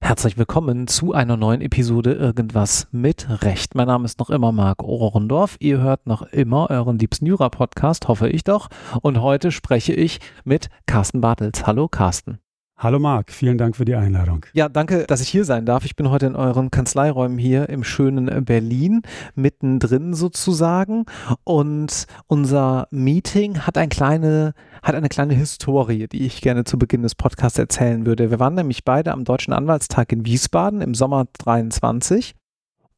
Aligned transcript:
Herzlich 0.00 0.36
willkommen 0.36 0.88
zu 0.88 1.14
einer 1.14 1.36
neuen 1.36 1.62
Episode 1.62 2.12
Irgendwas 2.12 2.86
mit 2.92 3.26
Recht. 3.42 3.74
Mein 3.74 3.86
Name 3.86 4.04
ist 4.04 4.18
noch 4.18 4.30
immer 4.30 4.52
Marc 4.52 4.82
Ohrendorf. 4.82 5.56
Ihr 5.58 5.78
hört 5.78 6.06
noch 6.06 6.22
immer 6.22 6.68
euren 6.70 6.98
liebsten 6.98 7.26
Jura-Podcast, 7.26 8.08
hoffe 8.08 8.28
ich 8.28 8.44
doch. 8.44 8.68
Und 9.00 9.22
heute 9.22 9.50
spreche 9.50 9.94
ich 9.94 10.20
mit 10.44 10.68
Carsten 10.86 11.20
Bartels. 11.20 11.66
Hallo 11.66 11.88
Carsten. 11.88 12.40
Hallo 12.76 12.98
Marc, 12.98 13.30
vielen 13.30 13.58
Dank 13.58 13.76
für 13.76 13.84
die 13.84 13.94
Einladung. 13.94 14.44
Ja, 14.54 14.68
danke, 14.68 15.04
dass 15.06 15.20
ich 15.20 15.28
hier 15.28 15.44
sein 15.44 15.66
darf. 15.66 15.84
Ich 15.84 15.94
bin 15.94 16.10
heute 16.10 16.26
in 16.26 16.34
euren 16.34 16.72
Kanzleiräumen 16.72 17.38
hier 17.38 17.68
im 17.68 17.84
schönen 17.84 18.44
Berlin, 18.44 19.02
mittendrin 19.36 20.14
sozusagen. 20.14 21.04
Und 21.44 22.06
unser 22.26 22.88
Meeting 22.90 23.60
hat, 23.60 23.78
ein 23.78 23.88
kleine, 23.88 24.54
hat 24.82 24.96
eine 24.96 25.08
kleine 25.08 25.34
Historie, 25.34 26.08
die 26.08 26.26
ich 26.26 26.40
gerne 26.40 26.64
zu 26.64 26.76
Beginn 26.76 27.02
des 27.02 27.14
Podcasts 27.14 27.58
erzählen 27.58 28.04
würde. 28.04 28.32
Wir 28.32 28.40
waren 28.40 28.54
nämlich 28.54 28.84
beide 28.84 29.12
am 29.12 29.22
Deutschen 29.22 29.52
Anwaltstag 29.52 30.10
in 30.10 30.26
Wiesbaden 30.26 30.80
im 30.80 30.94
Sommer 30.94 31.26
23 31.38 32.34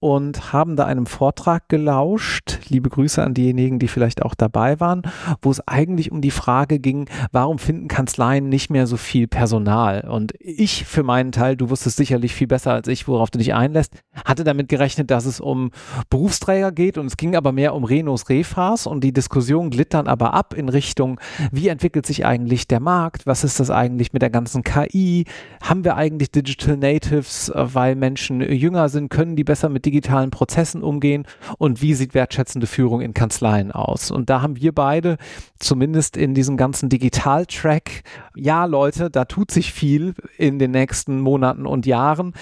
und 0.05 0.53
haben 0.53 0.77
da 0.77 0.85
einem 0.85 1.07
Vortrag 1.07 1.71
gelauscht. 1.71 2.59
Liebe 2.69 2.91
Grüße 2.91 3.25
an 3.25 3.33
diejenigen, 3.33 3.79
die 3.79 3.89
vielleicht 3.89 4.21
auch 4.21 4.35
dabei 4.35 4.79
waren, 4.79 5.01
wo 5.41 5.51
es 5.51 5.67
eigentlich 5.67 6.13
um 6.13 6.21
die 6.21 6.31
Frage 6.31 6.79
ging, 6.79 7.09
warum 7.33 7.59
finden 7.59 7.89
Kanzleien 7.89 8.51
nicht 8.51 8.69
mehr 8.69 8.87
so 8.87 8.99
viel 8.99 9.29
Personal? 9.29 10.07
Und 10.07 10.35
ich 10.41 10.85
für 10.85 11.05
meinen 11.05 11.33
Teil, 11.33 11.57
du 11.57 11.71
wusstest 11.71 11.97
sicherlich 11.97 12.35
viel 12.35 12.47
besser 12.47 12.75
als 12.75 12.87
ich, 12.87 13.09
worauf 13.09 13.31
du 13.31 13.39
dich 13.39 13.55
einlässt, 13.55 13.95
hatte 14.27 14.45
damit 14.45 14.69
gerechnet, 14.69 15.11
dass 15.11 15.25
es 15.25 15.41
um 15.41 15.71
Berufsträger 16.11 16.71
geht 16.71 16.99
und 16.99 17.07
es 17.07 17.17
ging 17.17 17.35
aber 17.35 17.53
mehr 17.53 17.75
um 17.75 17.85
Renos 17.85 18.29
Refas 18.29 18.87
und 18.87 19.03
die 19.05 19.15
Diskussion 19.15 19.71
glitt 19.71 19.95
dann 19.95 20.07
aber 20.07 20.35
ab 20.35 20.53
in 20.53 20.69
Richtung, 20.69 21.19
wie 21.51 21.69
entwickelt 21.69 22.05
sich 22.05 22.27
eigentlich 22.27 22.69
der 22.69 22.81
Markt? 22.81 23.25
Was 23.25 23.43
ist 23.43 23.59
das 23.59 23.71
eigentlich 23.71 24.13
mit 24.13 24.21
der 24.21 24.29
ganzen 24.29 24.65
KI? 24.65 25.25
Haben 25.63 25.83
wir 25.83 25.97
eigentlich 25.97 26.31
Digital 26.31 26.77
Natives, 26.77 27.51
weil 27.55 27.97
Menschen 27.97 28.43
jünger 28.43 28.91
sind? 28.91 29.09
Können 29.09 29.35
die 29.35 29.45
besser 29.45 29.71
mit 29.71 29.87
digitalen 29.87 29.94
Prozessen 30.01 30.83
umgehen 30.83 31.27
und 31.59 31.83
wie 31.83 31.95
sieht 31.95 32.15
wertschätzende 32.15 32.67
Führung 32.67 33.01
in 33.01 33.15
Kanzleien 33.15 33.73
aus. 33.73 34.11
Und 34.11 34.31
da 34.31 34.43
haben 34.43 34.57
wir 34.57 34.73
beide 34.73 35.17
zumindest 35.59 36.17
in 36.17 36.35
diesem 36.35 36.57
ganzen 36.57 36.89
Digital-Track, 36.89 38.03
ja 38.35 38.65
Leute, 38.65 39.11
da 39.11 39.25
tut 39.25 39.51
sich 39.51 39.73
viel 39.73 40.15
in 40.39 40.59
den 40.59 40.71
nächsten 40.71 41.21
Monaten 41.21 41.67
und 41.67 41.87
Jahren 41.87 42.35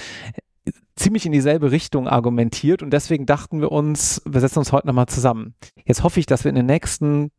ziemlich 0.96 1.26
in 1.26 1.32
dieselbe 1.32 1.70
Richtung 1.70 2.06
argumentiert 2.06 2.82
und 2.82 2.90
deswegen 2.90 3.26
dachten 3.26 3.60
wir 3.60 3.72
uns, 3.72 4.22
wir 4.24 4.40
setzen 4.40 4.58
uns 4.58 4.72
heute 4.72 4.86
nochmal 4.86 5.06
zusammen. 5.06 5.54
Jetzt 5.84 6.02
hoffe 6.02 6.20
ich, 6.20 6.26
dass 6.26 6.44
wir 6.44 6.50
in 6.50 6.56
den 6.56 6.66
nächsten 6.66 7.30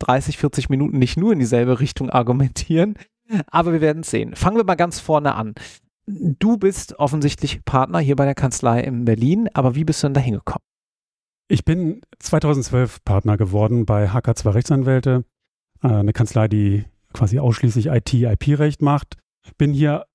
30, 0.00 0.38
40 0.38 0.70
Minuten 0.70 0.98
nicht 0.98 1.16
nur 1.16 1.32
in 1.32 1.38
dieselbe 1.38 1.80
Richtung 1.80 2.10
argumentieren, 2.10 2.96
aber 3.46 3.72
wir 3.72 3.80
werden 3.80 4.00
es 4.00 4.10
sehen. 4.10 4.34
Fangen 4.36 4.56
wir 4.56 4.64
mal 4.64 4.74
ganz 4.74 5.00
vorne 5.00 5.34
an. 5.34 5.54
Du 6.06 6.58
bist 6.58 6.98
offensichtlich 6.98 7.64
Partner 7.64 7.98
hier 7.98 8.16
bei 8.16 8.26
der 8.26 8.34
Kanzlei 8.34 8.80
in 8.80 9.04
Berlin, 9.04 9.48
aber 9.54 9.74
wie 9.74 9.84
bist 9.84 10.02
du 10.02 10.08
denn 10.08 10.14
da 10.14 10.20
hingekommen? 10.20 10.62
Ich 11.48 11.64
bin 11.64 12.02
2012 12.18 13.04
Partner 13.04 13.36
geworden 13.36 13.86
bei 13.86 14.10
HK2 14.10 14.54
Rechtsanwälte, 14.54 15.24
äh, 15.82 15.88
eine 15.88 16.12
Kanzlei, 16.12 16.48
die 16.48 16.84
quasi 17.12 17.38
ausschließlich 17.38 17.86
IT-IP-Recht 17.86 18.82
macht. 18.82 19.16
Bin 19.56 19.72
hier 19.72 20.06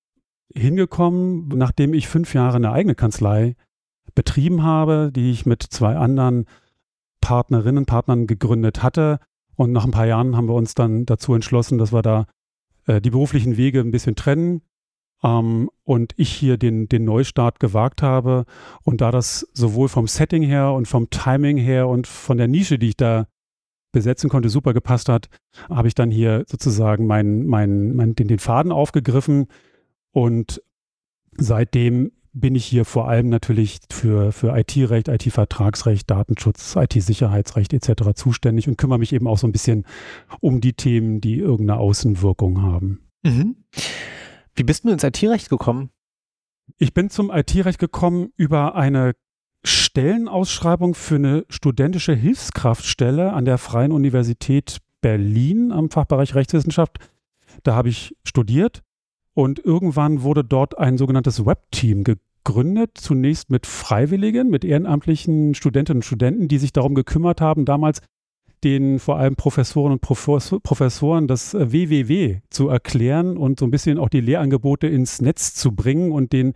hingekommen, 0.53 1.47
nachdem 1.49 1.93
ich 1.93 2.07
fünf 2.07 2.33
Jahre 2.33 2.57
eine 2.57 2.71
eigene 2.71 2.95
Kanzlei 2.95 3.55
betrieben 4.15 4.63
habe, 4.63 5.11
die 5.13 5.31
ich 5.31 5.45
mit 5.45 5.63
zwei 5.63 5.95
anderen 5.95 6.45
Partnerinnen, 7.21 7.85
Partnern 7.85 8.27
gegründet 8.27 8.83
hatte. 8.83 9.19
Und 9.55 9.71
nach 9.71 9.85
ein 9.85 9.91
paar 9.91 10.07
Jahren 10.07 10.35
haben 10.35 10.47
wir 10.47 10.55
uns 10.55 10.73
dann 10.73 11.05
dazu 11.05 11.33
entschlossen, 11.33 11.77
dass 11.77 11.93
wir 11.93 12.01
da 12.01 12.25
äh, 12.85 13.01
die 13.01 13.11
beruflichen 13.11 13.57
Wege 13.57 13.79
ein 13.81 13.91
bisschen 13.91 14.15
trennen 14.15 14.61
ähm, 15.23 15.69
und 15.83 16.13
ich 16.17 16.31
hier 16.31 16.57
den, 16.57 16.87
den 16.87 17.05
Neustart 17.05 17.59
gewagt 17.59 18.01
habe. 18.01 18.45
Und 18.83 19.01
da 19.01 19.11
das 19.11 19.47
sowohl 19.53 19.89
vom 19.89 20.07
Setting 20.07 20.43
her 20.43 20.71
und 20.73 20.87
vom 20.87 21.09
Timing 21.09 21.57
her 21.57 21.87
und 21.87 22.07
von 22.07 22.37
der 22.37 22.47
Nische, 22.47 22.79
die 22.79 22.89
ich 22.89 22.97
da 22.97 23.27
besetzen 23.91 24.29
konnte, 24.29 24.49
super 24.49 24.73
gepasst 24.73 25.09
hat, 25.09 25.29
habe 25.69 25.87
ich 25.87 25.95
dann 25.95 26.11
hier 26.11 26.45
sozusagen 26.47 27.07
mein, 27.07 27.45
mein, 27.45 27.95
mein, 27.95 28.15
den, 28.15 28.27
den 28.27 28.39
Faden 28.39 28.71
aufgegriffen. 28.71 29.47
Und 30.11 30.61
seitdem 31.37 32.11
bin 32.31 32.55
ich 32.55 32.65
hier 32.65 32.85
vor 32.85 33.07
allem 33.07 33.29
natürlich 33.29 33.79
für, 33.91 34.31
für 34.31 34.55
IT-Recht, 34.55 35.07
IT-Vertragsrecht, 35.07 36.09
Datenschutz, 36.09 36.75
IT-Sicherheitsrecht 36.75 37.73
etc. 37.73 38.13
zuständig 38.13 38.67
und 38.67 38.77
kümmere 38.77 38.99
mich 38.99 39.13
eben 39.13 39.27
auch 39.27 39.37
so 39.37 39.47
ein 39.47 39.51
bisschen 39.51 39.85
um 40.39 40.61
die 40.61 40.73
Themen, 40.73 41.21
die 41.21 41.39
irgendeine 41.39 41.79
Außenwirkung 41.79 42.61
haben. 42.61 42.99
Mhm. 43.23 43.55
Wie 44.59 44.65
bist 44.65 44.83
du 44.83 44.89
ins 44.89 45.05
IT-Recht 45.05 45.49
gekommen? 45.49 45.89
Ich 46.77 46.93
bin 46.93 47.09
zum 47.09 47.31
IT-Recht 47.31 47.79
gekommen 47.79 48.33
über 48.35 48.75
eine 48.75 49.13
Stellenausschreibung 49.63 50.95
für 50.95 51.15
eine 51.15 51.45
studentische 51.47 52.13
Hilfskraftstelle 52.13 53.31
an 53.31 53.45
der 53.45 53.57
Freien 53.57 53.93
Universität 53.93 54.79
Berlin 54.99 55.71
am 55.71 55.89
Fachbereich 55.89 56.35
Rechtswissenschaft. 56.35 56.97
Da 57.63 57.73
habe 57.73 57.87
ich 57.87 58.17
studiert 58.25 58.81
und 59.33 59.59
irgendwann 59.59 60.23
wurde 60.23 60.43
dort 60.43 60.77
ein 60.77 60.97
sogenanntes 60.97 61.45
Webteam 61.45 62.03
gegründet, 62.03 62.91
zunächst 62.95 63.49
mit 63.51 63.65
Freiwilligen, 63.65 64.49
mit 64.49 64.65
ehrenamtlichen 64.65 65.55
Studentinnen 65.55 65.99
und 65.99 66.05
Studenten, 66.05 66.49
die 66.49 66.57
sich 66.57 66.73
darum 66.73 66.95
gekümmert 66.95 67.39
haben, 67.39 67.63
damals 67.63 68.01
den 68.63 68.99
vor 68.99 69.17
allem 69.17 69.35
Professoren 69.35 69.93
und 69.93 70.01
Professoren 70.01 71.27
das 71.27 71.53
WWW 71.53 72.25
äh, 72.25 72.41
zu 72.49 72.69
erklären 72.69 73.37
und 73.37 73.59
so 73.59 73.65
ein 73.65 73.71
bisschen 73.71 73.97
auch 73.97 74.09
die 74.09 74.21
Lehrangebote 74.21 74.87
ins 74.87 75.21
Netz 75.21 75.53
zu 75.53 75.71
bringen 75.71 76.11
und 76.11 76.33
den 76.33 76.53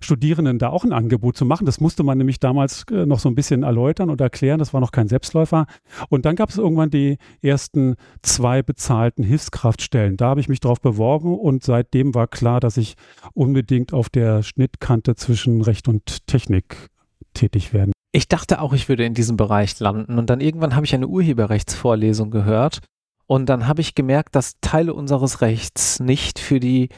Studierenden 0.00 0.58
da 0.58 0.68
auch 0.68 0.84
ein 0.84 0.92
Angebot 0.92 1.36
zu 1.36 1.46
machen. 1.46 1.64
Das 1.64 1.80
musste 1.80 2.02
man 2.02 2.18
nämlich 2.18 2.38
damals 2.38 2.84
äh, 2.90 3.06
noch 3.06 3.18
so 3.18 3.30
ein 3.30 3.34
bisschen 3.34 3.62
erläutern 3.62 4.10
und 4.10 4.20
erklären. 4.20 4.58
Das 4.58 4.74
war 4.74 4.80
noch 4.80 4.92
kein 4.92 5.08
Selbstläufer. 5.08 5.66
Und 6.10 6.26
dann 6.26 6.36
gab 6.36 6.50
es 6.50 6.58
irgendwann 6.58 6.90
die 6.90 7.16
ersten 7.40 7.94
zwei 8.22 8.62
bezahlten 8.62 9.24
Hilfskraftstellen. 9.24 10.16
Da 10.16 10.28
habe 10.28 10.40
ich 10.40 10.48
mich 10.48 10.60
drauf 10.60 10.80
beworben 10.80 11.38
und 11.38 11.64
seitdem 11.64 12.14
war 12.14 12.26
klar, 12.26 12.60
dass 12.60 12.76
ich 12.76 12.94
unbedingt 13.32 13.94
auf 13.94 14.10
der 14.10 14.42
Schnittkante 14.42 15.14
zwischen 15.14 15.62
Recht 15.62 15.88
und 15.88 16.26
Technik 16.26 16.90
tätig 17.32 17.72
werden 17.72 17.95
ich 18.16 18.28
dachte 18.28 18.62
auch, 18.62 18.72
ich 18.72 18.88
würde 18.88 19.04
in 19.04 19.12
diesem 19.12 19.36
Bereich 19.36 19.78
landen. 19.78 20.18
Und 20.18 20.30
dann 20.30 20.40
irgendwann 20.40 20.74
habe 20.74 20.86
ich 20.86 20.94
eine 20.94 21.06
Urheberrechtsvorlesung 21.06 22.30
gehört. 22.30 22.80
Und 23.26 23.46
dann 23.46 23.68
habe 23.68 23.82
ich 23.82 23.94
gemerkt, 23.94 24.34
dass 24.34 24.54
Teile 24.62 24.94
unseres 24.94 25.42
Rechts 25.42 26.00
nicht 26.00 26.38
für 26.38 26.58
die 26.58 26.88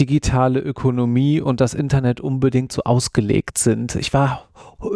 digitale 0.00 0.58
Ökonomie 0.58 1.40
und 1.40 1.60
das 1.60 1.72
Internet 1.72 2.20
unbedingt 2.20 2.72
so 2.72 2.82
ausgelegt 2.82 3.58
sind. 3.58 3.94
Ich 3.94 4.12
war, 4.12 4.48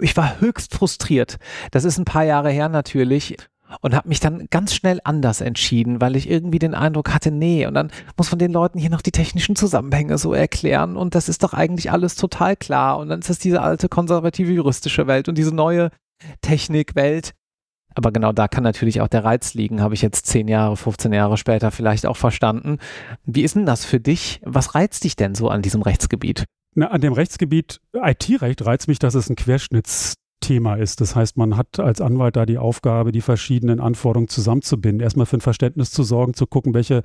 ich 0.03 0.17
war 0.17 0.41
höchst 0.41 0.75
frustriert. 0.75 1.37
Das 1.71 1.85
ist 1.85 1.99
ein 1.99 2.05
paar 2.05 2.25
Jahre 2.25 2.51
her 2.51 2.69
natürlich 2.69 3.37
und 3.81 3.95
habe 3.95 4.09
mich 4.09 4.21
dann 4.21 4.47
ganz 4.51 4.75
schnell 4.75 5.01
anders 5.05 5.41
entschieden, 5.41 6.01
weil 6.01 6.17
ich 6.17 6.29
irgendwie 6.29 6.59
den 6.59 6.75
Eindruck 6.75 7.13
hatte, 7.13 7.31
nee, 7.31 7.67
und 7.67 7.75
dann 7.75 7.91
muss 8.17 8.31
man 8.31 8.39
den 8.39 8.53
Leuten 8.53 8.79
hier 8.79 8.91
noch 8.91 9.03
die 9.03 9.13
technischen 9.13 9.57
Zusammenhänge 9.57 10.19
so 10.19 10.35
erklären 10.35 10.97
und 10.97 11.15
das 11.15 11.29
ist 11.29 11.43
doch 11.43 11.55
eigentlich 11.55 11.91
alles 11.91 12.17
total 12.17 12.57
klar 12.57 12.99
und 12.99 13.09
dann 13.09 13.21
ist 13.21 13.31
das 13.31 13.39
diese 13.39 13.63
alte 13.63 13.89
konservative 13.89 14.53
juristische 14.53 15.07
Welt 15.07 15.29
und 15.29 15.39
diese 15.39 15.55
neue 15.55 15.91
Technikwelt. 16.43 17.33
Aber 17.95 18.13
genau 18.13 18.33
da 18.33 18.47
kann 18.47 18.63
natürlich 18.63 19.01
auch 19.01 19.09
der 19.09 19.25
Reiz 19.25 19.55
liegen, 19.55 19.81
habe 19.81 19.95
ich 19.95 20.03
jetzt 20.03 20.27
zehn 20.27 20.49
Jahre, 20.49 20.77
15 20.77 21.13
Jahre 21.13 21.37
später 21.37 21.71
vielleicht 21.71 22.07
auch 22.07 22.17
verstanden. 22.17 22.79
Wie 23.25 23.43
ist 23.43 23.57
denn 23.57 23.67
das 23.67 23.85
für 23.85 23.99
dich? 23.99 24.41
Was 24.45 24.75
reizt 24.75 25.05
dich 25.05 25.17
denn 25.17 25.35
so 25.35 25.49
an 25.49 25.63
diesem 25.63 25.83
Rechtsgebiet? 25.83 26.45
Na, 26.75 26.87
an 26.89 27.01
dem 27.01 27.13
Rechtsgebiet 27.13 27.81
IT-Recht 27.95 28.65
reizt 28.65 28.87
mich, 28.87 29.01
dass 29.01 29.15
es 29.15 29.29
ein 29.29 29.35
Querschnitts 29.35 30.15
Thema 30.41 30.75
ist. 30.75 31.01
Das 31.01 31.15
heißt, 31.15 31.37
man 31.37 31.57
hat 31.57 31.79
als 31.79 32.01
Anwalt 32.01 32.37
da 32.37 32.47
die 32.47 32.59
Aufgabe, 32.59 33.13
die 33.13 33.21
verschiedenen 33.21 33.81
Anforderungen 33.81 34.29
zusammenzubinden. 34.29 35.01
Erstmal 35.01 35.27
für 35.27 35.37
ein 35.37 35.43
Verständnis 35.43 35.91
zu 35.91 36.03
sorgen, 36.03 36.35
zu 36.35 36.47
gucken, 36.47 36.75
welche 36.75 37.03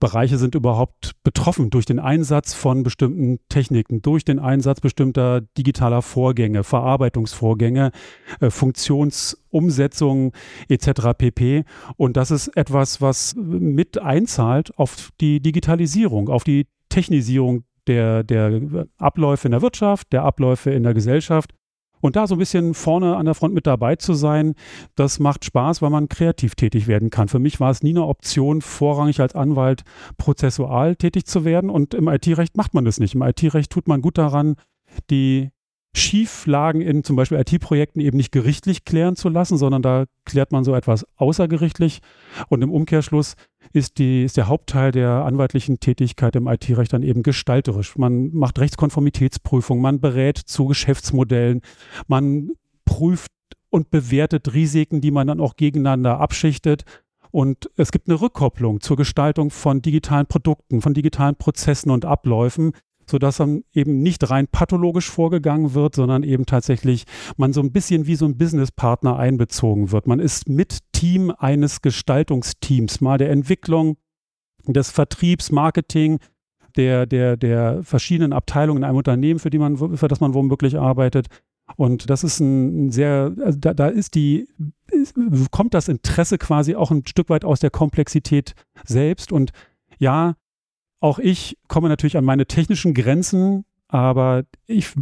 Bereiche 0.00 0.38
sind 0.38 0.54
überhaupt 0.54 1.12
betroffen 1.22 1.70
durch 1.70 1.86
den 1.86 1.98
Einsatz 1.98 2.54
von 2.54 2.82
bestimmten 2.82 3.38
Techniken, 3.48 4.02
durch 4.02 4.24
den 4.24 4.38
Einsatz 4.38 4.80
bestimmter 4.80 5.42
digitaler 5.56 6.02
Vorgänge, 6.02 6.64
Verarbeitungsvorgänge, 6.64 7.92
äh, 8.40 8.50
Funktionsumsetzungen 8.50 10.32
etc. 10.68 11.16
pp. 11.16 11.64
Und 11.96 12.16
das 12.16 12.30
ist 12.30 12.48
etwas, 12.56 13.00
was 13.00 13.34
mit 13.36 13.98
einzahlt 13.98 14.76
auf 14.78 15.10
die 15.20 15.40
Digitalisierung, 15.40 16.28
auf 16.28 16.44
die 16.44 16.66
Technisierung 16.88 17.64
der, 17.86 18.24
der 18.24 18.86
Abläufe 18.98 19.48
in 19.48 19.52
der 19.52 19.62
Wirtschaft, 19.62 20.12
der 20.12 20.22
Abläufe 20.22 20.70
in 20.70 20.82
der 20.82 20.94
Gesellschaft 20.94 21.52
und 22.04 22.16
da 22.16 22.26
so 22.26 22.34
ein 22.34 22.38
bisschen 22.38 22.74
vorne 22.74 23.16
an 23.16 23.24
der 23.24 23.34
Front 23.34 23.54
mit 23.54 23.66
dabei 23.66 23.96
zu 23.96 24.12
sein, 24.12 24.56
das 24.94 25.20
macht 25.20 25.46
Spaß, 25.46 25.80
weil 25.80 25.88
man 25.88 26.10
kreativ 26.10 26.54
tätig 26.54 26.86
werden 26.86 27.08
kann. 27.08 27.28
Für 27.28 27.38
mich 27.38 27.60
war 27.60 27.70
es 27.70 27.82
nie 27.82 27.92
eine 27.92 28.04
Option, 28.04 28.60
vorrangig 28.60 29.20
als 29.20 29.34
Anwalt 29.34 29.84
prozessual 30.18 30.96
tätig 30.96 31.24
zu 31.24 31.46
werden. 31.46 31.70
Und 31.70 31.94
im 31.94 32.08
IT-Recht 32.08 32.58
macht 32.58 32.74
man 32.74 32.84
das 32.84 33.00
nicht. 33.00 33.14
Im 33.14 33.22
IT-Recht 33.22 33.72
tut 33.72 33.88
man 33.88 34.02
gut 34.02 34.18
daran, 34.18 34.56
die 35.10 35.48
Schieflagen 35.96 36.80
in 36.80 37.04
zum 37.04 37.14
Beispiel 37.14 37.38
IT-Projekten 37.38 38.00
eben 38.00 38.16
nicht 38.16 38.32
gerichtlich 38.32 38.84
klären 38.84 39.14
zu 39.14 39.28
lassen, 39.28 39.56
sondern 39.56 39.80
da 39.80 40.06
klärt 40.24 40.50
man 40.50 40.64
so 40.64 40.74
etwas 40.74 41.06
außergerichtlich. 41.16 42.00
Und 42.48 42.62
im 42.62 42.72
Umkehrschluss 42.72 43.34
ist, 43.72 43.98
die, 43.98 44.24
ist 44.24 44.36
der 44.36 44.48
Hauptteil 44.48 44.90
der 44.90 45.24
anwaltlichen 45.24 45.78
Tätigkeit 45.78 46.34
im 46.34 46.48
IT-Recht 46.48 46.92
dann 46.92 47.04
eben 47.04 47.22
gestalterisch. 47.22 47.96
Man 47.96 48.34
macht 48.34 48.58
Rechtskonformitätsprüfung, 48.58 49.80
man 49.80 50.00
berät 50.00 50.36
zu 50.38 50.66
Geschäftsmodellen, 50.66 51.60
man 52.08 52.50
prüft 52.84 53.30
und 53.70 53.90
bewertet 53.90 54.52
Risiken, 54.52 55.00
die 55.00 55.10
man 55.12 55.28
dann 55.28 55.40
auch 55.40 55.56
gegeneinander 55.56 56.18
abschichtet. 56.18 56.84
Und 57.30 57.68
es 57.76 57.90
gibt 57.90 58.08
eine 58.08 58.20
Rückkopplung 58.20 58.80
zur 58.80 58.96
Gestaltung 58.96 59.50
von 59.50 59.82
digitalen 59.82 60.26
Produkten, 60.26 60.80
von 60.80 60.94
digitalen 60.94 61.34
Prozessen 61.34 61.90
und 61.90 62.04
Abläufen, 62.04 62.72
sodass 63.10 63.38
dann 63.38 63.64
eben 63.72 64.02
nicht 64.02 64.28
rein 64.30 64.46
pathologisch 64.46 65.10
vorgegangen 65.10 65.74
wird, 65.74 65.94
sondern 65.94 66.22
eben 66.22 66.46
tatsächlich 66.46 67.04
man 67.36 67.52
so 67.52 67.60
ein 67.60 67.72
bisschen 67.72 68.06
wie 68.06 68.16
so 68.16 68.26
ein 68.26 68.36
Businesspartner 68.36 69.16
einbezogen 69.16 69.92
wird. 69.92 70.06
Man 70.06 70.20
ist 70.20 70.48
mit 70.48 70.78
Team 70.92 71.32
eines 71.36 71.82
Gestaltungsteams, 71.82 73.00
mal 73.00 73.18
der 73.18 73.30
Entwicklung, 73.30 73.96
des 74.66 74.90
Vertriebs, 74.90 75.52
Marketing, 75.52 76.18
der, 76.76 77.06
der, 77.06 77.36
der 77.36 77.82
verschiedenen 77.82 78.32
Abteilungen 78.32 78.78
in 78.78 78.84
einem 78.84 78.96
Unternehmen, 78.96 79.38
für 79.38 79.50
die 79.50 79.58
man, 79.58 79.76
für 79.76 80.08
das 80.08 80.20
man 80.20 80.34
womöglich 80.34 80.78
arbeitet. 80.78 81.26
Und 81.76 82.10
das 82.10 82.24
ist 82.24 82.40
ein 82.40 82.90
sehr, 82.90 83.32
also 83.42 83.58
da, 83.58 83.74
da 83.74 83.88
ist 83.88 84.14
die, 84.14 84.48
kommt 85.50 85.74
das 85.74 85.88
Interesse 85.88 86.38
quasi 86.38 86.74
auch 86.74 86.90
ein 86.90 87.06
Stück 87.06 87.30
weit 87.30 87.44
aus 87.44 87.60
der 87.60 87.70
Komplexität 87.70 88.54
selbst. 88.84 89.32
Und 89.32 89.52
ja, 89.98 90.34
auch 91.04 91.18
ich 91.18 91.58
komme 91.68 91.90
natürlich 91.90 92.16
an 92.16 92.24
meine 92.24 92.46
technischen 92.46 92.94
Grenzen, 92.94 93.66
aber 93.88 94.44
ich 94.66 94.94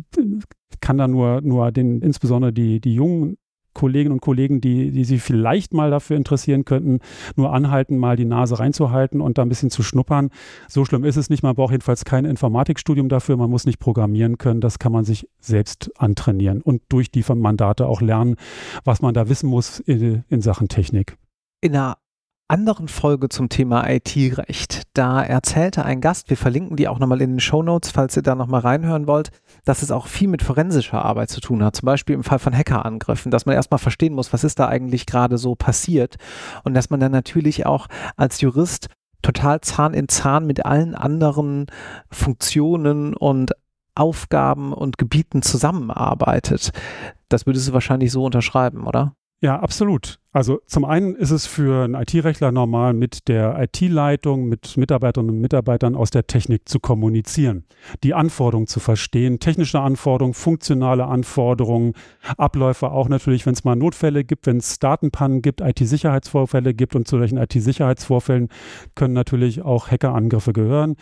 kann 0.81 0.99
da 0.99 1.07
nur, 1.07 1.41
nur 1.43 1.71
den, 1.71 2.03
insbesondere 2.03 2.53
die, 2.53 2.81
die 2.81 2.95
jungen 2.95 3.37
Kolleginnen 3.73 4.13
und 4.13 4.21
Kollegen, 4.21 4.61
die, 4.61 4.91
die 4.91 5.05
sich 5.05 5.23
vielleicht 5.23 5.73
mal 5.73 5.93
dafür 5.93 6.17
interessieren 6.17 6.65
könnten, 6.65 6.99
nur 7.37 7.55
anhalten, 7.55 7.99
mal 7.99 8.17
die 8.17 8.25
Nase 8.25 8.59
reinzuhalten 8.59 9.21
und 9.21 9.39
da 9.39 9.43
ein 9.43 9.49
bisschen 9.49 9.71
zu 9.71 9.85
schnuppern. 9.85 10.31
So 10.69 10.85
schlimm 10.85 11.05
ist 11.05 11.17
es 11.17 11.31
nicht. 11.31 11.45
Man 11.45 11.55
braucht 11.55 11.71
jedenfalls 11.71 12.05
kein 12.05 12.25
Informatikstudium 12.25 13.09
dafür. 13.09 13.37
Man 13.37 13.49
muss 13.49 13.65
nicht 13.65 13.79
programmieren 13.79 14.39
können. 14.39 14.61
Das 14.61 14.81
kann 14.81 14.91
man 14.91 15.05
sich 15.05 15.29
selbst 15.39 15.93
antrainieren 15.99 16.63
und 16.63 16.83
durch 16.89 17.13
die 17.13 17.25
Mandate 17.33 17.87
auch 17.87 18.01
lernen, 18.01 18.35
was 18.83 19.03
man 19.03 19.15
da 19.15 19.29
wissen 19.29 19.49
muss 19.49 19.79
in, 19.79 20.25
in 20.29 20.41
Sachen 20.41 20.67
Technik. 20.67 21.17
In 21.61 21.77
einer 21.77 21.97
anderen 22.53 22.87
Folge 22.87 23.31
zum 23.31 23.49
Thema 23.49 23.89
IT-Recht. 23.89 24.83
Da 24.93 25.23
erzählte 25.23 25.87
ein 25.87 26.03
Gast, 26.03 26.29
wir 26.29 26.37
verlinken 26.37 26.77
die 26.77 26.87
auch 26.87 26.99
nochmal 26.99 27.23
in 27.23 27.31
den 27.31 27.41
Show 27.41 27.63
Notes, 27.63 27.91
falls 27.91 28.15
ihr 28.15 28.23
da 28.23 28.35
nochmal 28.35 28.61
reinhören 28.61 29.07
wollt, 29.07 29.31
dass 29.65 29.81
es 29.81 29.91
auch 29.91 30.07
viel 30.07 30.29
mit 30.29 30.43
forensischer 30.43 31.03
Arbeit 31.03 31.31
zu 31.31 31.41
tun 31.41 31.65
hat. 31.65 31.77
Zum 31.77 31.87
Beispiel 31.87 32.15
im 32.15 32.25
Fall 32.25 32.39
von 32.39 32.55
Hackerangriffen, 32.55 33.31
dass 33.31 33.47
man 33.47 33.55
erstmal 33.55 33.79
verstehen 33.79 34.13
muss, 34.13 34.35
was 34.35 34.45
ist 34.45 34.59
da 34.59 34.69
eigentlich 34.69 35.07
gerade 35.07 35.39
so 35.39 35.55
passiert 35.55 36.17
und 36.63 36.75
dass 36.75 36.91
man 36.91 37.01
dann 37.01 37.11
natürlich 37.11 37.65
auch 37.65 37.87
als 38.19 38.43
Jurist 38.43 38.89
total 39.23 39.63
Zahn 39.63 39.95
in 39.95 40.09
Zahn 40.09 40.47
mit 40.47 40.67
allen 40.67 40.95
anderen 40.95 41.69
Funktionen 42.11 43.15
und 43.15 43.53
Aufgaben 43.95 44.75
und 44.75 44.99
Gebieten 44.99 45.41
zusammenarbeitet. 45.41 46.73
Das 47.31 47.47
würdest 47.47 47.69
du 47.69 47.73
wahrscheinlich 47.73 48.13
so 48.13 48.27
unterschreiben, 48.27 48.87
oder? 48.87 49.15
Ja, 49.41 49.59
absolut. 49.59 50.19
Also 50.35 50.63
zum 50.67 50.87
einen 50.87 51.15
ist 51.15 51.31
es 51.31 51.47
für 51.47 51.85
einen 51.85 51.95
IT-Rechtler 51.95 52.53
normal, 52.53 52.95
mit 52.95 53.29
der 53.29 53.63
IT-Leitung, 53.63 54.49
mit 54.49 54.79
Mitarbeiterinnen 54.79 55.35
und 55.35 55.43
Mitarbeitern 55.43 55.95
aus 55.95 56.11
der 56.11 56.27
Technik 56.27 56.67
zu 56.71 56.81
kommunizieren, 56.81 57.65
die 58.03 58.15
Anforderungen 58.15 58.67
zu 58.67 58.81
verstehen, 58.81 59.41
technische 59.41 59.81
Anforderungen, 59.81 60.33
funktionale 60.33 61.05
Anforderungen, 61.05 61.93
Abläufe 62.39 62.91
auch 62.93 63.11
natürlich, 63.11 63.45
wenn 63.45 63.53
es 63.53 63.65
mal 63.65 63.77
Notfälle 63.77 64.25
gibt, 64.25 64.47
wenn 64.47 64.57
es 64.57 64.79
Datenpannen 64.79 65.43
gibt, 65.43 65.61
IT-Sicherheitsvorfälle 65.61 66.73
gibt 66.73 66.97
und 66.97 67.07
zu 67.07 67.19
solchen 67.19 67.37
IT-Sicherheitsvorfällen 67.37 68.49
können 68.95 69.13
natürlich 69.13 69.61
auch 69.61 69.91
Hackerangriffe 69.91 70.55
gehören. 70.55 70.97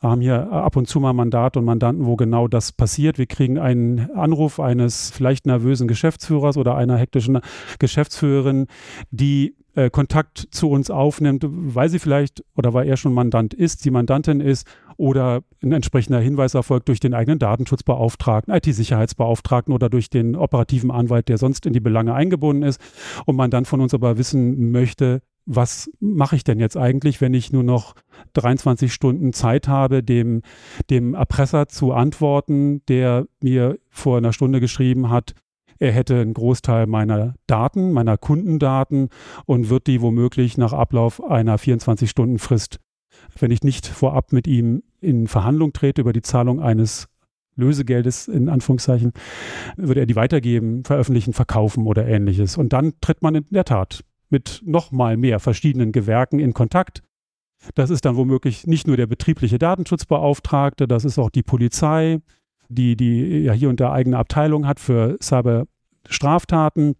Wir 0.00 0.10
haben 0.10 0.20
hier 0.20 0.52
ab 0.52 0.76
und 0.76 0.86
zu 0.86 1.00
mal 1.00 1.14
Mandate 1.14 1.58
und 1.58 1.64
Mandanten, 1.64 2.06
wo 2.06 2.16
genau 2.16 2.48
das 2.48 2.70
passiert. 2.70 3.18
Wir 3.18 3.26
kriegen 3.26 3.58
einen 3.58 4.10
Anruf 4.14 4.60
eines 4.60 5.10
vielleicht 5.10 5.46
nervösen 5.46 5.88
Geschäftsführers 5.88 6.56
oder 6.56 6.76
einer 6.76 6.96
hektischen 6.96 7.40
Geschäftsführerin, 7.78 8.66
die 9.10 9.54
äh, 9.74 9.90
Kontakt 9.90 10.48
zu 10.50 10.70
uns 10.70 10.90
aufnimmt, 10.90 11.44
weil 11.46 11.88
sie 11.88 11.98
vielleicht 11.98 12.42
oder 12.56 12.74
weil 12.74 12.88
er 12.88 12.96
schon 12.96 13.12
Mandant 13.12 13.54
ist, 13.54 13.84
die 13.84 13.90
Mandantin 13.90 14.40
ist 14.40 14.66
oder 14.96 15.42
ein 15.62 15.72
entsprechender 15.72 16.18
Hinweis 16.18 16.54
erfolgt 16.54 16.88
durch 16.88 17.00
den 17.00 17.14
eigenen 17.14 17.38
Datenschutzbeauftragten, 17.38 18.54
IT-Sicherheitsbeauftragten 18.54 19.74
oder 19.74 19.88
durch 19.88 20.08
den 20.08 20.34
operativen 20.34 20.90
Anwalt, 20.90 21.28
der 21.28 21.38
sonst 21.38 21.66
in 21.66 21.72
die 21.72 21.80
Belange 21.80 22.14
eingebunden 22.14 22.62
ist 22.62 22.80
und 23.26 23.36
man 23.36 23.50
dann 23.50 23.66
von 23.66 23.80
uns 23.80 23.94
aber 23.94 24.18
wissen 24.18 24.70
möchte, 24.70 25.20
was 25.46 25.90
mache 26.00 26.36
ich 26.36 26.42
denn 26.42 26.58
jetzt 26.58 26.76
eigentlich, 26.76 27.20
wenn 27.20 27.32
ich 27.32 27.52
nur 27.52 27.62
noch 27.62 27.94
23 28.32 28.92
Stunden 28.92 29.32
Zeit 29.32 29.68
habe, 29.68 30.02
dem, 30.02 30.42
dem 30.90 31.14
Erpresser 31.14 31.68
zu 31.68 31.92
antworten, 31.92 32.82
der 32.88 33.26
mir 33.40 33.78
vor 33.90 34.18
einer 34.18 34.32
Stunde 34.32 34.60
geschrieben 34.60 35.08
hat, 35.08 35.34
er 35.78 35.92
hätte 35.92 36.20
einen 36.20 36.34
Großteil 36.34 36.86
meiner 36.86 37.34
Daten, 37.46 37.92
meiner 37.92 38.16
Kundendaten 38.16 39.08
und 39.44 39.68
wird 39.68 39.86
die 39.86 40.00
womöglich 40.00 40.58
nach 40.58 40.72
Ablauf 40.72 41.22
einer 41.22 41.58
24-Stunden-Frist, 41.58 42.78
wenn 43.38 43.50
ich 43.50 43.62
nicht 43.62 43.86
vorab 43.86 44.32
mit 44.32 44.46
ihm 44.46 44.82
in 45.00 45.26
Verhandlung 45.26 45.72
trete 45.72 46.00
über 46.00 46.12
die 46.12 46.22
Zahlung 46.22 46.60
eines 46.60 47.08
Lösegeldes 47.56 48.28
in 48.28 48.48
Anführungszeichen, 48.48 49.12
würde 49.76 50.00
er 50.00 50.06
die 50.06 50.16
weitergeben, 50.16 50.84
veröffentlichen, 50.84 51.32
verkaufen 51.32 51.86
oder 51.86 52.06
ähnliches. 52.06 52.56
Und 52.56 52.72
dann 52.72 52.92
tritt 53.00 53.22
man 53.22 53.34
in 53.34 53.46
der 53.50 53.64
Tat 53.64 54.04
mit 54.28 54.62
noch 54.64 54.92
mal 54.92 55.16
mehr 55.16 55.40
verschiedenen 55.40 55.92
Gewerken 55.92 56.38
in 56.38 56.52
Kontakt. 56.52 57.02
Das 57.74 57.90
ist 57.90 58.04
dann 58.04 58.16
womöglich 58.16 58.66
nicht 58.66 58.86
nur 58.86 58.96
der 58.96 59.06
betriebliche 59.06 59.58
Datenschutzbeauftragte, 59.58 60.86
das 60.86 61.04
ist 61.04 61.18
auch 61.18 61.30
die 61.30 61.42
Polizei, 61.42 62.20
die, 62.68 62.96
die 62.96 63.40
ja 63.40 63.52
hier 63.52 63.68
und 63.68 63.80
da 63.80 63.92
eigene 63.92 64.18
Abteilung 64.18 64.66
hat 64.66 64.80
für 64.80 65.16
Cyberstraftaten. 65.22 66.94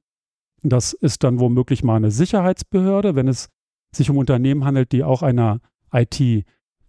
Das 0.62 0.92
ist 0.92 1.24
dann 1.24 1.38
womöglich 1.40 1.84
mal 1.84 1.96
eine 1.96 2.10
Sicherheitsbehörde, 2.10 3.14
wenn 3.14 3.28
es 3.28 3.48
sich 3.92 4.10
um 4.10 4.16
Unternehmen 4.16 4.64
handelt, 4.64 4.92
die 4.92 5.04
auch 5.04 5.22
einer 5.22 5.60
IT 5.92 6.44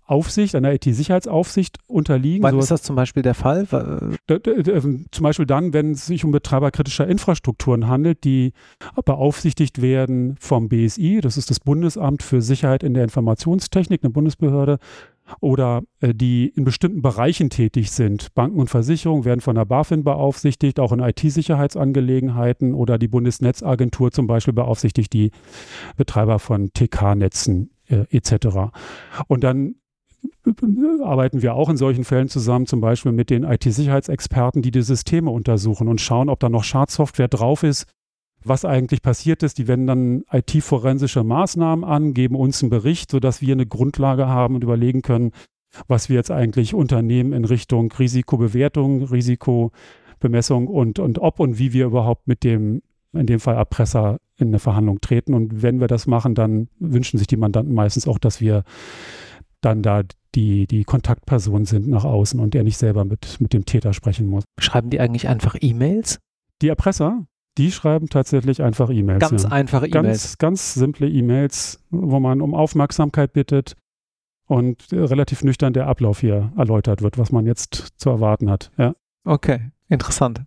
Aufsicht, 0.08 0.56
einer 0.56 0.74
IT-Sicherheitsaufsicht 0.74 1.80
unterliegen. 1.86 2.42
Wann 2.42 2.54
so 2.54 2.60
ist 2.60 2.72
das 2.72 2.82
zum 2.82 2.96
Beispiel 2.96 3.24
der 3.24 3.34
Fall? 3.34 3.68
Ähm, 4.30 5.06
zum 5.12 5.24
Beispiel 5.24 5.46
dann, 5.46 5.74
wenn 5.74 5.92
es 5.92 6.06
sich 6.06 6.24
um 6.24 6.32
Betreiber 6.32 6.72
kritischer 6.72 7.06
Infrastrukturen 7.08 7.90
handelt, 7.90 8.24
die 8.24 8.54
beaufsichtigt 9.04 9.82
werden 9.82 10.38
vom 10.40 10.70
BSI, 10.70 11.20
das 11.22 11.36
ist 11.36 11.50
das 11.50 11.60
Bundesamt 11.60 12.24
für 12.24 12.42
Sicherheit 12.42 12.84
in 12.84 12.94
der 12.94 13.04
Informationstechnik, 13.04 14.02
eine 14.02 14.12
Bundesbehörde, 14.12 14.80
oder 15.40 15.84
äh, 16.00 16.14
die 16.14 16.48
in 16.48 16.64
bestimmten 16.64 17.02
Bereichen 17.02 17.50
tätig 17.50 17.92
sind. 17.92 18.34
Banken 18.34 18.60
und 18.60 18.70
Versicherungen 18.70 19.26
werden 19.26 19.42
von 19.42 19.56
der 19.56 19.66
BaFin 19.66 20.04
beaufsichtigt, 20.04 20.80
auch 20.80 20.92
in 20.92 21.00
IT-Sicherheitsangelegenheiten 21.00 22.74
oder 22.74 22.98
die 22.98 23.08
Bundesnetzagentur 23.08 24.12
zum 24.12 24.28
Beispiel 24.28 24.54
beaufsichtigt 24.54 25.14
die 25.14 25.32
Betreiber 25.96 26.40
von 26.40 26.72
TK-Netzen 26.74 27.72
äh, 27.88 28.06
etc. 28.10 28.72
Und 29.28 29.44
dann 29.44 29.76
arbeiten 31.04 31.42
wir 31.42 31.54
auch 31.56 31.70
in 31.70 31.78
solchen 31.78 32.04
Fällen 32.04 32.30
zusammen, 32.30 32.66
zum 32.66 32.82
Beispiel 32.82 33.12
mit 33.12 33.30
den 33.30 33.44
IT-Sicherheitsexperten, 33.44 34.62
die 34.62 34.72
die 34.72 34.82
Systeme 34.82 35.30
untersuchen 35.30 35.88
und 35.88 36.02
schauen, 36.02 36.30
ob 36.30 36.40
da 36.40 36.50
noch 36.50 36.64
Schadsoftware 36.64 37.28
drauf 37.28 37.64
ist, 37.64 37.86
was 38.44 38.66
eigentlich 38.66 39.02
passiert 39.02 39.44
ist. 39.44 39.58
Die 39.58 39.68
wenden 39.68 39.88
dann 39.88 40.24
IT-forensische 40.32 41.24
Maßnahmen 41.24 41.84
an, 41.84 42.14
geben 42.14 42.36
uns 42.36 42.62
einen 42.62 42.70
Bericht, 42.70 43.12
sodass 43.12 43.42
wir 43.42 43.54
eine 43.54 43.66
Grundlage 43.66 44.28
haben 44.28 44.56
und 44.56 44.64
überlegen 44.64 45.02
können, 45.02 45.32
was 45.88 46.10
wir 46.10 46.16
jetzt 46.16 46.32
eigentlich 46.32 46.74
unternehmen 46.74 47.34
in 47.34 47.46
Richtung 47.46 47.92
Risikobewertung, 47.92 49.04
Risikobemessung 49.04 50.68
und, 50.68 51.00
und 51.00 51.20
ob 51.20 51.40
und 51.40 51.60
wie 51.60 51.74
wir 51.74 51.86
überhaupt 51.86 52.28
mit 52.28 52.44
dem, 52.44 52.82
in 53.14 53.26
dem 53.26 53.40
Fall 53.40 53.56
Erpresser, 53.56 54.20
in 54.38 54.50
eine 54.50 54.60
Verhandlung 54.60 55.02
treten. 55.02 55.34
Und 55.34 55.62
wenn 55.62 55.80
wir 55.80 55.88
das 55.88 56.08
machen, 56.08 56.36
dann 56.36 56.70
wünschen 56.80 57.18
sich 57.18 57.28
die 57.28 57.38
Mandanten 57.38 57.74
meistens 57.74 58.08
auch, 58.08 58.20
dass 58.20 58.40
wir 58.40 58.64
dann 59.62 59.82
da 59.82 60.04
die, 60.36 60.68
die 60.68 60.84
Kontaktperson 60.84 61.66
sind 61.66 61.88
nach 61.88 62.06
außen 62.06 62.40
und 62.40 62.54
er 62.54 62.64
nicht 62.64 62.78
selber 62.78 63.06
mit, 63.06 63.42
mit 63.42 63.54
dem 63.54 63.66
Täter 63.66 63.94
sprechen 63.94 64.28
muss. 64.28 64.44
Schreiben 64.60 64.92
die 64.92 65.00
eigentlich 65.00 65.28
einfach 65.28 65.56
E-Mails? 65.60 66.20
Die 66.62 66.68
Erpresser? 66.68 67.26
Die 67.58 67.72
schreiben 67.72 68.08
tatsächlich 68.08 68.62
einfach 68.62 68.90
E-Mails. 68.90 69.20
Ganz 69.20 69.44
ja. 69.44 69.50
einfache 69.50 69.88
E-Mails. 69.88 70.38
Ganz, 70.38 70.38
ganz 70.38 70.74
simple 70.76 71.10
E-Mails, 71.10 71.84
wo 71.90 72.20
man 72.20 72.42
um 72.42 72.54
Aufmerksamkeit 72.54 73.34
bittet 73.34 73.76
und 74.48 74.88
relativ 74.92 75.44
nüchtern 75.44 75.74
der 75.74 75.88
Ablauf 75.88 76.20
hier 76.22 76.52
erläutert 76.58 77.02
wird, 77.02 77.18
was 77.18 77.32
man 77.32 77.46
jetzt 77.46 77.94
zu 77.98 78.10
erwarten 78.10 78.50
hat. 78.50 78.72
Ja. 78.78 78.96
Okay, 79.26 79.72
interessant. 79.90 80.44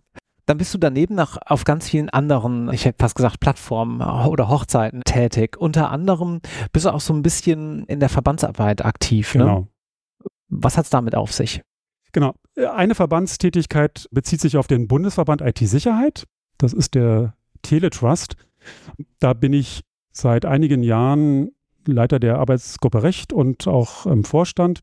Dann 0.47 0.57
bist 0.57 0.73
du 0.73 0.77
daneben 0.77 1.15
noch 1.15 1.37
auf 1.45 1.65
ganz 1.65 1.87
vielen 1.87 2.09
anderen, 2.09 2.73
ich 2.73 2.85
hätte 2.85 2.97
fast 2.99 3.15
gesagt, 3.15 3.39
Plattformen 3.39 4.01
oder 4.01 4.49
Hochzeiten 4.49 5.01
tätig. 5.05 5.55
Unter 5.57 5.91
anderem 5.91 6.41
bist 6.73 6.85
du 6.85 6.89
auch 6.89 6.99
so 6.99 7.13
ein 7.13 7.21
bisschen 7.21 7.85
in 7.85 7.99
der 7.99 8.09
Verbandsarbeit 8.09 8.83
aktiv. 8.83 9.35
Ne? 9.35 9.43
Genau. 9.43 9.67
Was 10.49 10.77
hat 10.77 10.85
es 10.85 10.89
damit 10.89 11.15
auf 11.15 11.31
sich? 11.31 11.61
Genau. 12.11 12.35
eine 12.57 12.95
Verbandstätigkeit 12.95 14.07
bezieht 14.11 14.41
sich 14.41 14.57
auf 14.57 14.67
den 14.67 14.89
Bundesverband 14.89 15.41
IT-Sicherheit. 15.41 16.25
Das 16.61 16.73
ist 16.73 16.93
der 16.93 17.33
Teletrust. 17.63 18.35
Da 19.19 19.33
bin 19.33 19.51
ich 19.51 19.81
seit 20.11 20.45
einigen 20.45 20.83
Jahren 20.83 21.49
Leiter 21.87 22.19
der 22.19 22.37
Arbeitsgruppe 22.37 23.01
Recht 23.01 23.33
und 23.33 23.67
auch 23.67 24.05
im 24.05 24.23
Vorstand, 24.23 24.81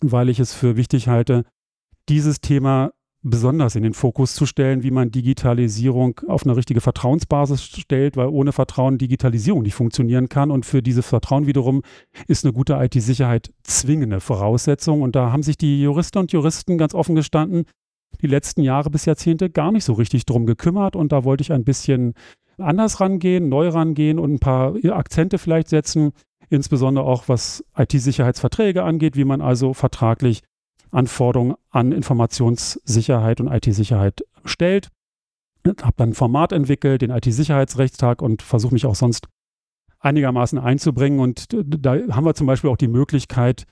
weil 0.00 0.28
ich 0.28 0.38
es 0.38 0.54
für 0.54 0.76
wichtig 0.76 1.08
halte, 1.08 1.44
dieses 2.08 2.40
Thema 2.40 2.92
besonders 3.22 3.74
in 3.74 3.82
den 3.82 3.92
Fokus 3.92 4.34
zu 4.34 4.46
stellen, 4.46 4.84
wie 4.84 4.92
man 4.92 5.10
Digitalisierung 5.10 6.20
auf 6.28 6.44
eine 6.44 6.56
richtige 6.56 6.80
Vertrauensbasis 6.80 7.64
stellt, 7.64 8.16
weil 8.16 8.28
ohne 8.28 8.52
Vertrauen 8.52 8.96
Digitalisierung 8.96 9.62
nicht 9.62 9.74
funktionieren 9.74 10.28
kann. 10.28 10.52
Und 10.52 10.64
für 10.64 10.80
dieses 10.80 11.06
Vertrauen 11.06 11.46
wiederum 11.46 11.82
ist 12.28 12.44
eine 12.44 12.52
gute 12.52 12.74
IT-Sicherheit 12.74 13.52
zwingende 13.64 14.20
Voraussetzung. 14.20 15.02
Und 15.02 15.16
da 15.16 15.32
haben 15.32 15.42
sich 15.42 15.58
die 15.58 15.82
Juristen 15.82 16.18
und 16.18 16.32
Juristen 16.32 16.78
ganz 16.78 16.94
offen 16.94 17.16
gestanden, 17.16 17.64
die 18.20 18.26
letzten 18.26 18.62
Jahre 18.62 18.90
bis 18.90 19.04
Jahrzehnte 19.04 19.50
gar 19.50 19.72
nicht 19.72 19.84
so 19.84 19.94
richtig 19.94 20.26
drum 20.26 20.46
gekümmert. 20.46 20.96
Und 20.96 21.12
da 21.12 21.24
wollte 21.24 21.42
ich 21.42 21.52
ein 21.52 21.64
bisschen 21.64 22.14
anders 22.58 23.00
rangehen, 23.00 23.48
neu 23.48 23.68
rangehen 23.68 24.18
und 24.18 24.34
ein 24.34 24.38
paar 24.38 24.74
Akzente 24.90 25.38
vielleicht 25.38 25.68
setzen, 25.68 26.12
insbesondere 26.50 27.04
auch 27.04 27.28
was 27.28 27.64
IT-Sicherheitsverträge 27.76 28.82
angeht, 28.82 29.16
wie 29.16 29.24
man 29.24 29.40
also 29.40 29.72
vertraglich 29.72 30.42
Anforderungen 30.90 31.54
an 31.70 31.92
Informationssicherheit 31.92 33.40
und 33.40 33.48
IT-Sicherheit 33.48 34.24
stellt. 34.44 34.88
Habe 35.66 35.94
dann 35.96 36.10
ein 36.10 36.14
Format 36.14 36.52
entwickelt, 36.52 37.02
den 37.02 37.10
IT-Sicherheitsrechtstag 37.10 38.22
und 38.22 38.42
versuche 38.42 38.74
mich 38.74 38.86
auch 38.86 38.94
sonst 38.94 39.28
einigermaßen 40.00 40.58
einzubringen. 40.58 41.20
Und 41.20 41.48
da 41.52 41.94
haben 42.10 42.24
wir 42.24 42.34
zum 42.34 42.46
Beispiel 42.46 42.70
auch 42.70 42.76
die 42.76 42.88
Möglichkeit, 42.88 43.66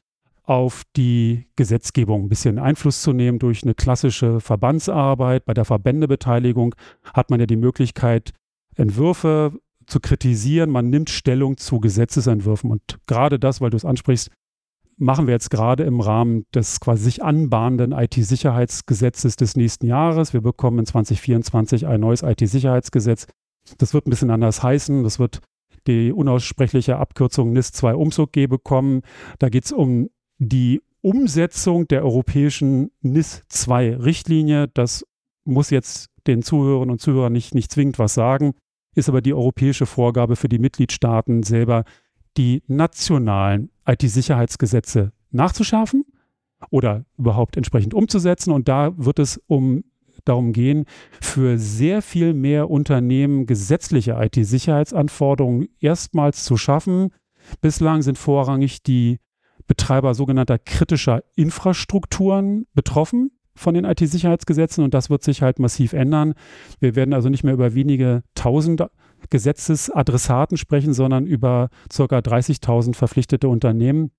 auf 0.49 0.85
die 0.97 1.47
Gesetzgebung 1.57 2.25
ein 2.25 2.29
bisschen 2.31 2.59
Einfluss 2.59 3.03
zu 3.03 3.13
nehmen 3.13 3.39
durch 3.39 3.65
eine 3.65 3.75
klassische 3.75 4.41
Verbandsarbeit. 4.41 5.45
Bei 5.45 5.53
der 5.53 5.67
Verbändebeteiligung 5.67 6.75
hat 7.13 7.29
man 7.29 7.39
ja 7.39 7.45
die 7.45 7.57
Möglichkeit, 7.57 8.33
Entwürfe 8.75 9.53
zu 9.87 10.01
kritisieren. 10.01 10.71
Man 10.71 10.89
nimmt 10.89 11.11
Stellung 11.11 11.59
zu 11.59 11.81
Gesetzesentwürfen. 11.81 12.71
Und 12.71 12.81
gerade 13.07 13.39
das, 13.39 13.61
weil 13.61 13.69
du 13.69 13.77
es 13.77 13.85
ansprichst, 13.85 14.31
machen 14.97 15.27
wir 15.27 15.35
jetzt 15.35 15.51
gerade 15.51 15.85
im 15.85 16.01
Rahmen 16.01 16.47
des 16.55 16.81
quasi 16.81 17.05
sich 17.05 17.23
anbahnenden 17.23 17.93
IT-Sicherheitsgesetzes 17.93 19.37
des 19.37 19.55
nächsten 19.55 19.87
Jahres. 19.87 20.33
Wir 20.33 20.41
bekommen 20.41 20.79
in 20.79 20.87
2024 20.87 21.87
ein 21.87 22.01
neues 22.01 22.23
IT-Sicherheitsgesetz. 22.23 23.27
Das 23.77 23.93
wird 23.93 24.07
ein 24.07 24.11
bisschen 24.11 24.31
anders 24.31 24.63
heißen. 24.63 25.05
Das 25.05 25.19
wird 25.19 25.41
die 25.87 26.11
unaussprechliche 26.11 26.97
Abkürzung 26.97 27.53
NIS 27.53 27.73
2 27.73 27.95
UMSUG 27.97 28.49
bekommen. 28.49 29.03
Da 29.39 29.51
geht 29.51 29.67
es 29.67 29.73
um 29.73 30.09
die 30.39 30.83
Umsetzung 31.01 31.87
der 31.89 32.05
europäischen 32.05 32.91
NIS 33.03 33.45
2 33.49 33.97
Richtlinie. 33.97 34.69
Das 34.69 35.05
muss 35.45 35.71
jetzt 35.71 36.11
den 36.27 36.43
Zuhörern 36.43 36.91
und 36.91 37.01
Zuhörern 37.01 37.33
nicht, 37.33 37.55
nicht 37.55 37.71
zwingend 37.71 37.99
was 37.99 38.15
sagen, 38.15 38.55
ist 38.95 39.09
aber 39.09 39.21
die 39.21 39.35
europäische 39.35 39.87
Vorgabe 39.87 40.37
für 40.37 40.49
die 40.49 40.59
Mitgliedstaaten 40.59 41.43
selber, 41.43 41.85
die 42.37 42.63
nationalen 42.67 43.71
IT-Sicherheitsgesetze 43.87 45.13
nachzuschärfen 45.31 46.05
oder 46.71 47.05
überhaupt 47.17 47.57
entsprechend 47.57 47.95
umzusetzen. 47.95 48.53
Und 48.53 48.69
da 48.69 48.93
wird 48.97 49.19
es 49.19 49.41
um 49.47 49.85
darum 50.25 50.53
gehen, 50.53 50.85
für 51.21 51.59
sehr 51.59 52.03
viel 52.03 52.35
mehr 52.35 52.71
Unternehmen 52.71 53.47
gesetzliche 53.47 54.17
IT-Sicherheitsanforderungen 54.19 55.69
erstmals 55.81 56.45
zu 56.45 56.57
schaffen. 56.57 57.11
Bislang 57.61 58.03
sind 58.03 58.19
vorrangig 58.19 58.83
die 58.83 59.19
Betreiber 59.69 60.15
sogenannter 60.15 60.59
kritischer 60.59 61.23
Infrastrukturen 61.37 62.67
betroffen 62.75 63.31
von 63.55 63.75
den 63.75 63.85
IT-Sicherheitsgesetzen 63.85 64.83
und 64.83 64.95
das 64.95 65.11
wird 65.11 65.23
sich 65.23 65.43
halt 65.43 65.59
massiv 65.59 65.93
ändern. 65.93 66.35
Wir 66.81 66.97
werden 66.97 67.15
also 67.15 67.29
nicht 67.29 67.45
mehr 67.45 67.55
über 67.55 67.75
wenige 67.75 68.23
tausend 68.35 68.85
Gesetzesadressaten 69.31 70.57
sprechen, 70.57 70.95
sondern 70.95 71.27
über 71.27 71.69
ca. 71.95 72.05
30.000 72.05 72.95
verpflichtete 72.95 73.49
Unternehmen. 73.49 74.11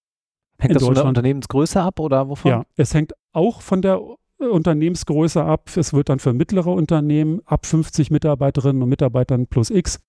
Hängt 0.59 0.75
das 0.75 0.83
von 0.83 0.93
der 0.93 1.05
Unternehmensgröße 1.05 1.81
ab 1.81 1.99
oder 1.99 2.29
wovon? 2.29 2.51
Ja, 2.51 2.63
es 2.75 2.93
hängt 2.93 3.13
auch 3.31 3.61
von 3.61 3.81
der 3.81 4.01
Unternehmensgröße 4.37 5.43
ab. 5.43 5.69
Es 5.75 5.93
wird 5.93 6.09
dann 6.09 6.19
für 6.19 6.33
mittlere 6.33 6.71
Unternehmen 6.71 7.41
ab 7.45 7.65
50 7.65 8.11
Mitarbeiterinnen 8.11 8.81
und 8.83 8.89
Mitarbeitern 8.89 9.47
plus 9.47 9.69
X 9.69 9.99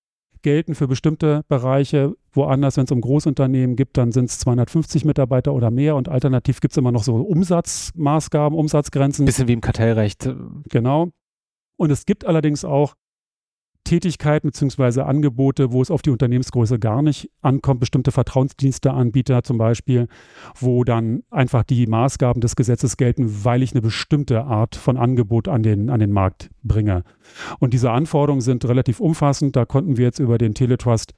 gelten 0.41 0.75
für 0.75 0.87
bestimmte 0.87 1.43
Bereiche. 1.47 2.15
Woanders, 2.33 2.77
wenn 2.77 2.85
es 2.85 2.91
um 2.91 3.01
Großunternehmen 3.01 3.75
gibt, 3.75 3.97
dann 3.97 4.11
sind 4.11 4.29
es 4.29 4.39
250 4.39 5.05
Mitarbeiter 5.05 5.53
oder 5.53 5.71
mehr 5.71 5.95
und 5.95 6.09
alternativ 6.09 6.61
gibt 6.61 6.73
es 6.73 6.77
immer 6.77 6.91
noch 6.91 7.03
so 7.03 7.15
Umsatzmaßgaben, 7.15 8.57
Umsatzgrenzen. 8.57 9.25
Bisschen 9.25 9.47
wie 9.47 9.53
im 9.53 9.61
Kartellrecht. 9.61 10.29
Genau. 10.69 11.09
Und 11.77 11.91
es 11.91 12.05
gibt 12.05 12.25
allerdings 12.25 12.63
auch 12.63 12.93
Tätigkeiten 13.83 14.47
bzw. 14.47 15.01
Angebote, 15.01 15.71
wo 15.71 15.81
es 15.81 15.91
auf 15.91 16.01
die 16.01 16.11
Unternehmensgröße 16.11 16.79
gar 16.79 17.01
nicht 17.01 17.29
ankommt, 17.41 17.79
bestimmte 17.79 18.11
Vertrauensdiensteanbieter 18.11 19.43
zum 19.43 19.57
Beispiel, 19.57 20.07
wo 20.57 20.83
dann 20.83 21.23
einfach 21.29 21.63
die 21.63 21.87
Maßgaben 21.87 22.41
des 22.41 22.55
Gesetzes 22.55 22.97
gelten, 22.97 23.43
weil 23.43 23.63
ich 23.63 23.73
eine 23.73 23.81
bestimmte 23.81 24.43
Art 24.45 24.75
von 24.75 24.97
Angebot 24.97 25.47
an 25.47 25.63
den, 25.63 25.89
an 25.89 25.99
den 25.99 26.11
Markt 26.11 26.51
bringe. 26.63 27.03
Und 27.59 27.73
diese 27.73 27.91
Anforderungen 27.91 28.41
sind 28.41 28.63
relativ 28.65 28.99
umfassend. 28.99 29.55
Da 29.55 29.65
konnten 29.65 29.97
wir 29.97 30.05
jetzt 30.05 30.19
über 30.19 30.37
den 30.37 30.53
Teletrust 30.53 31.13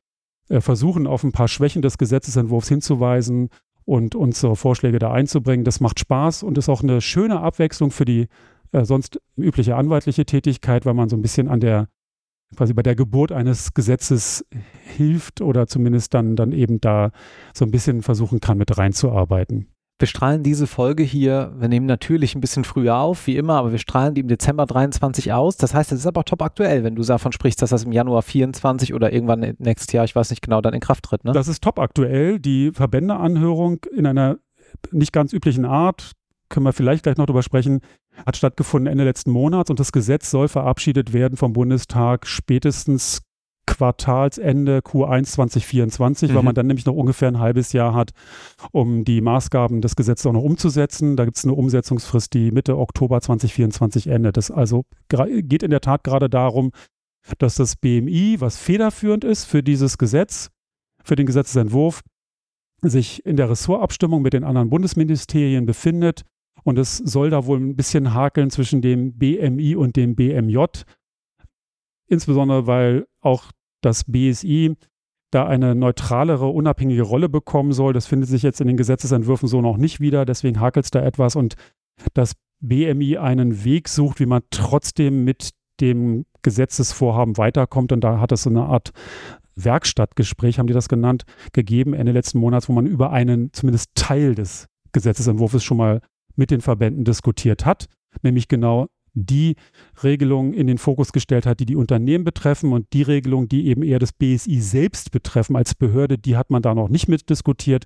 versuchen, 0.48 1.08
auf 1.08 1.24
ein 1.24 1.32
paar 1.32 1.48
Schwächen 1.48 1.82
des 1.82 1.98
Gesetzesentwurfs 1.98 2.70
hinzuweisen 2.70 3.50
und 3.86 4.16
unsere 4.16 4.56
Vorschläge 4.56 5.00
da 5.00 5.12
einzubringen. 5.12 5.66
Das 5.66 5.80
macht 5.80 6.00
Spaß 6.00 6.44
und 6.44 6.58
ist 6.58 6.70
auch 6.70 6.84
eine 6.84 7.02
schöne 7.02 7.42
Abwechslung 7.42 7.92
für 7.92 8.06
die 8.06 8.28
äh, 8.72 8.86
sonst 8.86 9.20
übliche 9.38 9.76
anwaltliche 9.76 10.26
Tätigkeit, 10.26 10.86
weil 10.86 10.94
man 10.94 11.10
so 11.10 11.16
ein 11.16 11.22
bisschen 11.22 11.48
an 11.48 11.60
der 11.60 11.88
quasi 12.56 12.74
bei 12.74 12.84
der 12.84 12.96
Geburt 12.96 13.32
eines 13.32 13.74
Gesetzes 13.74 14.46
hilft 14.84 15.42
oder 15.42 15.68
zumindest 15.68 16.14
dann, 16.14 16.36
dann 16.36 16.52
eben 16.52 16.80
da 16.80 17.12
so 17.54 17.66
ein 17.66 17.72
bisschen 17.72 18.04
versuchen 18.04 18.40
kann, 18.40 18.58
mit 18.58 18.78
reinzuarbeiten. 18.78 19.73
Wir 20.04 20.08
strahlen 20.08 20.44
diese 20.44 20.68
Folge 20.68 21.02
hier, 21.02 21.54
wir 21.58 21.70
nehmen 21.70 21.86
natürlich 21.86 22.36
ein 22.36 22.42
bisschen 22.42 22.66
früher 22.66 22.98
auf, 22.98 23.26
wie 23.26 23.38
immer, 23.38 23.54
aber 23.54 23.72
wir 23.72 23.78
strahlen 23.78 24.14
die 24.14 24.20
im 24.20 24.28
Dezember 24.28 24.66
23 24.66 25.32
aus. 25.32 25.56
Das 25.56 25.74
heißt, 25.74 25.94
es 25.94 26.00
ist 26.00 26.06
aber 26.08 26.26
top 26.26 26.42
aktuell, 26.42 26.84
wenn 26.84 26.96
du 26.96 27.04
davon 27.04 27.32
sprichst, 27.32 27.62
dass 27.62 27.70
das 27.70 27.86
im 27.86 27.94
Januar 27.94 28.22
24 28.22 28.94
oder 28.94 29.14
irgendwann 29.14 29.56
nächstes 29.60 29.94
Jahr, 29.94 30.04
ich 30.04 30.14
weiß 30.14 30.30
nicht 30.32 30.42
genau, 30.42 30.60
dann 30.60 30.74
in 30.74 30.82
Kraft 30.82 31.06
tritt. 31.06 31.24
Ne? 31.24 31.32
Das 31.32 31.48
ist 31.48 31.64
top 31.64 31.80
aktuell. 31.80 32.38
Die 32.38 32.74
Verbändeanhörung 32.74 33.86
in 33.96 34.06
einer 34.06 34.40
nicht 34.92 35.14
ganz 35.14 35.32
üblichen 35.32 35.64
Art, 35.64 36.12
können 36.50 36.66
wir 36.66 36.74
vielleicht 36.74 37.04
gleich 37.04 37.16
noch 37.16 37.28
drüber 37.28 37.42
sprechen, 37.42 37.80
hat 38.26 38.36
stattgefunden 38.36 38.92
Ende 38.92 39.06
letzten 39.06 39.32
Monats 39.32 39.70
und 39.70 39.80
das 39.80 39.94
Gesetz 39.94 40.30
soll 40.30 40.50
verabschiedet 40.50 41.14
werden 41.14 41.38
vom 41.38 41.54
Bundestag 41.54 42.28
spätestens 42.28 43.22
Quartalsende 43.66 44.80
Q1 44.80 45.26
2024, 45.26 46.30
mhm. 46.30 46.36
weil 46.36 46.44
man 46.44 46.56
dann 46.56 46.68
nämlich 46.68 46.86
noch 46.86 46.96
ungefähr 46.96 47.30
ein 47.30 47.40
halbes 47.40 47.74
Jahr 47.74 47.94
hat, 47.94 48.12
um 48.72 49.04
die 49.06 49.22
Maßgaben 49.22 49.82
des 49.82 49.96
Gesetzes 49.96 50.26
auch 50.26 50.34
noch 50.34 50.44
umzusetzen. 50.44 51.16
Da 51.16 51.26
gibt 51.26 51.38
es 51.38 51.46
eine 51.46 51.54
Umsetzungsfrist, 51.54 52.34
die 52.34 52.52
Mitte 52.52 52.78
Oktober 52.78 53.22
2024 53.22 54.08
endet. 54.08 54.38
Das 54.38 54.52
also 54.52 54.84
geht 55.10 55.64
in 55.64 55.72
der 55.72 55.82
Tat 55.82 56.04
gerade 56.04 56.30
darum, 56.30 56.72
dass 57.38 57.56
das 57.56 57.76
BMI, 57.76 58.38
was 58.40 58.58
federführend 58.58 59.24
ist 59.24 59.46
für 59.46 59.64
dieses 59.64 59.98
Gesetz, 59.98 60.50
für 61.04 61.16
den 61.16 61.26
Gesetzesentwurf, 61.26 62.02
sich 62.82 63.26
in 63.26 63.38
der 63.38 63.50
Ressortabstimmung 63.50 64.22
mit 64.22 64.34
den 64.34 64.44
anderen 64.44 64.70
Bundesministerien 64.70 65.66
befindet 65.66 66.24
und 66.64 66.78
es 66.78 66.98
soll 66.98 67.30
da 67.30 67.46
wohl 67.46 67.60
ein 67.60 67.76
bisschen 67.76 68.14
hakeln 68.14 68.50
zwischen 68.50 68.82
dem 68.82 69.18
BMI 69.18 69.76
und 69.76 69.96
dem 69.96 70.16
BMJ. 70.16 70.66
Insbesondere, 72.14 72.68
weil 72.68 73.06
auch 73.22 73.52
das 73.82 74.06
BSI 74.06 74.76
da 75.32 75.48
eine 75.48 75.74
neutralere, 75.74 76.48
unabhängige 76.48 77.02
Rolle 77.02 77.28
bekommen 77.28 77.72
soll. 77.72 77.94
Das 77.94 78.06
findet 78.06 78.30
sich 78.30 78.44
jetzt 78.44 78.62
in 78.62 78.68
den 78.68 78.78
Gesetzesentwürfen 78.78 79.48
so 79.48 79.62
noch 79.62 79.78
nicht 79.78 80.00
wieder. 80.00 80.26
Deswegen 80.26 80.60
hakelt 80.60 80.86
es 80.86 80.92
da 80.92 81.02
etwas 81.02 81.36
und 81.36 81.56
das 82.14 82.34
BMI 82.60 83.18
einen 83.18 83.64
Weg 83.64 83.90
sucht, 83.90 84.20
wie 84.20 84.26
man 84.26 84.44
trotzdem 84.52 85.24
mit 85.24 85.50
dem 85.82 86.26
Gesetzesvorhaben 86.44 87.38
weiterkommt. 87.38 87.92
Und 87.92 88.02
da 88.02 88.20
hat 88.20 88.32
es 88.32 88.44
so 88.44 88.50
eine 88.50 88.66
Art 88.66 88.92
Werkstattgespräch, 89.56 90.60
haben 90.60 90.68
die 90.68 90.74
das 90.74 90.90
genannt, 90.90 91.24
gegeben 91.52 91.94
Ende 91.94 92.12
letzten 92.12 92.40
Monats, 92.40 92.70
wo 92.70 92.74
man 92.74 92.86
über 92.86 93.12
einen 93.12 93.52
zumindest 93.54 93.90
Teil 93.96 94.36
des 94.36 94.68
Gesetzesentwurfs 94.92 95.64
schon 95.64 95.78
mal 95.78 96.02
mit 96.36 96.52
den 96.52 96.62
Verbänden 96.62 97.06
diskutiert 97.06 97.66
hat, 97.66 97.88
nämlich 98.22 98.48
genau 98.48 98.88
die 99.14 99.56
Regelungen 100.04 100.54
in 100.54 100.68
den 100.68 100.78
Fokus 100.78 101.12
gestellt 101.12 101.46
hat, 101.46 101.60
die 101.60 101.66
die 101.66 101.76
Unternehmen 101.76 102.24
betreffen 102.24 102.74
und 102.74 102.92
die 102.94 103.04
Regelungen, 103.04 103.48
die 103.48 103.68
eben 103.68 103.84
eher 103.84 104.00
das 104.00 104.14
BSI 104.14 104.60
selbst 104.60 105.12
betreffen 105.12 105.56
als 105.56 105.76
Behörde, 105.76 106.18
die 106.18 106.36
hat 106.36 106.50
man 106.50 106.62
da 106.62 106.74
noch 106.74 106.90
nicht 106.90 107.08
mitdiskutiert 107.08 107.86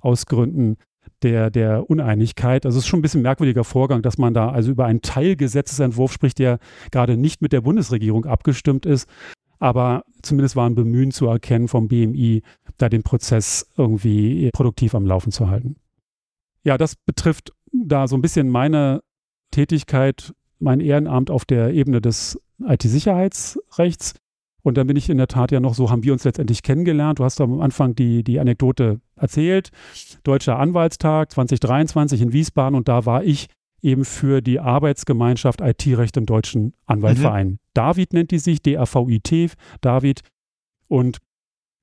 aus 0.00 0.26
Gründen 0.26 0.76
der, 1.22 1.50
der 1.50 1.90
Uneinigkeit. 1.90 2.64
Also 2.64 2.78
es 2.78 2.84
ist 2.84 2.88
schon 2.88 3.00
ein 3.00 3.02
bisschen 3.02 3.20
ein 3.20 3.24
merkwürdiger 3.24 3.64
Vorgang, 3.64 4.02
dass 4.02 4.18
man 4.18 4.34
da 4.34 4.50
also 4.50 4.70
über 4.70 4.86
einen 4.86 5.02
Teilgesetzesentwurf 5.02 6.12
spricht, 6.12 6.38
der 6.38 6.58
gerade 6.90 7.16
nicht 7.16 7.42
mit 7.42 7.52
der 7.52 7.62
Bundesregierung 7.62 8.24
abgestimmt 8.24 8.86
ist. 8.86 9.08
Aber 9.58 10.04
zumindest 10.22 10.54
war 10.54 10.68
ein 10.68 10.76
Bemühen 10.76 11.10
zu 11.10 11.26
erkennen 11.26 11.66
vom 11.66 11.88
BMI, 11.88 12.42
da 12.76 12.88
den 12.88 13.02
Prozess 13.02 13.68
irgendwie 13.76 14.50
produktiv 14.52 14.94
am 14.94 15.06
Laufen 15.06 15.32
zu 15.32 15.48
halten. 15.48 15.76
Ja, 16.62 16.78
das 16.78 16.94
betrifft 16.94 17.52
da 17.72 18.06
so 18.06 18.16
ein 18.16 18.22
bisschen 18.22 18.48
meine 18.48 19.00
Tätigkeit, 19.50 20.32
mein 20.58 20.80
Ehrenamt 20.80 21.30
auf 21.30 21.44
der 21.44 21.72
Ebene 21.72 22.00
des 22.00 22.40
IT-Sicherheitsrechts. 22.64 24.14
Und 24.62 24.76
dann 24.76 24.86
bin 24.86 24.96
ich 24.96 25.08
in 25.08 25.18
der 25.18 25.28
Tat 25.28 25.52
ja 25.52 25.60
noch, 25.60 25.74
so 25.74 25.90
haben 25.90 26.02
wir 26.02 26.12
uns 26.12 26.24
letztendlich 26.24 26.62
kennengelernt. 26.62 27.20
Du 27.20 27.24
hast 27.24 27.40
am 27.40 27.60
Anfang 27.60 27.94
die, 27.94 28.24
die 28.24 28.40
Anekdote 28.40 29.00
erzählt. 29.16 29.70
Deutscher 30.24 30.58
Anwaltstag 30.58 31.30
2023 31.32 32.20
in 32.20 32.32
Wiesbaden 32.32 32.74
und 32.74 32.88
da 32.88 33.06
war 33.06 33.24
ich 33.24 33.46
eben 33.80 34.04
für 34.04 34.40
die 34.40 34.60
Arbeitsgemeinschaft 34.60 35.60
IT-Recht 35.60 36.16
im 36.16 36.26
Deutschen 36.26 36.74
Anwaltverein. 36.86 37.48
Mhm. 37.48 37.58
David 37.74 38.12
nennt 38.12 38.30
die 38.30 38.38
sich, 38.38 38.60
DAVIT, 38.62 39.54
David. 39.80 40.20
Und 40.88 41.18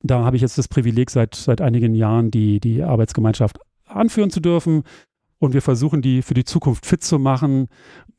da 0.01 0.23
habe 0.25 0.35
ich 0.35 0.41
jetzt 0.41 0.57
das 0.57 0.67
Privileg, 0.67 1.09
seit, 1.09 1.35
seit 1.35 1.61
einigen 1.61 1.95
Jahren 1.95 2.31
die, 2.31 2.59
die 2.59 2.83
Arbeitsgemeinschaft 2.83 3.57
anführen 3.85 4.29
zu 4.29 4.39
dürfen. 4.39 4.83
Und 5.39 5.53
wir 5.53 5.61
versuchen, 5.61 6.01
die 6.01 6.21
für 6.21 6.33
die 6.33 6.43
Zukunft 6.43 6.85
fit 6.85 7.03
zu 7.03 7.19
machen. 7.19 7.67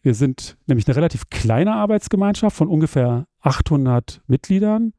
Wir 0.07 0.15
sind 0.15 0.57
nämlich 0.69 0.87
eine 0.87 0.95
relativ 0.95 1.31
kleine 1.31 1.75
Arbeitsgemeinschaft 1.75 2.57
von 2.57 2.69
ungefähr 2.69 3.27
800 3.41 4.23
Mitgliedern. 4.29 4.93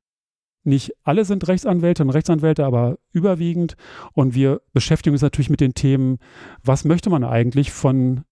Nicht 0.65 0.91
alle 1.05 1.23
sind 1.23 1.47
Rechtsanwälte 1.47 2.03
und 2.03 2.09
Rechtsanwälte, 2.09 2.65
aber 2.65 2.97
überwiegend. 3.13 3.77
Und 4.11 4.35
wir 4.35 4.59
beschäftigen 4.73 5.13
uns 5.13 5.21
natürlich 5.21 5.49
mit 5.49 5.61
den 5.61 5.73
Themen, 5.73 6.17
was 6.61 6.83
möchte 6.83 7.09
man 7.09 7.23
eigentlich 7.23 7.71
von 7.71 8.25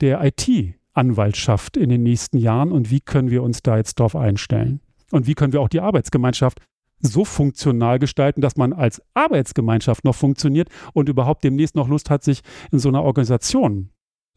der 0.00 0.22
IT-Anwaltschaft 0.22 1.76
in 1.76 1.88
den 1.88 2.04
nächsten 2.04 2.38
Jahren 2.38 2.70
und 2.70 2.88
wie 2.92 3.00
können 3.00 3.30
wir 3.30 3.42
uns 3.42 3.64
da 3.64 3.76
jetzt 3.76 3.98
darauf 3.98 4.14
einstellen? 4.14 4.78
Und 5.10 5.26
wie 5.26 5.34
können 5.34 5.52
wir 5.52 5.60
auch 5.60 5.68
die 5.68 5.80
Arbeitsgemeinschaft 5.80 6.60
so 7.00 7.24
funktional 7.24 7.98
gestalten, 7.98 8.42
dass 8.42 8.56
man 8.56 8.72
als 8.72 9.02
Arbeitsgemeinschaft 9.14 10.04
noch 10.04 10.14
funktioniert 10.14 10.68
und 10.92 11.08
überhaupt 11.08 11.42
demnächst 11.42 11.74
noch 11.74 11.88
Lust 11.88 12.10
hat, 12.10 12.22
sich 12.22 12.42
in 12.70 12.78
so 12.78 12.90
einer 12.90 13.02
Organisation 13.02 13.90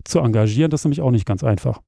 zu 0.04 0.20
engagieren. 0.20 0.72
Das 0.72 0.82
ist 0.82 0.86
nämlich 0.86 1.02
auch 1.02 1.12
nicht 1.12 1.26
ganz 1.26 1.44
einfach. 1.44 1.82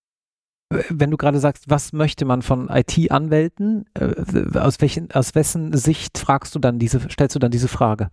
Wenn 0.89 1.12
du 1.12 1.18
gerade 1.18 1.39
sagst, 1.39 1.70
was 1.70 1.91
möchte 1.91 2.24
man 2.24 2.41
von 2.41 2.70
IT-Anwälten, 2.70 3.86
äh, 3.94 4.58
aus, 4.58 4.80
welchen, 4.80 5.12
aus 5.12 5.36
wessen 5.36 5.75
Sicht 5.75 6.18
fragst 6.18 6.56
du 6.56 6.60
dann 6.60 6.80
diese, 6.80 7.01
stellst 7.10 7.36
du 7.36 7.39
dann 7.39 7.51
diese 7.51 7.68
Frage? 7.68 8.10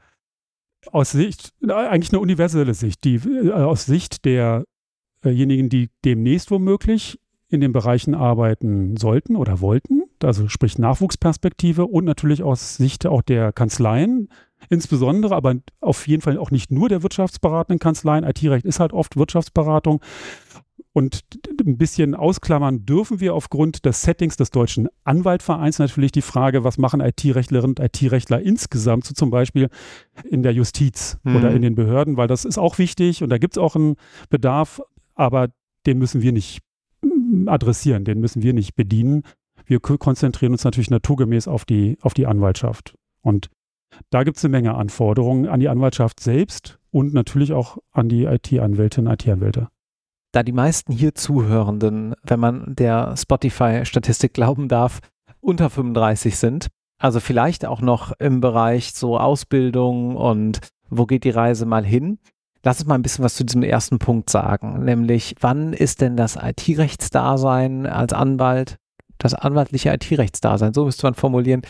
Aus 0.90 1.12
Sicht, 1.12 1.52
eigentlich 1.68 2.12
eine 2.12 2.20
universelle 2.20 2.74
Sicht, 2.74 3.04
die 3.04 3.16
äh, 3.16 3.52
aus 3.52 3.86
Sicht 3.86 4.24
der 4.24 4.64
derjenigen, 5.24 5.68
die 5.68 5.90
demnächst 6.04 6.50
womöglich 6.50 7.18
in 7.48 7.60
den 7.60 7.72
Bereichen 7.72 8.14
arbeiten 8.14 8.96
sollten 8.96 9.36
oder 9.36 9.60
wollten, 9.60 10.02
also 10.22 10.48
sprich 10.48 10.78
Nachwuchsperspektive 10.78 11.86
und 11.86 12.04
natürlich 12.04 12.42
aus 12.42 12.76
Sicht 12.76 13.06
auch 13.06 13.22
der 13.22 13.52
Kanzleien, 13.52 14.28
insbesondere, 14.68 15.34
aber 15.34 15.56
auf 15.80 16.06
jeden 16.06 16.22
Fall 16.22 16.38
auch 16.38 16.50
nicht 16.50 16.70
nur 16.70 16.88
der 16.88 17.02
wirtschaftsberatenden 17.02 17.78
Kanzleien. 17.78 18.24
IT-Recht 18.24 18.64
ist 18.64 18.80
halt 18.80 18.92
oft 18.92 19.16
Wirtschaftsberatung. 19.16 20.00
Und 20.92 21.22
ein 21.64 21.78
bisschen 21.78 22.14
ausklammern 22.16 22.84
dürfen 22.84 23.20
wir 23.20 23.34
aufgrund 23.34 23.84
des 23.84 24.02
Settings 24.02 24.36
des 24.36 24.50
Deutschen 24.50 24.88
Anwaltvereins 25.04 25.78
natürlich 25.78 26.10
die 26.10 26.22
Frage, 26.22 26.64
was 26.64 26.76
machen 26.76 27.00
IT-Rechtlerinnen 27.00 27.76
und 27.76 27.80
IT-Rechtler 27.80 28.40
insgesamt, 28.40 29.04
so 29.04 29.14
zum 29.14 29.30
Beispiel 29.30 29.68
in 30.24 30.42
der 30.42 30.52
Justiz 30.52 31.18
mhm. 31.22 31.36
oder 31.36 31.52
in 31.52 31.62
den 31.62 31.76
Behörden, 31.76 32.16
weil 32.16 32.26
das 32.26 32.44
ist 32.44 32.58
auch 32.58 32.78
wichtig 32.78 33.22
und 33.22 33.28
da 33.28 33.38
gibt 33.38 33.54
es 33.54 33.58
auch 33.58 33.76
einen 33.76 33.94
Bedarf 34.28 34.80
aber 35.18 35.48
den 35.84 35.98
müssen 35.98 36.22
wir 36.22 36.32
nicht 36.32 36.60
mm, 37.02 37.48
adressieren, 37.48 38.04
den 38.04 38.20
müssen 38.20 38.42
wir 38.42 38.54
nicht 38.54 38.74
bedienen. 38.76 39.24
Wir 39.66 39.80
konzentrieren 39.80 40.52
uns 40.52 40.64
natürlich 40.64 40.90
naturgemäß 40.90 41.48
auf 41.48 41.66
die, 41.66 41.98
auf 42.00 42.14
die 42.14 42.26
Anwaltschaft. 42.26 42.94
Und 43.20 43.50
da 44.10 44.22
gibt 44.24 44.36
es 44.36 44.44
eine 44.44 44.52
Menge 44.52 44.74
Anforderungen 44.74 45.46
an 45.48 45.60
die 45.60 45.68
Anwaltschaft 45.68 46.20
selbst 46.20 46.78
und 46.90 47.14
natürlich 47.14 47.52
auch 47.52 47.78
an 47.92 48.08
die 48.08 48.24
IT-Anwältinnen 48.24 49.10
und 49.10 49.22
IT-Anwälte. 49.22 49.68
Da 50.32 50.42
die 50.42 50.52
meisten 50.52 50.92
hier 50.92 51.14
Zuhörenden, 51.14 52.14
wenn 52.22 52.40
man 52.40 52.74
der 52.74 53.16
Spotify-Statistik 53.16 54.34
glauben 54.34 54.68
darf, 54.68 55.00
unter 55.40 55.70
35 55.70 56.36
sind, 56.36 56.68
also 57.00 57.20
vielleicht 57.20 57.64
auch 57.64 57.80
noch 57.80 58.12
im 58.18 58.40
Bereich 58.40 58.92
so 58.92 59.18
Ausbildung 59.18 60.16
und 60.16 60.60
wo 60.90 61.06
geht 61.06 61.24
die 61.24 61.30
Reise 61.30 61.64
mal 61.64 61.84
hin, 61.84 62.18
Lass 62.64 62.80
uns 62.80 62.88
mal 62.88 62.96
ein 62.96 63.02
bisschen 63.02 63.24
was 63.24 63.36
zu 63.36 63.44
diesem 63.44 63.62
ersten 63.62 63.98
Punkt 63.98 64.30
sagen, 64.30 64.84
nämlich 64.84 65.36
wann 65.40 65.72
ist 65.72 66.00
denn 66.00 66.16
das 66.16 66.36
IT-Rechtsdasein 66.36 67.86
als 67.86 68.12
Anwalt, 68.12 68.76
das 69.18 69.34
anwaltliche 69.34 69.92
IT-Rechtsdasein, 69.92 70.72
so 70.72 70.84
müsste 70.84 71.06
man 71.06 71.14
formulieren, 71.14 71.62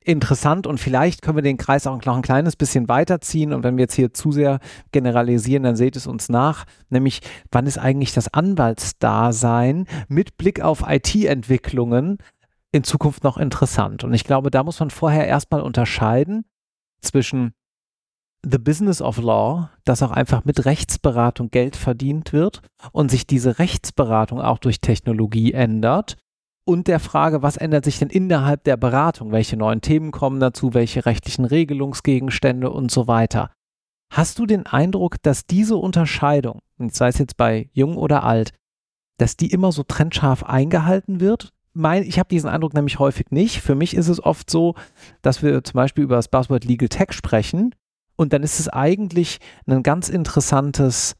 interessant 0.00 0.66
und 0.66 0.78
vielleicht 0.78 1.22
können 1.22 1.36
wir 1.36 1.42
den 1.42 1.56
Kreis 1.56 1.86
auch 1.86 2.02
noch 2.04 2.16
ein 2.16 2.22
kleines 2.22 2.56
bisschen 2.56 2.88
weiterziehen. 2.88 3.52
Und 3.52 3.64
wenn 3.64 3.76
wir 3.76 3.82
jetzt 3.82 3.94
hier 3.94 4.14
zu 4.14 4.32
sehr 4.32 4.60
generalisieren, 4.92 5.64
dann 5.64 5.76
seht 5.76 5.96
es 5.96 6.06
uns 6.06 6.28
nach, 6.28 6.64
nämlich 6.90 7.20
wann 7.50 7.66
ist 7.66 7.78
eigentlich 7.78 8.14
das 8.14 8.32
Anwaltsdasein 8.32 9.86
mit 10.08 10.36
Blick 10.38 10.60
auf 10.60 10.84
IT-Entwicklungen 10.86 12.18
in 12.72 12.84
Zukunft 12.84 13.24
noch 13.24 13.38
interessant? 13.38 14.04
Und 14.04 14.14
ich 14.14 14.24
glaube, 14.24 14.50
da 14.50 14.62
muss 14.62 14.80
man 14.80 14.90
vorher 14.90 15.26
erstmal 15.26 15.62
unterscheiden 15.62 16.44
zwischen 17.00 17.54
The 18.46 18.58
Business 18.58 19.00
of 19.00 19.16
Law, 19.18 19.70
dass 19.84 20.02
auch 20.02 20.10
einfach 20.10 20.44
mit 20.44 20.66
Rechtsberatung 20.66 21.50
Geld 21.50 21.76
verdient 21.76 22.32
wird 22.32 22.60
und 22.92 23.10
sich 23.10 23.26
diese 23.26 23.58
Rechtsberatung 23.58 24.40
auch 24.40 24.58
durch 24.58 24.80
Technologie 24.80 25.52
ändert. 25.52 26.16
Und 26.66 26.88
der 26.88 26.98
Frage, 26.98 27.42
was 27.42 27.56
ändert 27.56 27.84
sich 27.84 27.98
denn 27.98 28.08
innerhalb 28.08 28.64
der 28.64 28.76
Beratung? 28.76 29.32
Welche 29.32 29.56
neuen 29.56 29.82
Themen 29.82 30.12
kommen 30.12 30.40
dazu? 30.40 30.72
Welche 30.72 31.04
rechtlichen 31.04 31.44
Regelungsgegenstände 31.44 32.70
und 32.70 32.90
so 32.90 33.06
weiter? 33.06 33.50
Hast 34.10 34.38
du 34.38 34.46
den 34.46 34.66
Eindruck, 34.66 35.22
dass 35.22 35.46
diese 35.46 35.76
Unterscheidung, 35.76 36.60
sei 36.78 37.08
es 37.08 37.18
jetzt 37.18 37.36
bei 37.36 37.68
jung 37.72 37.96
oder 37.96 38.24
alt, 38.24 38.52
dass 39.18 39.36
die 39.36 39.50
immer 39.50 39.72
so 39.72 39.82
trennscharf 39.82 40.44
eingehalten 40.44 41.20
wird? 41.20 41.52
Mein, 41.74 42.04
ich 42.04 42.18
habe 42.18 42.28
diesen 42.28 42.48
Eindruck 42.48 42.72
nämlich 42.72 42.98
häufig 42.98 43.30
nicht. 43.30 43.60
Für 43.60 43.74
mich 43.74 43.94
ist 43.94 44.08
es 44.08 44.22
oft 44.22 44.48
so, 44.48 44.74
dass 45.22 45.42
wir 45.42 45.64
zum 45.64 45.74
Beispiel 45.74 46.04
über 46.04 46.16
das 46.16 46.28
Buzzword 46.28 46.64
Legal 46.64 46.88
Tech 46.88 47.12
sprechen 47.12 47.74
und 48.16 48.32
dann 48.32 48.42
ist 48.42 48.60
es 48.60 48.68
eigentlich 48.68 49.38
ein 49.66 49.82
ganz 49.82 50.08
interessantes, 50.08 51.16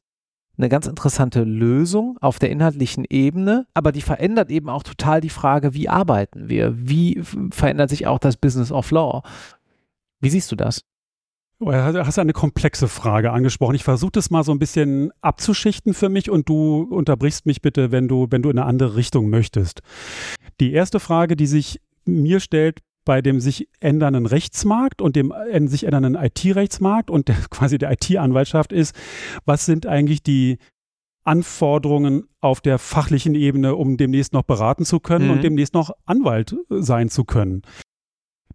eine 0.56 0.68
ganz 0.68 0.86
interessante 0.86 1.42
Lösung 1.42 2.16
auf 2.20 2.38
der 2.38 2.50
inhaltlichen 2.50 3.04
Ebene, 3.08 3.66
aber 3.74 3.92
die 3.92 4.02
verändert 4.02 4.50
eben 4.50 4.68
auch 4.68 4.82
total 4.82 5.20
die 5.20 5.30
Frage, 5.30 5.74
wie 5.74 5.88
arbeiten 5.88 6.48
wir? 6.48 6.74
Wie 6.76 7.22
verändert 7.50 7.90
sich 7.90 8.06
auch 8.06 8.18
das 8.18 8.36
Business 8.36 8.70
of 8.70 8.90
Law? 8.90 9.22
Wie 10.20 10.30
siehst 10.30 10.52
du 10.52 10.56
das? 10.56 10.84
Du 11.60 11.72
hast 11.72 12.18
eine 12.18 12.32
komplexe 12.32 12.88
Frage 12.88 13.32
angesprochen. 13.32 13.74
Ich 13.74 13.84
versuche 13.84 14.12
das 14.12 14.30
mal 14.30 14.44
so 14.44 14.52
ein 14.52 14.58
bisschen 14.58 15.12
abzuschichten 15.22 15.94
für 15.94 16.08
mich 16.08 16.28
und 16.28 16.48
du 16.48 16.82
unterbrichst 16.82 17.46
mich 17.46 17.62
bitte, 17.62 17.90
wenn 17.90 18.08
du, 18.08 18.26
wenn 18.30 18.42
du 18.42 18.50
in 18.50 18.58
eine 18.58 18.66
andere 18.66 18.96
Richtung 18.96 19.30
möchtest. 19.30 19.80
Die 20.60 20.72
erste 20.72 21.00
Frage, 21.00 21.36
die 21.36 21.46
sich 21.46 21.80
mir 22.04 22.40
stellt, 22.40 22.80
bei 23.04 23.22
dem 23.22 23.40
sich 23.40 23.68
ändernden 23.80 24.26
Rechtsmarkt 24.26 25.02
und 25.02 25.16
dem 25.16 25.32
äh, 25.32 25.66
sich 25.66 25.84
ändernden 25.84 26.14
IT-Rechtsmarkt 26.14 27.10
und 27.10 27.28
der, 27.28 27.36
quasi 27.50 27.78
der 27.78 27.92
IT-Anwaltschaft 27.92 28.72
ist, 28.72 28.94
was 29.44 29.66
sind 29.66 29.86
eigentlich 29.86 30.22
die 30.22 30.58
Anforderungen 31.24 32.28
auf 32.40 32.60
der 32.60 32.78
fachlichen 32.78 33.34
Ebene, 33.34 33.76
um 33.76 33.96
demnächst 33.96 34.32
noch 34.32 34.42
beraten 34.42 34.84
zu 34.84 35.00
können 35.00 35.26
mhm. 35.26 35.30
und 35.32 35.44
demnächst 35.44 35.74
noch 35.74 35.90
Anwalt 36.04 36.52
äh, 36.52 36.82
sein 36.82 37.08
zu 37.08 37.24
können. 37.24 37.62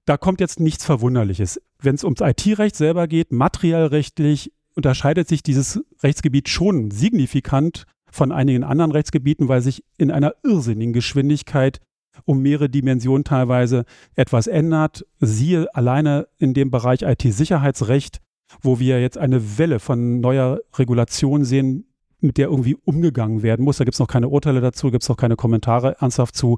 Da 0.06 0.18
kommt 0.18 0.40
jetzt 0.40 0.60
nichts 0.60 0.86
Verwunderliches. 0.86 1.62
Wenn 1.80 1.96
es 1.96 2.04
ums 2.04 2.22
IT-Recht 2.22 2.76
selber 2.76 3.08
geht, 3.08 3.32
materiellrechtlich 3.32 4.52
unterscheidet 4.76 5.28
sich 5.28 5.44
dieses 5.44 5.84
Rechtsgebiet 6.02 6.50
schon 6.50 6.90
signifikant 6.90 7.86
von 8.10 8.32
einigen 8.32 8.64
anderen 8.64 8.92
Rechtsgebieten, 8.92 9.48
weil 9.48 9.62
sich 9.62 9.84
in 9.98 10.10
einer 10.10 10.34
irrsinnigen 10.44 10.94
Geschwindigkeit 10.94 11.80
um 12.26 12.42
mehrere 12.42 12.70
Dimensionen 12.70 13.24
teilweise 13.24 13.86
etwas 14.16 14.48
ändert. 14.48 15.06
Siehe 15.20 15.74
alleine 15.76 16.28
in 16.38 16.54
dem 16.54 16.72
Bereich 16.72 17.02
IT-Sicherheitsrecht, 17.02 18.20
wo 18.62 18.80
wir 18.80 19.02
jetzt 19.02 19.18
eine 19.18 19.58
Welle 19.58 19.80
von 19.80 20.20
neuer 20.20 20.60
Regulation 20.78 21.44
sehen, 21.44 21.86
mit 22.20 22.38
der 22.38 22.48
irgendwie 22.48 22.76
umgegangen 22.84 23.44
werden 23.44 23.64
muss. 23.64 23.78
Da 23.78 23.86
gibt 23.86 23.96
es 23.96 24.00
noch 24.00 24.08
keine 24.08 24.30
Urteile 24.30 24.62
dazu, 24.62 24.92
gibt 24.92 25.04
es 25.04 25.10
noch 25.10 25.18
keine 25.18 25.36
Kommentare 25.36 25.96
ernsthaft 26.00 26.36
zu. 26.36 26.58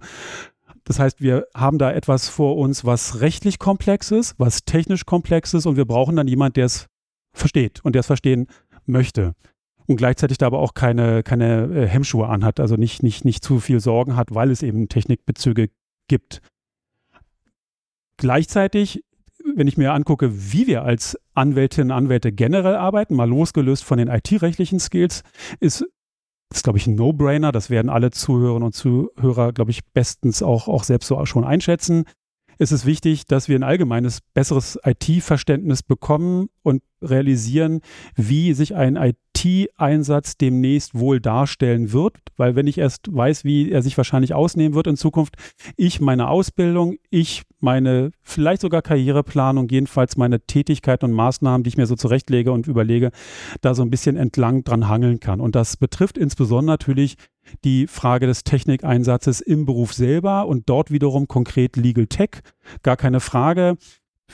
Das 0.84 0.98
heißt, 0.98 1.22
wir 1.22 1.46
haben 1.56 1.78
da 1.78 1.92
etwas 1.92 2.28
vor 2.28 2.58
uns, 2.58 2.84
was 2.84 3.22
rechtlich 3.22 3.60
komplex 3.60 4.10
ist, 4.10 4.34
was 4.40 4.66
technisch 4.66 5.06
komplex 5.06 5.54
ist 5.54 5.68
und 5.68 5.78
wir 5.78 5.86
brauchen 5.86 6.16
dann 6.16 6.28
jemand, 6.28 6.58
der 6.58 6.66
es 6.66 6.88
versteht 7.34 7.80
und 7.86 7.94
der 7.94 8.00
es 8.00 8.08
verstehen 8.08 8.48
möchte 8.88 9.36
und 9.92 9.98
gleichzeitig 9.98 10.38
da 10.38 10.48
aber 10.48 10.60
auch 10.60 10.74
keine, 10.74 11.24
keine 11.24 11.66
äh, 11.66 11.88
Hemmschuhe 11.88 12.28
anhat, 12.28 12.60
also 12.60 12.76
nicht, 12.76 13.04
nicht, 13.04 13.26
nicht 13.26 13.44
zu 13.44 13.60
viel 13.60 13.80
Sorgen 13.80 14.16
hat, 14.16 14.34
weil 14.34 14.52
es 14.52 14.64
eben 14.64 14.90
Technikbezüge 14.90 15.70
gibt. 16.08 16.42
Gleichzeitig, 18.18 19.04
wenn 19.56 19.68
ich 19.68 19.78
mir 19.78 19.94
angucke, 19.94 20.32
wie 20.54 20.68
wir 20.68 20.84
als 20.84 21.18
Anwältinnen 21.34 21.92
und 21.92 21.98
Anwälte 21.98 22.32
generell 22.32 22.76
arbeiten, 22.76 23.16
mal 23.16 23.30
losgelöst 23.30 23.84
von 23.84 23.98
den 23.98 24.08
IT-rechtlichen 24.08 24.80
Skills, 24.80 25.24
ist 25.60 25.86
das 26.50 26.64
glaube 26.64 26.78
ich, 26.78 26.86
ein 26.86 26.96
No-Brainer. 26.96 27.54
Das 27.54 27.70
werden 27.70 27.90
alle 27.90 28.12
Zuhörerinnen 28.12 28.66
und 28.66 28.74
Zuhörer, 28.74 29.54
glaube 29.54 29.72
ich, 29.72 29.86
bestens 29.94 30.44
auch, 30.44 30.68
auch 30.68 30.84
selbst 30.84 31.08
so 31.08 31.26
schon 31.26 31.46
einschätzen. 31.46 32.04
Ist 32.58 32.72
es 32.72 32.86
wichtig, 32.86 33.26
dass 33.26 33.48
wir 33.48 33.58
ein 33.58 33.64
allgemeines, 33.64 34.20
besseres 34.34 34.80
IT-Verständnis 34.84 35.84
bekommen 35.84 36.50
und 36.64 36.84
realisieren, 37.02 37.82
wie 38.16 38.54
sich 38.54 38.76
ein 38.76 38.96
IT-Einsatz 38.96 40.38
demnächst 40.38 40.94
wohl 40.94 41.20
darstellen 41.20 41.92
wird. 41.92 42.18
Weil 42.38 42.56
wenn 42.56 42.68
ich 42.68 42.78
erst 42.78 43.14
weiß, 43.14 43.44
wie 43.44 43.72
er 43.72 43.82
sich 43.82 43.98
wahrscheinlich 43.98 44.34
ausnehmen 44.34 44.76
wird 44.76 44.88
in 44.88 44.98
Zukunft, 44.98 45.36
ich 45.78 46.00
meine 46.00 46.30
Ausbildung, 46.30 46.96
ich 47.10 47.44
meine 47.60 48.12
vielleicht 48.22 48.62
sogar 48.62 48.82
Karriereplanung, 48.82 49.68
jedenfalls 49.70 50.18
meine 50.18 50.42
Tätigkeiten 50.42 51.06
und 51.06 51.14
Maßnahmen, 51.14 51.64
die 51.64 51.70
ich 51.70 51.78
mir 51.78 51.88
so 51.88 51.96
zurechtlege 51.96 52.52
und 52.52 52.68
überlege, 52.68 53.12
da 53.62 53.74
so 53.74 53.82
ein 53.82 53.90
bisschen 53.90 54.18
entlang 54.18 54.64
dran 54.64 54.88
hangeln 54.88 55.20
kann. 55.20 55.42
Und 55.42 55.56
das 55.56 55.78
betrifft 55.78 56.18
insbesondere 56.18 56.74
natürlich 56.74 57.16
die 57.64 57.88
Frage 57.88 58.28
des 58.28 58.44
Technikeinsatzes 58.44 59.42
im 59.42 59.66
Beruf 59.66 59.94
selber 59.94 60.48
und 60.48 60.70
dort 60.70 60.92
wiederum 60.92 61.28
konkret 61.28 61.76
Legal 61.76 62.08
Tech. 62.08 62.42
Gar 62.84 62.98
keine 62.98 63.20
Frage. 63.20 63.78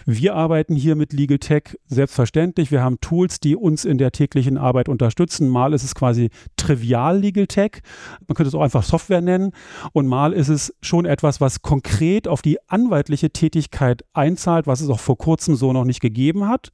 Wir 0.06 0.36
arbeiten 0.36 0.76
hier 0.76 0.96
mit 0.96 1.14
Legal 1.14 1.40
Tech 1.40 1.78
selbstverständlich. 1.86 2.72
Wir 2.72 2.84
haben 2.84 3.00
Tools, 3.00 3.40
die 3.40 3.56
uns 3.56 3.86
in 3.86 3.98
der 3.98 4.12
täglichen 4.12 4.58
Arbeit 4.58 4.90
unterstützen. 4.90 5.50
Mal 5.50 5.74
ist 5.74 5.84
es 5.84 5.96
quasi 5.96 6.30
trivial 6.56 7.20
Legal 7.20 7.48
Tech. 7.48 7.82
Man 8.28 8.36
könnte 8.36 8.50
es 8.50 8.56
auch 8.56 8.62
einfach 8.62 8.84
Software 8.84 9.22
nennen. 9.22 9.52
Und 9.94 10.08
mal 10.08 10.34
ist 10.34 10.50
es 10.50 10.74
schon 10.82 11.06
etwas, 11.06 11.42
was 11.42 11.62
konkret 11.62 12.28
auf 12.28 12.42
die 12.42 12.58
anwaltliche 12.68 13.32
Tätigkeit 13.32 14.04
einzahlt, 14.14 14.68
was 14.68 14.82
es 14.82 14.90
auch 14.90 15.00
vor 15.00 15.18
kurzem 15.18 15.56
so 15.56 15.74
noch 15.74 15.86
nicht 15.86 16.02
gegeben 16.02 16.48
hat. 16.48 16.70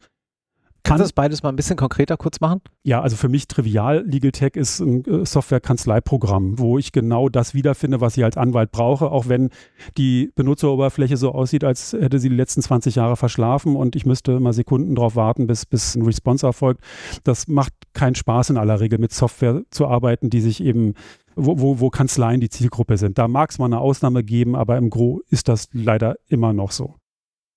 Kannst 0.86 1.00
du 1.00 1.04
das 1.04 1.14
beides 1.14 1.44
mal 1.44 1.50
ein 1.50 1.56
bisschen 1.56 1.78
konkreter 1.78 2.18
kurz 2.18 2.42
machen? 2.42 2.60
Ja, 2.84 3.02
also 3.02 3.16
für 3.16 3.30
mich 3.30 3.48
trivial, 3.48 4.04
Legal 4.06 4.32
Tech 4.32 4.56
ist 4.56 4.82
ein 4.82 5.06
äh, 5.06 5.26
Software-Kanzleiprogramm, 5.26 6.60
wo 6.60 6.78
ich 6.78 6.92
genau 6.92 7.30
das 7.30 7.54
wiederfinde, 7.54 8.02
was 8.02 8.18
ich 8.18 8.24
als 8.26 8.36
Anwalt 8.36 8.72
brauche, 8.72 9.10
auch 9.10 9.30
wenn 9.30 9.50
die 9.98 10.32
Benutzeroberfläche 10.36 11.16
so 11.16 11.32
aussieht, 11.32 11.64
als 11.64 11.94
hätte 11.94 12.20
sie 12.20 12.28
die 12.28 12.36
letzten 12.36 12.62
20 12.62 12.96
Jahre 12.96 13.16
verschlafen 13.16 13.78
und 13.78 13.96
ich 13.96 14.06
müsste 14.06 14.42
mal 14.42 14.52
Sekunden 14.52 14.94
drauf 14.94 15.16
warten, 15.16 15.48
bis, 15.48 15.66
bis 15.66 15.96
ein 15.96 16.02
Response 16.02 16.46
erfolgt. 16.46 16.82
Das 17.24 17.48
macht 17.48 17.74
keinen 17.94 18.16
Spaß 18.16 18.50
in 18.50 18.58
aller 18.58 18.82
Regel, 18.82 19.00
mit 19.00 19.14
Software 19.14 19.62
zu 19.70 19.88
arbeiten, 19.88 20.30
die 20.30 20.42
sich 20.42 20.62
eben 20.62 20.96
wo, 21.36 21.60
wo, 21.60 21.80
wo 21.80 21.90
Kanzleien 21.90 22.42
die 22.42 22.50
Zielgruppe 22.50 22.98
sind. 22.98 23.18
Da 23.18 23.28
mag 23.28 23.52
es 23.52 23.58
mal 23.58 23.66
eine 23.66 23.80
Ausnahme 23.80 24.24
geben, 24.24 24.56
aber 24.56 24.78
im 24.78 24.90
Gro 24.90 25.22
ist 25.30 25.48
das 25.48 25.70
leider 25.72 26.16
immer 26.28 26.54
noch 26.54 26.72
so. 26.72 26.96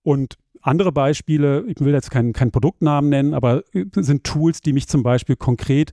Und 0.03 0.37
andere 0.67 0.93
Beispiele, 0.93 1.65
ich 1.69 1.81
will 1.81 1.93
jetzt 1.93 2.11
keinen, 2.11 2.33
keinen 2.33 2.51
Produktnamen 2.51 3.11
nennen, 3.11 3.35
aber 3.35 3.63
sind 3.95 4.25
Tools, 4.25 4.61
die 4.61 4.73
mich 4.73 4.89
zum 4.89 5.03
Beispiel 5.03 5.37
konkret 5.37 5.93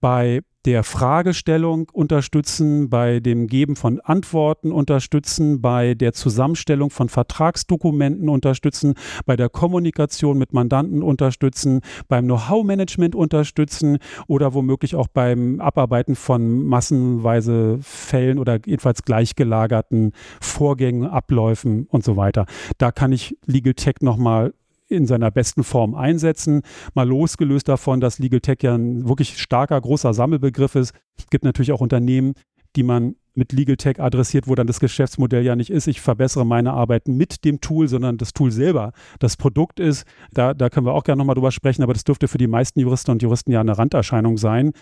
bei 0.00 0.40
der 0.64 0.82
Fragestellung 0.82 1.90
unterstützen, 1.92 2.88
bei 2.88 3.20
dem 3.20 3.46
Geben 3.46 3.76
von 3.76 4.00
Antworten 4.00 4.72
unterstützen, 4.72 5.60
bei 5.60 5.94
der 5.94 6.12
Zusammenstellung 6.12 6.90
von 6.90 7.08
Vertragsdokumenten 7.08 8.28
unterstützen, 8.28 8.94
bei 9.26 9.36
der 9.36 9.50
Kommunikation 9.50 10.38
mit 10.38 10.52
Mandanten 10.52 11.02
unterstützen, 11.02 11.80
beim 12.08 12.24
Know-how-Management 12.24 13.14
unterstützen 13.14 13.98
oder 14.26 14.54
womöglich 14.54 14.96
auch 14.96 15.08
beim 15.08 15.60
Abarbeiten 15.60 16.16
von 16.16 16.64
massenweise 16.66 17.78
Fällen 17.82 18.38
oder 18.38 18.58
jedenfalls 18.64 19.02
gleichgelagerten 19.02 20.12
Vorgängen, 20.40 21.06
Abläufen 21.06 21.86
und 21.90 22.04
so 22.04 22.16
weiter. 22.16 22.46
Da 22.78 22.90
kann 22.90 23.12
ich 23.12 23.36
Legal 23.44 23.74
Tech 23.74 23.96
nochmal 24.00 24.54
in 24.88 25.06
seiner 25.06 25.30
besten 25.30 25.64
Form 25.64 25.94
einsetzen. 25.94 26.62
Mal 26.94 27.08
losgelöst 27.08 27.68
davon, 27.68 28.00
dass 28.00 28.18
Legal 28.18 28.40
Tech 28.40 28.58
ja 28.62 28.74
ein 28.74 29.08
wirklich 29.08 29.38
starker, 29.38 29.80
großer 29.80 30.14
Sammelbegriff 30.14 30.74
ist. 30.74 30.94
Es 31.16 31.28
gibt 31.30 31.44
natürlich 31.44 31.72
auch 31.72 31.80
Unternehmen, 31.80 32.34
die 32.76 32.82
man 32.82 33.16
mit 33.34 33.52
Legal 33.52 33.76
Tech 33.76 34.00
adressiert, 34.00 34.46
wo 34.46 34.54
dann 34.54 34.66
das 34.66 34.80
Geschäftsmodell 34.80 35.44
ja 35.44 35.56
nicht 35.56 35.70
ist, 35.70 35.86
ich 35.88 36.00
verbessere 36.00 36.46
meine 36.46 36.72
Arbeit 36.72 37.08
mit 37.08 37.44
dem 37.44 37.60
Tool, 37.60 37.88
sondern 37.88 38.16
das 38.16 38.32
Tool 38.32 38.50
selber 38.50 38.92
das 39.18 39.36
Produkt 39.36 39.80
ist. 39.80 40.06
Da, 40.32 40.54
da 40.54 40.70
können 40.70 40.86
wir 40.86 40.94
auch 40.94 41.04
gerne 41.04 41.18
nochmal 41.18 41.34
drüber 41.34 41.50
sprechen, 41.50 41.82
aber 41.82 41.92
das 41.92 42.04
dürfte 42.04 42.28
für 42.28 42.38
die 42.38 42.46
meisten 42.46 42.80
Juristen 42.80 43.10
und 43.10 43.22
Juristen 43.22 43.50
ja 43.50 43.60
eine 43.60 43.76
Randerscheinung 43.76 44.38
sein. 44.38 44.72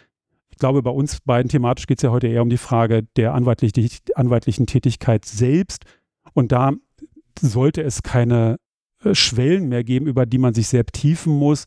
Ich 0.51 0.59
glaube, 0.59 0.83
bei 0.83 0.91
uns 0.91 1.21
beiden 1.21 1.49
thematisch 1.49 1.87
geht 1.87 1.99
es 1.99 2.03
ja 2.03 2.11
heute 2.11 2.27
eher 2.27 2.43
um 2.43 2.51
die 2.51 2.59
Frage 2.59 3.05
der 3.17 3.33
anwaltlich, 3.33 4.03
anwaltlichen 4.15 4.67
Tätigkeit 4.67 5.25
selbst. 5.25 5.85
Und 6.35 6.53
da 6.53 6.73
sollte 7.41 7.83
es 7.83 8.03
keine 8.03 8.59
Schwellen 9.13 9.69
mehr 9.69 9.85
geben, 9.85 10.07
über 10.07 10.27
die 10.27 10.39
man 10.39 10.55
sich 10.55 10.69
sehr 10.69 10.87
tiefen 10.87 11.33
muss. 11.33 11.67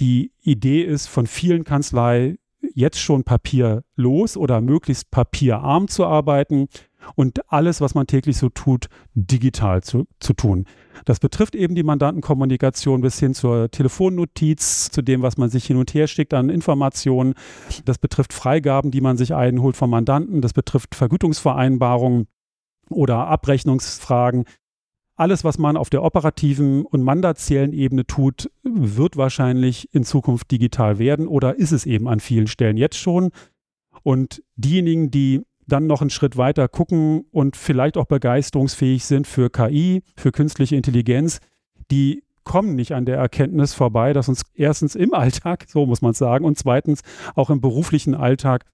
Die 0.00 0.32
Idee 0.42 0.82
ist 0.82 1.06
von 1.06 1.26
vielen 1.26 1.64
Kanzleien 1.64 2.38
jetzt 2.74 2.98
schon 3.00 3.24
papierlos 3.24 4.36
oder 4.36 4.60
möglichst 4.60 5.10
papierarm 5.10 5.88
zu 5.88 6.04
arbeiten 6.04 6.68
und 7.14 7.50
alles, 7.52 7.80
was 7.80 7.94
man 7.94 8.06
täglich 8.06 8.36
so 8.36 8.48
tut, 8.48 8.88
digital 9.14 9.82
zu, 9.82 10.06
zu 10.18 10.32
tun. 10.32 10.64
Das 11.04 11.20
betrifft 11.20 11.54
eben 11.54 11.74
die 11.74 11.84
Mandantenkommunikation 11.84 13.00
bis 13.00 13.18
hin 13.18 13.34
zur 13.34 13.70
Telefonnotiz, 13.70 14.90
zu 14.90 15.02
dem, 15.02 15.22
was 15.22 15.36
man 15.36 15.50
sich 15.50 15.66
hin 15.66 15.76
und 15.76 15.94
her 15.94 16.06
schickt 16.06 16.34
an 16.34 16.50
Informationen. 16.50 17.34
Das 17.84 17.98
betrifft 17.98 18.32
Freigaben, 18.32 18.90
die 18.90 19.00
man 19.00 19.16
sich 19.16 19.34
einholt 19.34 19.76
vom 19.76 19.90
Mandanten. 19.90 20.40
Das 20.40 20.52
betrifft 20.52 20.94
Vergütungsvereinbarungen 20.94 22.26
oder 22.90 23.26
Abrechnungsfragen. 23.28 24.44
Alles, 25.16 25.44
was 25.44 25.56
man 25.56 25.78
auf 25.78 25.88
der 25.88 26.02
operativen 26.02 26.84
und 26.84 27.02
mandatiellen 27.02 27.72
Ebene 27.72 28.06
tut, 28.06 28.50
wird 28.62 29.16
wahrscheinlich 29.16 29.88
in 29.94 30.04
Zukunft 30.04 30.50
digital 30.50 30.98
werden 30.98 31.26
oder 31.26 31.56
ist 31.56 31.72
es 31.72 31.86
eben 31.86 32.06
an 32.06 32.20
vielen 32.20 32.46
Stellen 32.46 32.76
jetzt 32.76 32.98
schon. 32.98 33.30
Und 34.02 34.42
diejenigen, 34.56 35.10
die 35.10 35.42
dann 35.66 35.86
noch 35.86 36.00
einen 36.00 36.10
Schritt 36.10 36.36
weiter 36.36 36.68
gucken 36.68 37.24
und 37.32 37.56
vielleicht 37.56 37.96
auch 37.96 38.04
begeisterungsfähig 38.04 39.04
sind 39.04 39.26
für 39.26 39.50
KI, 39.50 40.02
für 40.16 40.32
künstliche 40.32 40.76
Intelligenz, 40.76 41.40
die 41.90 42.22
kommen 42.44 42.76
nicht 42.76 42.92
an 42.92 43.06
der 43.06 43.16
Erkenntnis 43.16 43.74
vorbei, 43.74 44.12
dass 44.12 44.28
uns 44.28 44.42
erstens 44.54 44.94
im 44.94 45.14
Alltag, 45.14 45.64
so 45.68 45.86
muss 45.86 46.02
man 46.02 46.12
sagen, 46.14 46.44
und 46.44 46.58
zweitens 46.58 47.00
auch 47.34 47.50
im 47.50 47.60
beruflichen 47.60 48.14
Alltag 48.14 48.64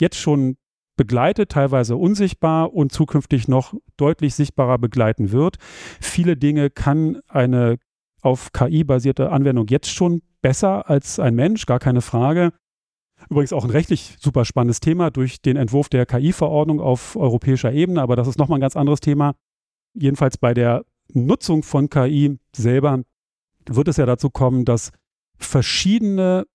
jetzt 0.00 0.16
schon 0.18 0.56
begleitet, 0.96 1.50
teilweise 1.50 1.96
unsichtbar 1.96 2.72
und 2.72 2.92
zukünftig 2.92 3.48
noch 3.48 3.74
deutlich 3.96 4.34
sichtbarer 4.34 4.78
begleiten 4.78 5.32
wird. 5.32 5.56
Viele 6.00 6.36
Dinge 6.36 6.70
kann 6.70 7.20
eine 7.28 7.78
auf 8.22 8.52
KI 8.52 8.84
basierte 8.84 9.30
Anwendung 9.30 9.66
jetzt 9.68 9.90
schon 9.90 10.22
besser 10.40 10.88
als 10.88 11.18
ein 11.18 11.34
Mensch, 11.34 11.66
gar 11.66 11.78
keine 11.78 12.00
Frage. 12.00 12.52
Übrigens 13.28 13.52
auch 13.52 13.64
ein 13.64 13.70
rechtlich 13.70 14.16
super 14.18 14.44
spannendes 14.44 14.80
Thema 14.80 15.10
durch 15.10 15.40
den 15.40 15.56
Entwurf 15.56 15.88
der 15.88 16.06
KI-Verordnung 16.06 16.80
auf 16.80 17.16
europäischer 17.16 17.72
Ebene, 17.72 18.02
aber 18.02 18.16
das 18.16 18.28
ist 18.28 18.38
nochmal 18.38 18.58
ein 18.58 18.62
ganz 18.62 18.76
anderes 18.76 19.00
Thema. 19.00 19.34
Jedenfalls 19.94 20.38
bei 20.38 20.54
der 20.54 20.84
Nutzung 21.12 21.62
von 21.62 21.88
KI 21.90 22.38
selber 22.54 23.02
wird 23.66 23.88
es 23.88 23.96
ja 23.96 24.06
dazu 24.06 24.30
kommen, 24.30 24.64
dass 24.64 24.90
verschiedene 25.38 26.46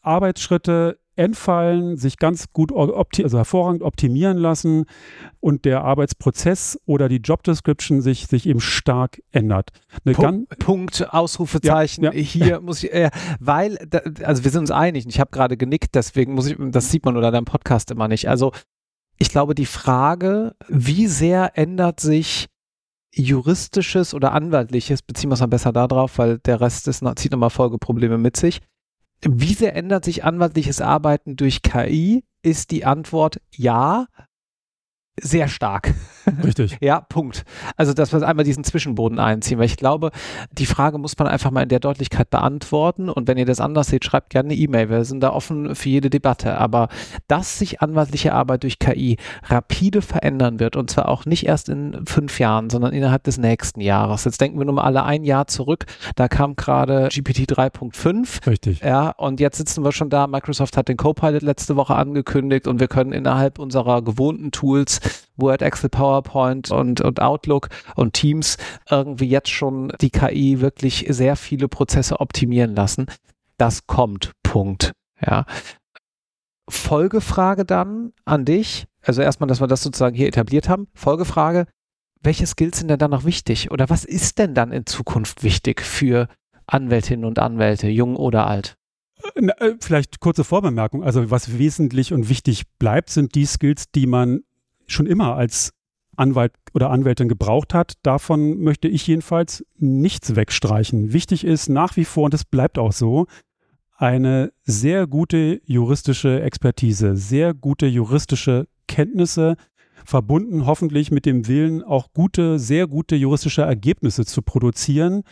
Arbeitsschritte 0.00 0.98
entfallen, 1.16 1.96
sich 1.96 2.18
ganz 2.18 2.52
gut, 2.52 2.72
also 2.72 3.38
hervorragend 3.38 3.82
optimieren 3.82 4.36
lassen 4.36 4.86
und 5.40 5.64
der 5.64 5.84
Arbeitsprozess 5.84 6.78
oder 6.86 7.08
die 7.08 7.18
Job 7.18 7.42
Description 7.42 8.00
sich, 8.00 8.26
sich 8.26 8.46
eben 8.46 8.60
stark 8.60 9.22
ändert. 9.30 9.70
Punkt, 10.04 10.58
Punkt, 10.58 11.14
Ausrufezeichen. 11.14 12.04
Ja, 12.04 12.12
ja. 12.12 12.20
Hier 12.20 12.60
muss 12.60 12.82
ich, 12.82 12.92
äh, 12.92 13.10
weil, 13.40 13.76
da, 13.88 14.00
also 14.24 14.44
wir 14.44 14.50
sind 14.50 14.62
uns 14.62 14.70
einig. 14.70 15.06
Ich 15.06 15.20
habe 15.20 15.30
gerade 15.30 15.56
genickt, 15.56 15.94
deswegen 15.94 16.34
muss 16.34 16.46
ich, 16.46 16.56
das 16.58 16.90
sieht 16.90 17.04
man 17.04 17.16
oder 17.16 17.30
deinem 17.30 17.44
Podcast 17.44 17.90
immer 17.90 18.08
nicht. 18.08 18.28
Also 18.28 18.52
ich 19.18 19.30
glaube, 19.30 19.54
die 19.54 19.66
Frage, 19.66 20.54
wie 20.68 21.06
sehr 21.06 21.56
ändert 21.56 22.00
sich 22.00 22.48
juristisches 23.14 24.12
oder 24.12 24.32
anwaltliches, 24.32 25.02
beziehen 25.02 25.30
wir 25.30 25.34
es 25.34 25.40
mal 25.40 25.46
besser 25.46 25.72
darauf, 25.72 26.18
weil 26.18 26.38
der 26.38 26.60
Rest 26.60 26.88
ist, 26.88 27.04
zieht 27.16 27.30
nochmal 27.30 27.50
Folgeprobleme 27.50 28.18
mit 28.18 28.36
sich 28.36 28.60
wie 29.28 29.54
sehr 29.54 29.74
ändert 29.76 30.04
sich 30.04 30.24
anwaltliches 30.24 30.80
Arbeiten 30.80 31.36
durch 31.36 31.62
KI? 31.62 32.24
Ist 32.42 32.70
die 32.70 32.84
Antwort 32.84 33.40
ja, 33.54 34.06
sehr 35.20 35.48
stark. 35.48 35.94
Richtig. 36.42 36.76
ja, 36.80 37.00
Punkt. 37.00 37.44
Also, 37.76 37.92
dass 37.92 38.12
wir 38.12 38.26
einmal 38.26 38.44
diesen 38.44 38.64
Zwischenboden 38.64 39.18
einziehen, 39.18 39.58
weil 39.58 39.66
ich 39.66 39.76
glaube, 39.76 40.10
die 40.52 40.66
Frage 40.66 40.98
muss 40.98 41.18
man 41.18 41.28
einfach 41.28 41.50
mal 41.50 41.62
in 41.62 41.68
der 41.68 41.80
Deutlichkeit 41.80 42.30
beantworten. 42.30 43.08
Und 43.08 43.28
wenn 43.28 43.38
ihr 43.38 43.46
das 43.46 43.60
anders 43.60 43.88
seht, 43.88 44.04
schreibt 44.04 44.30
gerne 44.30 44.50
eine 44.50 44.58
E-Mail. 44.58 44.90
Wir 44.90 45.04
sind 45.04 45.20
da 45.20 45.32
offen 45.32 45.74
für 45.74 45.88
jede 45.88 46.10
Debatte. 46.10 46.58
Aber 46.58 46.88
dass 47.28 47.58
sich 47.58 47.80
anwaltliche 47.80 48.32
Arbeit 48.32 48.62
durch 48.62 48.78
KI 48.78 49.16
rapide 49.44 50.02
verändern 50.02 50.60
wird, 50.60 50.76
und 50.76 50.90
zwar 50.90 51.08
auch 51.08 51.26
nicht 51.26 51.46
erst 51.46 51.68
in 51.68 52.04
fünf 52.06 52.38
Jahren, 52.38 52.70
sondern 52.70 52.92
innerhalb 52.92 53.24
des 53.24 53.38
nächsten 53.38 53.80
Jahres. 53.80 54.24
Jetzt 54.24 54.40
denken 54.40 54.58
wir 54.58 54.64
nur 54.64 54.74
mal 54.74 54.82
alle 54.82 55.04
ein 55.04 55.24
Jahr 55.24 55.46
zurück. 55.46 55.86
Da 56.16 56.28
kam 56.28 56.56
gerade 56.56 57.08
GPT 57.08 57.50
3.5. 57.50 58.46
Richtig. 58.46 58.80
Ja, 58.80 59.10
und 59.10 59.40
jetzt 59.40 59.58
sitzen 59.58 59.84
wir 59.84 59.92
schon 59.92 60.10
da. 60.10 60.26
Microsoft 60.26 60.76
hat 60.76 60.88
den 60.88 60.96
Copilot 60.96 61.42
letzte 61.42 61.76
Woche 61.76 61.94
angekündigt 61.94 62.66
und 62.66 62.80
wir 62.80 62.88
können 62.88 63.12
innerhalb 63.12 63.58
unserer 63.58 64.02
gewohnten 64.02 64.50
Tools 64.50 65.00
Word, 65.36 65.62
Excel, 65.62 65.90
PowerPoint 65.90 66.70
und, 66.70 67.00
und 67.00 67.20
Outlook 67.20 67.68
und 67.96 68.14
Teams 68.14 68.56
irgendwie 68.90 69.28
jetzt 69.28 69.50
schon 69.50 69.92
die 70.00 70.10
KI 70.10 70.60
wirklich 70.60 71.06
sehr 71.08 71.36
viele 71.36 71.68
Prozesse 71.68 72.20
optimieren 72.20 72.74
lassen. 72.74 73.06
Das 73.56 73.86
kommt. 73.86 74.32
Punkt. 74.42 74.92
Ja. 75.24 75.46
Folgefrage 76.68 77.64
dann 77.64 78.12
an 78.24 78.44
dich. 78.44 78.86
Also 79.02 79.22
erstmal, 79.22 79.48
dass 79.48 79.60
wir 79.60 79.66
das 79.66 79.82
sozusagen 79.82 80.16
hier 80.16 80.28
etabliert 80.28 80.68
haben. 80.68 80.88
Folgefrage. 80.94 81.66
welche 82.22 82.46
Skills 82.46 82.78
sind 82.78 82.88
denn 82.88 82.98
dann 82.98 83.10
noch 83.10 83.24
wichtig? 83.24 83.70
Oder 83.70 83.90
was 83.90 84.06
ist 84.06 84.38
denn 84.38 84.54
dann 84.54 84.72
in 84.72 84.86
Zukunft 84.86 85.42
wichtig 85.42 85.82
für 85.82 86.28
Anwältinnen 86.66 87.26
und 87.26 87.38
Anwälte, 87.38 87.88
jung 87.88 88.16
oder 88.16 88.46
alt? 88.46 88.78
Äh, 89.34 89.74
vielleicht 89.80 90.20
kurze 90.20 90.44
Vorbemerkung. 90.44 91.04
Also 91.04 91.30
was 91.30 91.58
wesentlich 91.58 92.12
und 92.12 92.28
wichtig 92.28 92.64
bleibt, 92.78 93.10
sind 93.10 93.34
die 93.34 93.44
Skills, 93.44 93.90
die 93.90 94.06
man 94.06 94.42
schon 94.86 95.06
immer 95.06 95.36
als 95.36 95.72
Anwalt 96.16 96.52
oder 96.72 96.90
Anwältin 96.90 97.28
gebraucht 97.28 97.74
hat. 97.74 97.94
Davon 98.02 98.60
möchte 98.60 98.88
ich 98.88 99.06
jedenfalls 99.06 99.64
nichts 99.76 100.36
wegstreichen. 100.36 101.12
Wichtig 101.12 101.44
ist 101.44 101.68
nach 101.68 101.96
wie 101.96 102.04
vor, 102.04 102.24
und 102.24 102.34
es 102.34 102.44
bleibt 102.44 102.78
auch 102.78 102.92
so, 102.92 103.26
eine 103.96 104.52
sehr 104.64 105.06
gute 105.06 105.60
juristische 105.64 106.42
Expertise, 106.42 107.16
sehr 107.16 107.54
gute 107.54 107.86
juristische 107.86 108.66
Kenntnisse, 108.88 109.56
verbunden 110.04 110.66
hoffentlich 110.66 111.10
mit 111.10 111.24
dem 111.24 111.46
Willen, 111.46 111.82
auch 111.82 112.12
gute, 112.12 112.58
sehr 112.58 112.86
gute 112.86 113.16
juristische 113.16 113.62
Ergebnisse 113.62 114.26
zu 114.26 114.42
produzieren. 114.42 115.22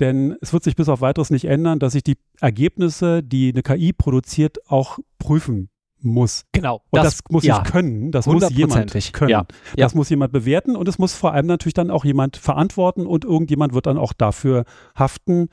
Denn 0.00 0.36
es 0.40 0.52
wird 0.52 0.64
sich 0.64 0.76
bis 0.76 0.88
auf 0.88 1.00
weiteres 1.00 1.30
nicht 1.30 1.46
ändern, 1.46 1.78
dass 1.78 1.92
sich 1.92 2.02
die 2.02 2.18
Ergebnisse, 2.40 3.22
die 3.22 3.52
eine 3.52 3.62
KI 3.62 3.92
produziert, 3.92 4.58
auch 4.68 4.98
prüfen 5.18 5.70
muss. 6.00 6.44
Genau. 6.52 6.82
Und 6.90 7.02
das, 7.02 7.18
das 7.18 7.22
muss 7.30 7.44
ja, 7.44 7.62
ich 7.62 7.70
können. 7.70 8.12
Das 8.12 8.26
muss 8.26 8.48
jemand 8.50 9.12
können. 9.12 9.30
Ja, 9.30 9.46
das 9.76 9.94
muss 9.94 10.08
jemand 10.08 10.32
bewerten 10.32 10.76
und 10.76 10.88
es 10.88 10.98
muss 10.98 11.14
vor 11.14 11.32
allem 11.32 11.46
natürlich 11.46 11.74
dann 11.74 11.90
auch 11.90 12.04
jemand 12.04 12.36
verantworten 12.36 13.06
und 13.06 13.24
irgendjemand 13.24 13.74
wird 13.74 13.86
dann 13.86 13.98
auch 13.98 14.12
dafür 14.12 14.64
haften 14.96 15.48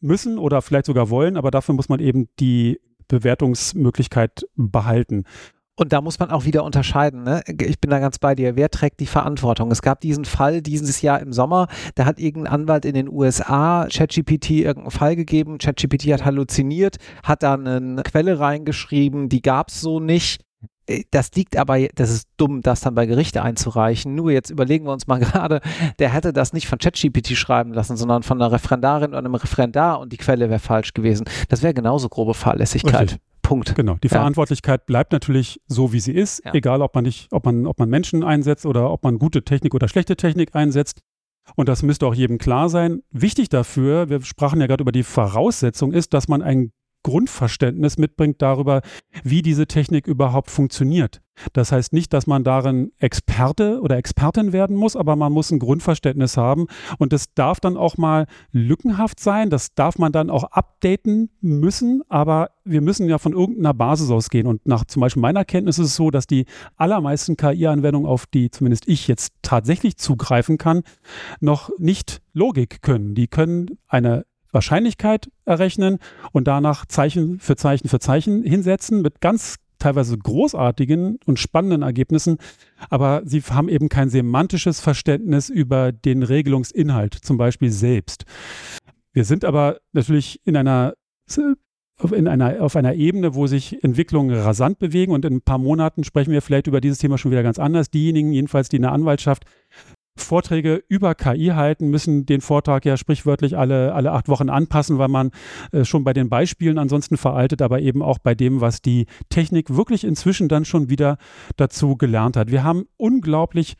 müssen 0.00 0.38
oder 0.38 0.62
vielleicht 0.62 0.86
sogar 0.86 1.10
wollen, 1.10 1.36
aber 1.36 1.50
dafür 1.50 1.74
muss 1.74 1.88
man 1.88 2.00
eben 2.00 2.28
die 2.38 2.80
Bewertungsmöglichkeit 3.08 4.46
behalten. 4.54 5.24
Und 5.76 5.92
da 5.92 6.00
muss 6.00 6.20
man 6.20 6.30
auch 6.30 6.44
wieder 6.44 6.62
unterscheiden. 6.62 7.24
Ne? 7.24 7.42
Ich 7.46 7.80
bin 7.80 7.90
da 7.90 7.98
ganz 7.98 8.18
bei 8.18 8.34
dir. 8.34 8.54
Wer 8.54 8.70
trägt 8.70 9.00
die 9.00 9.06
Verantwortung? 9.06 9.72
Es 9.72 9.82
gab 9.82 10.00
diesen 10.00 10.24
Fall 10.24 10.62
dieses 10.62 11.02
Jahr 11.02 11.20
im 11.20 11.32
Sommer. 11.32 11.66
Da 11.96 12.04
hat 12.04 12.20
irgendein 12.20 12.52
Anwalt 12.52 12.84
in 12.84 12.94
den 12.94 13.08
USA 13.08 13.88
ChatGPT 13.92 14.50
irgendeinen 14.50 14.92
Fall 14.92 15.16
gegeben. 15.16 15.58
ChatGPT 15.58 16.12
hat 16.12 16.24
halluziniert, 16.24 16.98
hat 17.24 17.42
da 17.42 17.54
eine 17.54 18.02
Quelle 18.04 18.38
reingeschrieben, 18.38 19.28
die 19.28 19.42
gab 19.42 19.68
es 19.68 19.80
so 19.80 19.98
nicht. 19.98 20.44
Äh, 20.86 21.02
das 21.10 21.32
liegt 21.34 21.56
aber, 21.56 21.88
das 21.94 22.10
ist 22.10 22.28
dumm, 22.36 22.62
das 22.62 22.80
dann 22.80 22.94
bei 22.94 23.06
Gerichte 23.06 23.42
einzureichen. 23.42 24.14
Nur 24.14 24.30
jetzt 24.30 24.50
überlegen 24.50 24.84
wir 24.84 24.92
uns 24.92 25.08
mal 25.08 25.18
gerade, 25.20 25.60
der 25.98 26.10
hätte 26.10 26.32
das 26.32 26.52
nicht 26.52 26.68
von 26.68 26.78
ChatGPT 26.78 27.36
schreiben 27.36 27.72
lassen, 27.72 27.96
sondern 27.96 28.22
von 28.22 28.40
einer 28.40 28.52
Referendarin 28.52 29.10
oder 29.10 29.18
einem 29.18 29.34
Referendar 29.34 29.98
und 29.98 30.12
die 30.12 30.18
Quelle 30.18 30.50
wäre 30.50 30.60
falsch 30.60 30.94
gewesen. 30.94 31.26
Das 31.48 31.62
wäre 31.62 31.74
genauso 31.74 32.08
grobe 32.08 32.34
Fahrlässigkeit. 32.34 33.12
Richtig. 33.12 33.33
Punkt. 33.44 33.76
Genau. 33.76 33.96
Die 34.02 34.08
ja. 34.08 34.16
Verantwortlichkeit 34.16 34.86
bleibt 34.86 35.12
natürlich 35.12 35.60
so, 35.68 35.92
wie 35.92 36.00
sie 36.00 36.12
ist, 36.12 36.44
ja. 36.44 36.52
egal 36.54 36.82
ob 36.82 36.94
man 36.96 37.04
nicht, 37.04 37.28
ob 37.30 37.44
man, 37.44 37.66
ob 37.66 37.78
man 37.78 37.88
Menschen 37.88 38.24
einsetzt 38.24 38.66
oder 38.66 38.90
ob 38.90 39.04
man 39.04 39.18
gute 39.18 39.44
Technik 39.44 39.74
oder 39.74 39.86
schlechte 39.86 40.16
Technik 40.16 40.56
einsetzt. 40.56 41.00
Und 41.54 41.68
das 41.68 41.82
müsste 41.82 42.06
auch 42.06 42.14
jedem 42.14 42.38
klar 42.38 42.68
sein. 42.68 43.02
Wichtig 43.10 43.50
dafür, 43.50 44.08
wir 44.08 44.22
sprachen 44.22 44.60
ja 44.60 44.66
gerade 44.66 44.82
über 44.82 44.92
die 44.92 45.02
Voraussetzung, 45.02 45.92
ist, 45.92 46.14
dass 46.14 46.26
man 46.26 46.42
ein 46.42 46.72
Grundverständnis 47.04 47.98
mitbringt 47.98 48.42
darüber, 48.42 48.80
wie 49.22 49.42
diese 49.42 49.68
Technik 49.68 50.08
überhaupt 50.08 50.50
funktioniert. 50.50 51.20
Das 51.52 51.72
heißt 51.72 51.92
nicht, 51.92 52.12
dass 52.12 52.26
man 52.26 52.44
darin 52.44 52.92
Experte 52.98 53.80
oder 53.80 53.96
Expertin 53.96 54.52
werden 54.52 54.76
muss, 54.76 54.96
aber 54.96 55.16
man 55.16 55.32
muss 55.32 55.50
ein 55.50 55.58
Grundverständnis 55.58 56.36
haben 56.36 56.66
und 56.98 57.12
das 57.12 57.34
darf 57.34 57.60
dann 57.60 57.76
auch 57.76 57.96
mal 57.96 58.26
lückenhaft 58.52 59.18
sein, 59.20 59.50
das 59.50 59.74
darf 59.74 59.98
man 59.98 60.12
dann 60.12 60.30
auch 60.30 60.44
updaten 60.44 61.30
müssen, 61.40 62.02
aber 62.08 62.50
wir 62.64 62.80
müssen 62.80 63.08
ja 63.08 63.18
von 63.18 63.32
irgendeiner 63.32 63.74
Basis 63.74 64.10
ausgehen 64.10 64.46
und 64.46 64.66
nach 64.66 64.84
zum 64.84 65.00
Beispiel 65.00 65.22
meiner 65.22 65.44
Kenntnis 65.44 65.78
ist 65.78 65.86
es 65.86 65.96
so, 65.96 66.10
dass 66.10 66.26
die 66.26 66.46
allermeisten 66.76 67.36
KI-Anwendungen, 67.36 68.08
auf 68.08 68.26
die 68.26 68.50
zumindest 68.50 68.88
ich 68.88 69.08
jetzt 69.08 69.34
tatsächlich 69.42 69.96
zugreifen 69.96 70.56
kann, 70.56 70.82
noch 71.40 71.70
nicht 71.78 72.22
Logik 72.32 72.80
können. 72.80 73.14
Die 73.14 73.26
können 73.26 73.78
eine 73.88 74.24
Wahrscheinlichkeit 74.54 75.30
errechnen 75.44 75.98
und 76.32 76.48
danach 76.48 76.86
Zeichen 76.86 77.38
für 77.40 77.56
Zeichen 77.56 77.88
für 77.88 77.98
Zeichen 77.98 78.42
hinsetzen 78.42 79.02
mit 79.02 79.20
ganz 79.20 79.56
teilweise 79.78 80.16
großartigen 80.16 81.18
und 81.26 81.38
spannenden 81.38 81.82
Ergebnissen, 81.82 82.38
aber 82.88 83.22
sie 83.26 83.42
haben 83.42 83.68
eben 83.68 83.90
kein 83.90 84.08
semantisches 84.08 84.80
Verständnis 84.80 85.50
über 85.50 85.92
den 85.92 86.22
Regelungsinhalt, 86.22 87.14
zum 87.14 87.36
Beispiel 87.36 87.70
selbst. 87.70 88.24
Wir 89.12 89.24
sind 89.24 89.44
aber 89.44 89.80
natürlich 89.92 90.40
in 90.44 90.56
einer 90.56 90.94
in 92.10 92.26
einer, 92.26 92.60
auf 92.60 92.74
einer 92.74 92.94
Ebene, 92.94 93.34
wo 93.34 93.46
sich 93.46 93.82
Entwicklungen 93.84 94.34
rasant 94.34 94.80
bewegen 94.80 95.12
und 95.12 95.24
in 95.24 95.34
ein 95.34 95.42
paar 95.42 95.58
Monaten 95.58 96.02
sprechen 96.02 96.32
wir 96.32 96.42
vielleicht 96.42 96.66
über 96.66 96.80
dieses 96.80 96.98
Thema 96.98 97.18
schon 97.18 97.30
wieder 97.30 97.44
ganz 97.44 97.58
anders. 97.58 97.88
Diejenigen 97.88 98.32
jedenfalls, 98.32 98.68
die 98.68 98.76
in 98.76 98.82
der 98.82 98.92
Anwaltschaft 98.92 99.44
Vorträge 100.16 100.82
über 100.88 101.14
KI 101.14 101.48
halten, 101.54 101.88
müssen 101.88 102.24
den 102.24 102.40
Vortrag 102.40 102.84
ja 102.84 102.96
sprichwörtlich 102.96 103.56
alle, 103.56 103.94
alle 103.94 104.12
acht 104.12 104.28
Wochen 104.28 104.48
anpassen, 104.48 104.98
weil 104.98 105.08
man 105.08 105.30
äh, 105.72 105.84
schon 105.84 106.04
bei 106.04 106.12
den 106.12 106.28
Beispielen 106.28 106.78
ansonsten 106.78 107.16
veraltet, 107.16 107.62
aber 107.62 107.80
eben 107.80 108.02
auch 108.02 108.18
bei 108.18 108.34
dem, 108.34 108.60
was 108.60 108.80
die 108.80 109.06
Technik 109.28 109.74
wirklich 109.74 110.04
inzwischen 110.04 110.48
dann 110.48 110.64
schon 110.64 110.88
wieder 110.88 111.18
dazu 111.56 111.96
gelernt 111.96 112.36
hat. 112.36 112.50
Wir 112.50 112.62
haben 112.62 112.86
unglaublich, 112.96 113.76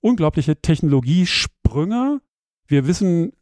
unglaubliche 0.00 0.60
Technologiesprünge. 0.60 2.20
Wir 2.66 2.86
wissen 2.86 3.32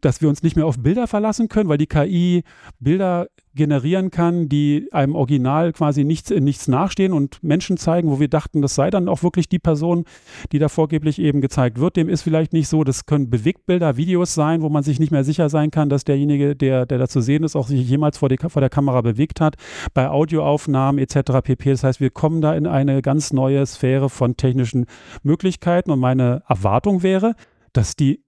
dass 0.00 0.20
wir 0.20 0.28
uns 0.28 0.42
nicht 0.42 0.56
mehr 0.56 0.66
auf 0.66 0.78
Bilder 0.78 1.06
verlassen 1.06 1.48
können, 1.48 1.68
weil 1.68 1.78
die 1.78 1.86
KI 1.86 2.42
Bilder 2.80 3.28
generieren 3.54 4.10
kann, 4.10 4.48
die 4.48 4.88
einem 4.90 5.14
Original 5.14 5.72
quasi 5.72 6.04
nichts 6.04 6.30
nichts 6.30 6.66
nachstehen 6.66 7.12
und 7.12 7.42
Menschen 7.42 7.76
zeigen, 7.76 8.10
wo 8.10 8.18
wir 8.18 8.28
dachten, 8.28 8.62
das 8.62 8.74
sei 8.74 8.90
dann 8.90 9.08
auch 9.08 9.22
wirklich 9.22 9.48
die 9.48 9.58
Person, 9.58 10.04
die 10.50 10.58
da 10.58 10.68
vorgeblich 10.68 11.20
eben 11.20 11.40
gezeigt 11.40 11.78
wird. 11.78 11.96
Dem 11.96 12.08
ist 12.08 12.22
vielleicht 12.22 12.52
nicht 12.52 12.68
so. 12.68 12.82
Das 12.84 13.06
können 13.06 13.30
Bewegtbilder, 13.30 13.96
Videos 13.96 14.34
sein, 14.34 14.62
wo 14.62 14.68
man 14.68 14.82
sich 14.82 14.98
nicht 14.98 15.12
mehr 15.12 15.24
sicher 15.24 15.48
sein 15.48 15.70
kann, 15.70 15.88
dass 15.88 16.04
derjenige, 16.04 16.56
der, 16.56 16.86
der 16.86 16.98
da 16.98 17.08
zu 17.08 17.20
sehen 17.20 17.44
ist, 17.44 17.54
auch 17.54 17.68
sich 17.68 17.88
jemals 17.88 18.18
vor, 18.18 18.28
die, 18.28 18.38
vor 18.38 18.60
der 18.60 18.70
Kamera 18.70 19.00
bewegt 19.02 19.40
hat. 19.40 19.56
Bei 19.92 20.08
Audioaufnahmen 20.08 20.98
etc. 20.98 21.40
pp. 21.42 21.70
Das 21.70 21.84
heißt, 21.84 22.00
wir 22.00 22.10
kommen 22.10 22.40
da 22.40 22.54
in 22.54 22.66
eine 22.66 23.02
ganz 23.02 23.32
neue 23.32 23.64
Sphäre 23.66 24.10
von 24.10 24.36
technischen 24.36 24.86
Möglichkeiten 25.22 25.90
und 25.90 26.00
meine 26.00 26.42
Erwartung 26.48 27.02
wäre, 27.02 27.34
dass 27.72 27.96
die 27.96 28.23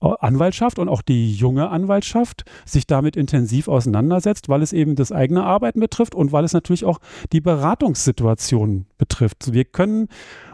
Anwaltschaft 0.00 0.78
und 0.78 0.88
auch 0.88 1.02
die 1.02 1.32
junge 1.32 1.68
Anwaltschaft 1.68 2.44
sich 2.64 2.86
damit 2.86 3.16
intensiv 3.16 3.68
auseinandersetzt, 3.68 4.48
weil 4.48 4.62
es 4.62 4.72
eben 4.72 4.96
das 4.96 5.12
eigene 5.12 5.44
Arbeiten 5.44 5.80
betrifft 5.80 6.14
und 6.14 6.32
weil 6.32 6.44
es 6.44 6.52
natürlich 6.52 6.84
auch 6.84 6.98
die 7.32 7.40
Beratungssituation 7.40 8.86
betrifft. 8.96 9.52
Wir 9.52 9.64
können 9.64 10.08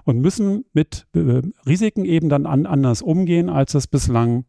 und 0.04 0.20
müssen 0.20 0.64
mit 0.72 1.06
äh, 1.14 1.42
Risiken 1.66 2.04
eben 2.04 2.28
dann 2.28 2.46
an, 2.46 2.66
anders 2.66 3.02
umgehen, 3.02 3.48
als 3.48 3.74
es 3.74 3.86
bislang 3.86 4.44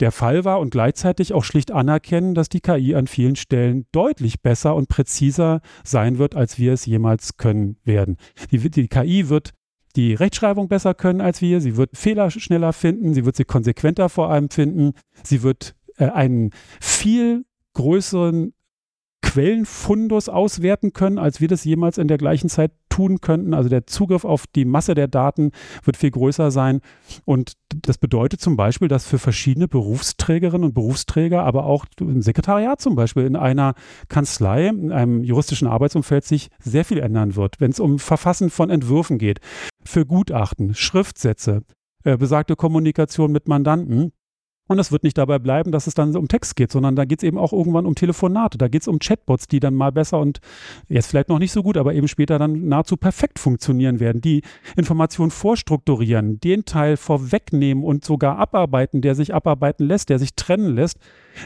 der 0.00 0.12
Fall 0.12 0.44
war 0.44 0.60
und 0.60 0.70
gleichzeitig 0.70 1.32
auch 1.32 1.44
schlicht 1.44 1.70
anerkennen, 1.70 2.34
dass 2.34 2.48
die 2.48 2.60
KI 2.60 2.94
an 2.94 3.06
vielen 3.06 3.36
Stellen 3.36 3.86
deutlich 3.92 4.42
besser 4.42 4.74
und 4.74 4.88
präziser 4.88 5.60
sein 5.84 6.18
wird, 6.18 6.34
als 6.34 6.58
wir 6.58 6.74
es 6.74 6.84
jemals 6.84 7.38
können 7.38 7.78
werden. 7.84 8.16
Die, 8.50 8.58
die 8.70 8.88
KI 8.88 9.28
wird 9.28 9.54
die 9.96 10.14
Rechtschreibung 10.14 10.68
besser 10.68 10.94
können 10.94 11.20
als 11.20 11.40
wir. 11.40 11.60
Sie 11.60 11.76
wird 11.76 11.96
Fehler 11.96 12.30
schneller 12.30 12.72
finden. 12.72 13.14
Sie 13.14 13.24
wird 13.24 13.36
sie 13.36 13.44
konsequenter 13.44 14.08
vor 14.08 14.30
allem 14.30 14.50
finden. 14.50 14.92
Sie 15.22 15.42
wird 15.42 15.74
äh, 15.96 16.06
einen 16.06 16.50
viel 16.80 17.44
größeren 17.74 18.52
Quellenfundus 19.22 20.28
auswerten 20.28 20.92
können, 20.92 21.18
als 21.18 21.40
wir 21.40 21.48
das 21.48 21.64
jemals 21.64 21.98
in 21.98 22.08
der 22.08 22.18
gleichen 22.18 22.48
Zeit 22.48 22.72
tun 22.96 23.20
könnten. 23.20 23.52
Also 23.52 23.68
der 23.68 23.86
Zugriff 23.86 24.24
auf 24.24 24.46
die 24.46 24.64
Masse 24.64 24.94
der 24.94 25.06
Daten 25.06 25.50
wird 25.84 25.98
viel 25.98 26.10
größer 26.10 26.50
sein. 26.50 26.80
Und 27.26 27.52
das 27.82 27.98
bedeutet 27.98 28.40
zum 28.40 28.56
Beispiel, 28.56 28.88
dass 28.88 29.06
für 29.06 29.18
verschiedene 29.18 29.68
Berufsträgerinnen 29.68 30.64
und 30.64 30.74
Berufsträger, 30.74 31.44
aber 31.44 31.66
auch 31.66 31.84
im 32.00 32.22
Sekretariat 32.22 32.80
zum 32.80 32.96
Beispiel 32.96 33.24
in 33.24 33.36
einer 33.36 33.74
Kanzlei, 34.08 34.68
in 34.68 34.92
einem 34.92 35.22
juristischen 35.22 35.68
Arbeitsumfeld 35.68 36.24
sich 36.24 36.48
sehr 36.58 36.86
viel 36.86 36.98
ändern 36.98 37.36
wird, 37.36 37.60
wenn 37.60 37.70
es 37.70 37.80
um 37.80 37.98
Verfassen 37.98 38.48
von 38.48 38.70
Entwürfen 38.70 39.18
geht, 39.18 39.40
für 39.84 40.06
Gutachten, 40.06 40.74
Schriftsätze, 40.74 41.62
äh, 42.04 42.16
besagte 42.16 42.56
Kommunikation 42.56 43.30
mit 43.30 43.46
Mandanten. 43.46 44.12
Und 44.68 44.78
es 44.78 44.90
wird 44.90 45.04
nicht 45.04 45.16
dabei 45.16 45.38
bleiben, 45.38 45.70
dass 45.70 45.86
es 45.86 45.94
dann 45.94 46.16
um 46.16 46.28
Text 46.28 46.56
geht, 46.56 46.72
sondern 46.72 46.96
da 46.96 47.04
geht 47.04 47.20
es 47.20 47.22
eben 47.22 47.38
auch 47.38 47.52
irgendwann 47.52 47.86
um 47.86 47.94
Telefonate, 47.94 48.58
da 48.58 48.68
geht 48.68 48.82
es 48.82 48.88
um 48.88 48.98
Chatbots, 48.98 49.46
die 49.46 49.60
dann 49.60 49.74
mal 49.74 49.92
besser 49.92 50.18
und 50.18 50.40
jetzt 50.88 51.06
vielleicht 51.06 51.28
noch 51.28 51.38
nicht 51.38 51.52
so 51.52 51.62
gut, 51.62 51.76
aber 51.76 51.94
eben 51.94 52.08
später 52.08 52.38
dann 52.38 52.68
nahezu 52.68 52.96
perfekt 52.96 53.38
funktionieren 53.38 54.00
werden, 54.00 54.20
die 54.20 54.42
Informationen 54.76 55.30
vorstrukturieren, 55.30 56.40
den 56.40 56.64
Teil 56.64 56.96
vorwegnehmen 56.96 57.84
und 57.84 58.04
sogar 58.04 58.38
abarbeiten, 58.38 59.02
der 59.02 59.14
sich 59.14 59.34
abarbeiten 59.34 59.86
lässt, 59.86 60.08
der 60.08 60.18
sich 60.18 60.34
trennen 60.34 60.74
lässt, 60.74 60.98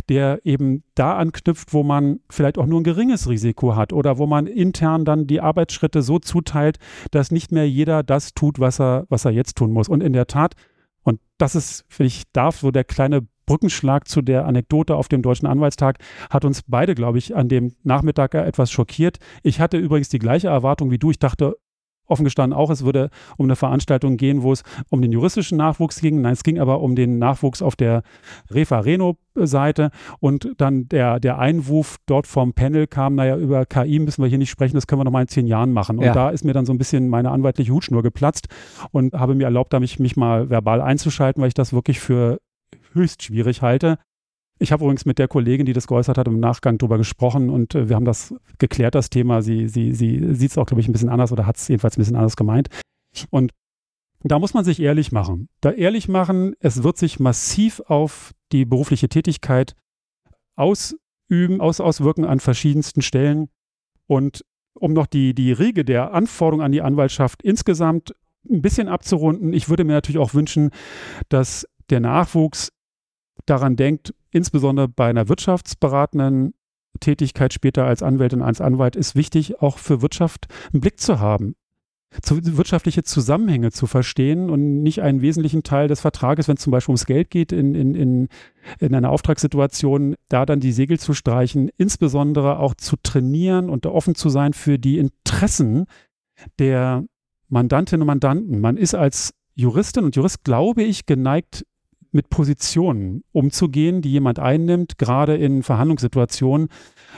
der 0.09 0.41
eben 0.45 0.83
da 0.95 1.17
anknüpft, 1.17 1.75
wo 1.75 1.83
man 1.83 2.21
vielleicht 2.31 2.57
auch 2.59 2.67
nur 2.67 2.81
ein 2.81 2.85
geringes 2.85 3.29
Risiko 3.29 3.77
hat 3.77 3.93
oder 3.93 4.19
wo 4.19 4.27
man 4.27 4.47
intern 4.47 5.05
dann 5.05 5.27
die 5.27 5.41
Arbeitsschritte 5.41 6.03
so 6.03 6.19
zuteilt, 6.19 6.79
dass 7.11 7.31
nicht 7.31 7.53
mehr 7.53 7.69
jeder 7.69 8.03
das 8.03 8.35
tut, 8.35 8.61
was 8.61 8.81
er, 8.81 9.07
was 9.09 9.25
er 9.25 9.33
jetzt 9.33 9.57
tun 9.57 9.73
muss. 9.73 9.89
Und 9.89 10.03
in 10.03 10.13
der 10.13 10.27
Tat, 10.27 10.55
und 11.03 11.21
das 11.39 11.55
ist, 11.55 11.85
finde 11.89 12.09
ich, 12.09 12.25
darf 12.33 12.59
so 12.59 12.71
der 12.71 12.85
kleine 12.85 13.27
Brückenschlag 13.51 14.07
zu 14.07 14.23
der 14.23 14.47
Anekdote 14.47 14.95
auf 14.95 15.09
dem 15.09 15.23
Deutschen 15.23 15.47
Anwaltstag 15.47 15.99
hat 16.31 16.45
uns 16.45 16.63
beide, 16.63 16.95
glaube 16.95 17.19
ich, 17.19 17.35
an 17.35 17.49
dem 17.49 17.75
Nachmittag 17.83 18.35
etwas 18.35 18.71
schockiert. 18.71 19.19
Ich 19.43 19.59
hatte 19.59 19.77
übrigens 19.77 20.09
die 20.09 20.21
gleiche 20.21 20.47
Erwartung 20.47 20.93
wie 20.93 20.99
du. 20.99 21.11
Ich 21.11 21.19
dachte, 21.19 21.57
offen 22.11 22.25
gestanden 22.25 22.59
auch, 22.59 22.71
es 22.71 22.85
würde 22.85 23.11
um 23.37 23.47
eine 23.47 23.57
Veranstaltung 23.57 24.17
gehen, 24.17 24.43
wo 24.43 24.53
es 24.53 24.63
um 24.89 25.03
den 25.03 25.13
juristischen 25.13 25.59
Nachwuchs 25.59 26.01
ging. 26.01 26.21
Nein, 26.21 26.33
es 26.33 26.43
ging 26.43 26.59
aber 26.59 26.81
um 26.81 26.97
den 26.97 27.19
Nachwuchs 27.19 27.63
auf 27.63 27.77
der 27.77 28.03
Refa-Reno-Seite 28.51 29.91
und 30.19 30.53
dann 30.59 30.89
der, 30.89 31.21
der 31.21 31.39
Einwurf 31.39 31.97
dort 32.07 32.27
vom 32.27 32.53
Panel 32.53 32.87
kam, 32.87 33.15
naja, 33.15 33.37
über 33.37 33.67
KI 33.67 33.99
müssen 33.99 34.23
wir 34.23 34.29
hier 34.29 34.39
nicht 34.39 34.51
sprechen, 34.51 34.75
das 34.75 34.87
können 34.87 35.01
wir 35.01 35.05
noch 35.05 35.13
mal 35.13 35.23
in 35.23 35.29
zehn 35.29 35.47
Jahren 35.47 35.73
machen. 35.73 35.99
Und 35.99 36.05
ja. 36.05 36.13
da 36.13 36.31
ist 36.31 36.45
mir 36.45 36.53
dann 36.53 36.67
so 36.67 36.73
ein 36.73 36.79
bisschen 36.79 37.09
meine 37.09 37.31
anwaltliche 37.31 37.73
Hutschnur 37.73 38.03
geplatzt 38.03 38.49
und 38.91 39.15
habe 39.15 39.35
mir 39.35 39.45
erlaubt, 39.45 39.73
da 39.73 39.81
mich, 39.81 39.99
mich 39.99 40.17
mal 40.17 40.51
verbal 40.51 40.81
einzuschalten, 40.81 41.41
weil 41.41 41.49
ich 41.49 41.55
das 41.55 41.73
wirklich 41.73 42.01
für 42.01 42.41
höchst 42.93 43.23
schwierig 43.23 43.63
halte. 43.63 43.99
Ich 44.63 44.73
habe 44.73 44.85
übrigens 44.85 45.07
mit 45.07 45.19
der 45.19 45.27
Kollegin, 45.27 45.65
die 45.65 45.73
das 45.73 45.87
geäußert 45.87 46.19
hat, 46.19 46.29
im 46.29 46.39
Nachgang 46.39 46.77
darüber 46.77 46.99
gesprochen 46.99 47.49
und 47.49 47.75
äh, 47.75 47.89
wir 47.89 47.97
haben 47.97 48.05
das 48.05 48.35
geklärt, 48.59 48.95
das 48.95 49.09
Thema. 49.09 49.41
Sie, 49.41 49.69
sie, 49.69 49.93
sie 49.93 50.35
sieht 50.35 50.51
es 50.51 50.59
auch, 50.59 50.67
glaube 50.67 50.83
ich, 50.83 50.89
ein 50.89 50.93
bisschen 50.93 51.09
anders 51.09 51.33
oder 51.33 51.47
hat 51.47 51.57
es 51.57 51.67
jedenfalls 51.67 51.97
ein 51.97 52.03
bisschen 52.03 52.17
anders 52.17 52.37
gemeint. 52.37 52.69
Und 53.31 53.53
da 54.23 54.39
muss 54.39 54.53
man 54.53 54.65
sich 54.65 54.81
ehrlich 54.81 55.13
machen. 55.13 55.49
Da 55.63 55.71
ehrlich 55.71 56.09
machen, 56.09 56.55
es 56.61 56.83
wird 56.83 56.99
sich 56.99 57.19
massiv 57.19 57.81
auf 57.87 58.33
die 58.53 58.67
berufliche 58.67 59.09
Tätigkeit 59.09 59.75
ausüben, 60.57 61.61
aus, 61.61 61.81
auswirken 61.81 62.27
an 62.27 62.39
verschiedensten 62.39 63.01
Stellen. 63.01 63.49
Und 64.07 64.45
um 64.75 64.93
noch 64.93 65.07
die, 65.07 65.35
die 65.35 65.53
Riege 65.53 65.87
der 65.87 66.13
Anforderungen 66.13 66.65
an 66.65 66.73
die 66.73 66.83
Anwaltschaft 66.83 67.43
insgesamt 67.43 68.15
ein 68.49 68.61
bisschen 68.61 68.89
abzurunden, 68.89 69.55
ich 69.55 69.71
würde 69.71 69.85
mir 69.85 69.93
natürlich 69.93 70.21
auch 70.21 70.35
wünschen, 70.35 70.71
dass 71.31 71.67
der 71.89 72.01
Nachwuchs 72.01 72.73
daran 73.47 73.77
denkt, 73.77 74.15
insbesondere 74.31 74.89
bei 74.89 75.09
einer 75.09 75.29
wirtschaftsberatenden 75.29 76.55
Tätigkeit 77.01 77.53
später 77.55 77.85
als 77.85 78.03
Anwältin, 78.03 78.43
als 78.43 78.61
Anwalt, 78.61 78.97
ist 78.97 79.15
wichtig, 79.15 79.61
auch 79.61 79.79
für 79.79 80.03
Wirtschaft 80.03 80.47
einen 80.73 80.81
Blick 80.81 81.01
zu 81.01 81.21
haben. 81.21 81.55
Zu, 82.23 82.41
wirtschaftliche 82.57 83.05
Zusammenhänge 83.05 83.71
zu 83.71 83.87
verstehen 83.87 84.51
und 84.51 84.83
nicht 84.83 85.01
einen 85.01 85.23
wesentlichen 85.23 85.63
Teil 85.63 85.87
des 85.87 86.01
Vertrages, 86.01 86.49
wenn 86.49 86.57
es 86.57 86.63
zum 86.63 86.73
Beispiel 86.73 86.91
ums 86.91 87.07
Geld 87.07 87.31
geht, 87.31 87.53
in, 87.53 87.77
in, 87.77 87.95
in, 87.95 88.29
in 88.81 88.95
einer 88.97 89.11
Auftragssituation, 89.11 90.17
da 90.29 90.45
dann 90.45 90.59
die 90.59 90.73
Segel 90.73 90.99
zu 90.99 91.15
streichen, 91.15 91.71
insbesondere 91.77 92.59
auch 92.59 92.75
zu 92.75 92.97
trainieren 93.01 93.71
und 93.71 93.87
offen 93.87 94.17
zu 94.17 94.29
sein 94.29 94.55
für 94.55 94.77
die 94.77 94.99
Interessen 94.99 95.87
der 96.59 97.05
Mandantinnen 97.49 98.03
und 98.03 98.09
Mandanten. 98.09 98.61
Man 98.61 98.77
ist 98.77 98.97
als 98.97 99.33
Juristin 99.55 100.05
und 100.05 100.17
Jurist, 100.17 100.43
glaube 100.43 100.83
ich, 100.83 101.07
geneigt, 101.07 101.65
mit 102.13 102.31
Positionen 102.31 103.23
umzugehen, 103.33 104.03
die 104.03 104.11
jemand 104.11 104.39
einnimmt, 104.39 104.99
gerade 104.99 105.37
in 105.37 105.63
Verhandlungssituationen. 105.63 106.69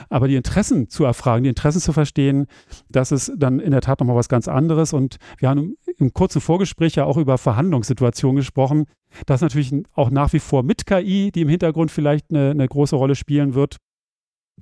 Aber 0.09 0.27
die 0.27 0.35
Interessen 0.35 0.89
zu 0.89 1.03
erfragen, 1.03 1.43
die 1.43 1.49
Interessen 1.49 1.81
zu 1.81 1.93
verstehen, 1.93 2.47
das 2.89 3.11
ist 3.11 3.31
dann 3.37 3.59
in 3.59 3.71
der 3.71 3.81
Tat 3.81 3.99
nochmal 3.99 4.15
was 4.15 4.29
ganz 4.29 4.47
anderes. 4.47 4.93
Und 4.93 5.17
wir 5.37 5.49
haben 5.49 5.75
im 5.97 6.13
kurzen 6.13 6.41
Vorgespräch 6.41 6.95
ja 6.95 7.05
auch 7.05 7.17
über 7.17 7.37
Verhandlungssituationen 7.37 8.37
gesprochen. 8.37 8.85
Das 9.25 9.41
natürlich 9.41 9.73
auch 9.93 10.09
nach 10.09 10.33
wie 10.33 10.39
vor 10.39 10.63
mit 10.63 10.85
KI, 10.85 11.31
die 11.31 11.41
im 11.41 11.49
Hintergrund 11.49 11.91
vielleicht 11.91 12.31
eine, 12.31 12.51
eine 12.51 12.67
große 12.67 12.95
Rolle 12.95 13.15
spielen 13.15 13.53
wird. 13.53 13.77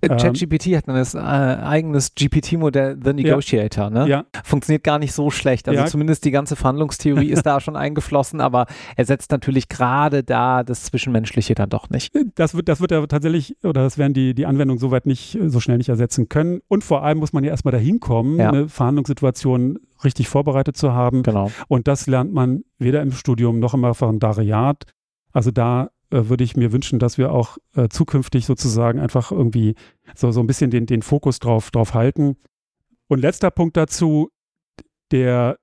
Äh, 0.02 0.08
ähm, 0.08 0.18
ChatGPT 0.18 0.76
hat 0.76 0.88
ein 0.88 0.96
äh, 0.96 1.64
eigenes 1.64 2.14
GPT-Modell, 2.16 2.98
The 3.04 3.14
Negotiator. 3.14 3.86
Ja, 3.86 3.90
ne? 3.90 4.10
ja. 4.10 4.26
Funktioniert 4.44 4.84
gar 4.84 5.00
nicht 5.00 5.14
so 5.14 5.30
schlecht. 5.30 5.68
Also 5.68 5.82
ja. 5.82 5.88
zumindest 5.88 6.26
die 6.26 6.32
ganze 6.32 6.56
Verhandlungstheorie 6.56 7.30
ist 7.30 7.46
da 7.46 7.60
schon 7.62 7.76
eingeflossen, 7.76 8.42
aber 8.42 8.66
er 8.96 9.06
setzt 9.06 9.32
natürlich 9.32 9.70
gerade 9.70 10.24
da 10.24 10.64
das 10.64 10.84
Zwischenmenschliche 10.84 11.56
dann 11.56 11.70
doch 11.70 11.90
nicht. 11.90 12.14
Äh, 12.16 12.26
das 12.36 12.56
wird, 12.56 12.68
das 12.68 12.82
wird 12.82 12.92
er 12.92 13.08
tatsächlich, 13.08 13.56
oder 13.64 13.84
das 13.84 13.98
werden 13.98 14.14
die, 14.14 14.34
die 14.34 14.46
Anwendungen 14.46 14.80
soweit 14.80 15.06
nicht, 15.06 15.38
so 15.46 15.60
schnell 15.60 15.78
nicht 15.78 15.90
ersetzen 15.90 16.30
können. 16.30 16.62
Und 16.68 16.84
vor 16.84 17.04
allem 17.04 17.20
muss 17.20 17.34
man 17.34 17.44
ja 17.44 17.52
erstmal 17.52 17.72
dahin 17.72 18.00
kommen, 18.00 18.40
ja. 18.40 18.50
eine 18.50 18.70
Verhandlungssituation 18.70 19.80
richtig 20.04 20.30
vorbereitet 20.30 20.78
zu 20.78 20.94
haben. 20.94 21.24
Genau. 21.24 21.52
Und 21.68 21.88
das 21.88 22.08
lernt 22.08 22.34
man 22.34 22.64
weder 22.80 23.02
im 23.02 23.12
Studium 23.12 23.60
noch 23.60 23.74
im 23.74 23.86
Referendariat. 23.86 24.86
Also 25.32 25.52
da 25.52 25.92
äh, 26.12 26.30
würde 26.30 26.44
ich 26.44 26.56
mir 26.56 26.72
wünschen, 26.72 27.00
dass 27.00 27.18
wir 27.18 27.32
auch 27.32 27.58
äh, 27.76 27.88
zukünftig 27.90 28.46
sozusagen 28.46 29.00
einfach 29.00 29.32
irgendwie 29.32 29.76
so, 30.16 30.32
so 30.32 30.40
ein 30.40 30.48
bisschen 30.48 30.72
den, 30.72 30.86
den 30.86 31.02
Fokus 31.02 31.40
drauf, 31.40 31.72
drauf 31.72 31.94
halten. 31.94 32.38
Und 33.08 33.20
letzter 33.20 33.52
Punkt 33.52 33.78
dazu, 33.78 34.30
der, 35.12 35.58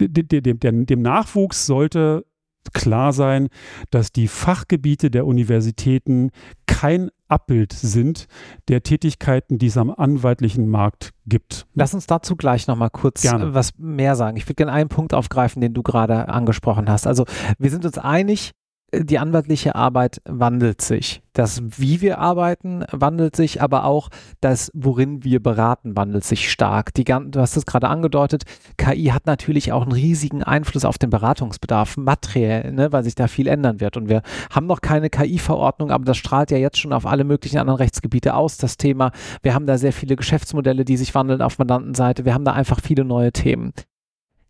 dem, 0.00 0.58
dem, 0.58 0.86
dem 0.86 1.02
Nachwuchs 1.02 1.66
sollte 1.66 2.24
klar 2.72 3.12
sein, 3.12 3.48
dass 3.90 4.12
die 4.12 4.28
Fachgebiete 4.28 5.10
der 5.10 5.26
Universitäten 5.26 6.30
kein 6.66 7.10
Abbild 7.28 7.72
sind 7.72 8.26
der 8.68 8.82
Tätigkeiten, 8.82 9.58
die 9.58 9.66
es 9.66 9.76
am 9.76 9.90
anwaltlichen 9.90 10.68
Markt 10.68 11.12
gibt. 11.26 11.66
Lass 11.74 11.94
uns 11.94 12.06
dazu 12.06 12.36
gleich 12.36 12.66
nochmal 12.66 12.90
kurz 12.90 13.22
gerne. 13.22 13.54
was 13.54 13.78
mehr 13.78 14.16
sagen. 14.16 14.36
Ich 14.36 14.44
würde 14.44 14.56
gerne 14.56 14.72
einen 14.72 14.88
Punkt 14.88 15.14
aufgreifen, 15.14 15.60
den 15.60 15.74
du 15.74 15.82
gerade 15.82 16.28
angesprochen 16.28 16.88
hast. 16.88 17.06
Also 17.06 17.24
wir 17.58 17.70
sind 17.70 17.84
uns 17.84 17.98
einig, 17.98 18.52
die 18.94 19.18
anwaltliche 19.18 19.74
Arbeit 19.74 20.20
wandelt 20.26 20.82
sich. 20.82 21.22
Das, 21.32 21.62
wie 21.78 22.02
wir 22.02 22.18
arbeiten, 22.18 22.84
wandelt 22.90 23.34
sich, 23.36 23.62
aber 23.62 23.84
auch 23.84 24.10
das, 24.42 24.70
worin 24.74 25.24
wir 25.24 25.42
beraten, 25.42 25.96
wandelt 25.96 26.24
sich 26.24 26.50
stark. 26.50 26.92
Die, 26.92 27.04
du 27.04 27.40
hast 27.40 27.56
es 27.56 27.64
gerade 27.64 27.88
angedeutet, 27.88 28.44
KI 28.76 29.06
hat 29.06 29.26
natürlich 29.26 29.72
auch 29.72 29.82
einen 29.82 29.92
riesigen 29.92 30.42
Einfluss 30.42 30.84
auf 30.84 30.98
den 30.98 31.08
Beratungsbedarf, 31.08 31.96
materiell, 31.96 32.72
ne, 32.72 32.92
weil 32.92 33.02
sich 33.02 33.14
da 33.14 33.28
viel 33.28 33.46
ändern 33.46 33.80
wird. 33.80 33.96
Und 33.96 34.10
wir 34.10 34.20
haben 34.50 34.66
noch 34.66 34.82
keine 34.82 35.08
KI-Verordnung, 35.08 35.90
aber 35.90 36.04
das 36.04 36.18
strahlt 36.18 36.50
ja 36.50 36.58
jetzt 36.58 36.78
schon 36.78 36.92
auf 36.92 37.06
alle 37.06 37.24
möglichen 37.24 37.58
anderen 37.58 37.78
Rechtsgebiete 37.78 38.34
aus, 38.34 38.58
das 38.58 38.76
Thema. 38.76 39.10
Wir 39.42 39.54
haben 39.54 39.66
da 39.66 39.78
sehr 39.78 39.94
viele 39.94 40.16
Geschäftsmodelle, 40.16 40.84
die 40.84 40.98
sich 40.98 41.14
wandeln 41.14 41.40
auf 41.40 41.58
Mandantenseite. 41.58 42.26
Wir 42.26 42.34
haben 42.34 42.44
da 42.44 42.52
einfach 42.52 42.80
viele 42.82 43.04
neue 43.04 43.32
Themen. 43.32 43.72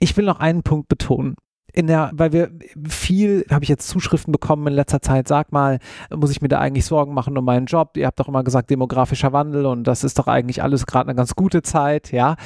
Ich 0.00 0.16
will 0.16 0.24
noch 0.24 0.40
einen 0.40 0.64
Punkt 0.64 0.88
betonen 0.88 1.36
in 1.72 1.86
der, 1.86 2.10
weil 2.12 2.32
wir 2.32 2.50
viel, 2.88 3.46
habe 3.50 3.64
ich 3.64 3.68
jetzt 3.68 3.88
Zuschriften 3.88 4.32
bekommen 4.32 4.66
in 4.66 4.74
letzter 4.74 5.00
Zeit, 5.00 5.28
sag 5.28 5.52
mal, 5.52 5.78
muss 6.14 6.30
ich 6.30 6.42
mir 6.42 6.48
da 6.48 6.58
eigentlich 6.58 6.84
Sorgen 6.84 7.14
machen 7.14 7.36
um 7.38 7.44
meinen 7.44 7.66
Job? 7.66 7.96
Ihr 7.96 8.06
habt 8.06 8.20
doch 8.20 8.28
immer 8.28 8.44
gesagt, 8.44 8.70
demografischer 8.70 9.32
Wandel 9.32 9.66
und 9.66 9.84
das 9.84 10.04
ist 10.04 10.18
doch 10.18 10.26
eigentlich 10.26 10.62
alles 10.62 10.86
gerade 10.86 11.08
eine 11.08 11.16
ganz 11.16 11.34
gute 11.34 11.62
Zeit, 11.62 12.12
ja? 12.12 12.36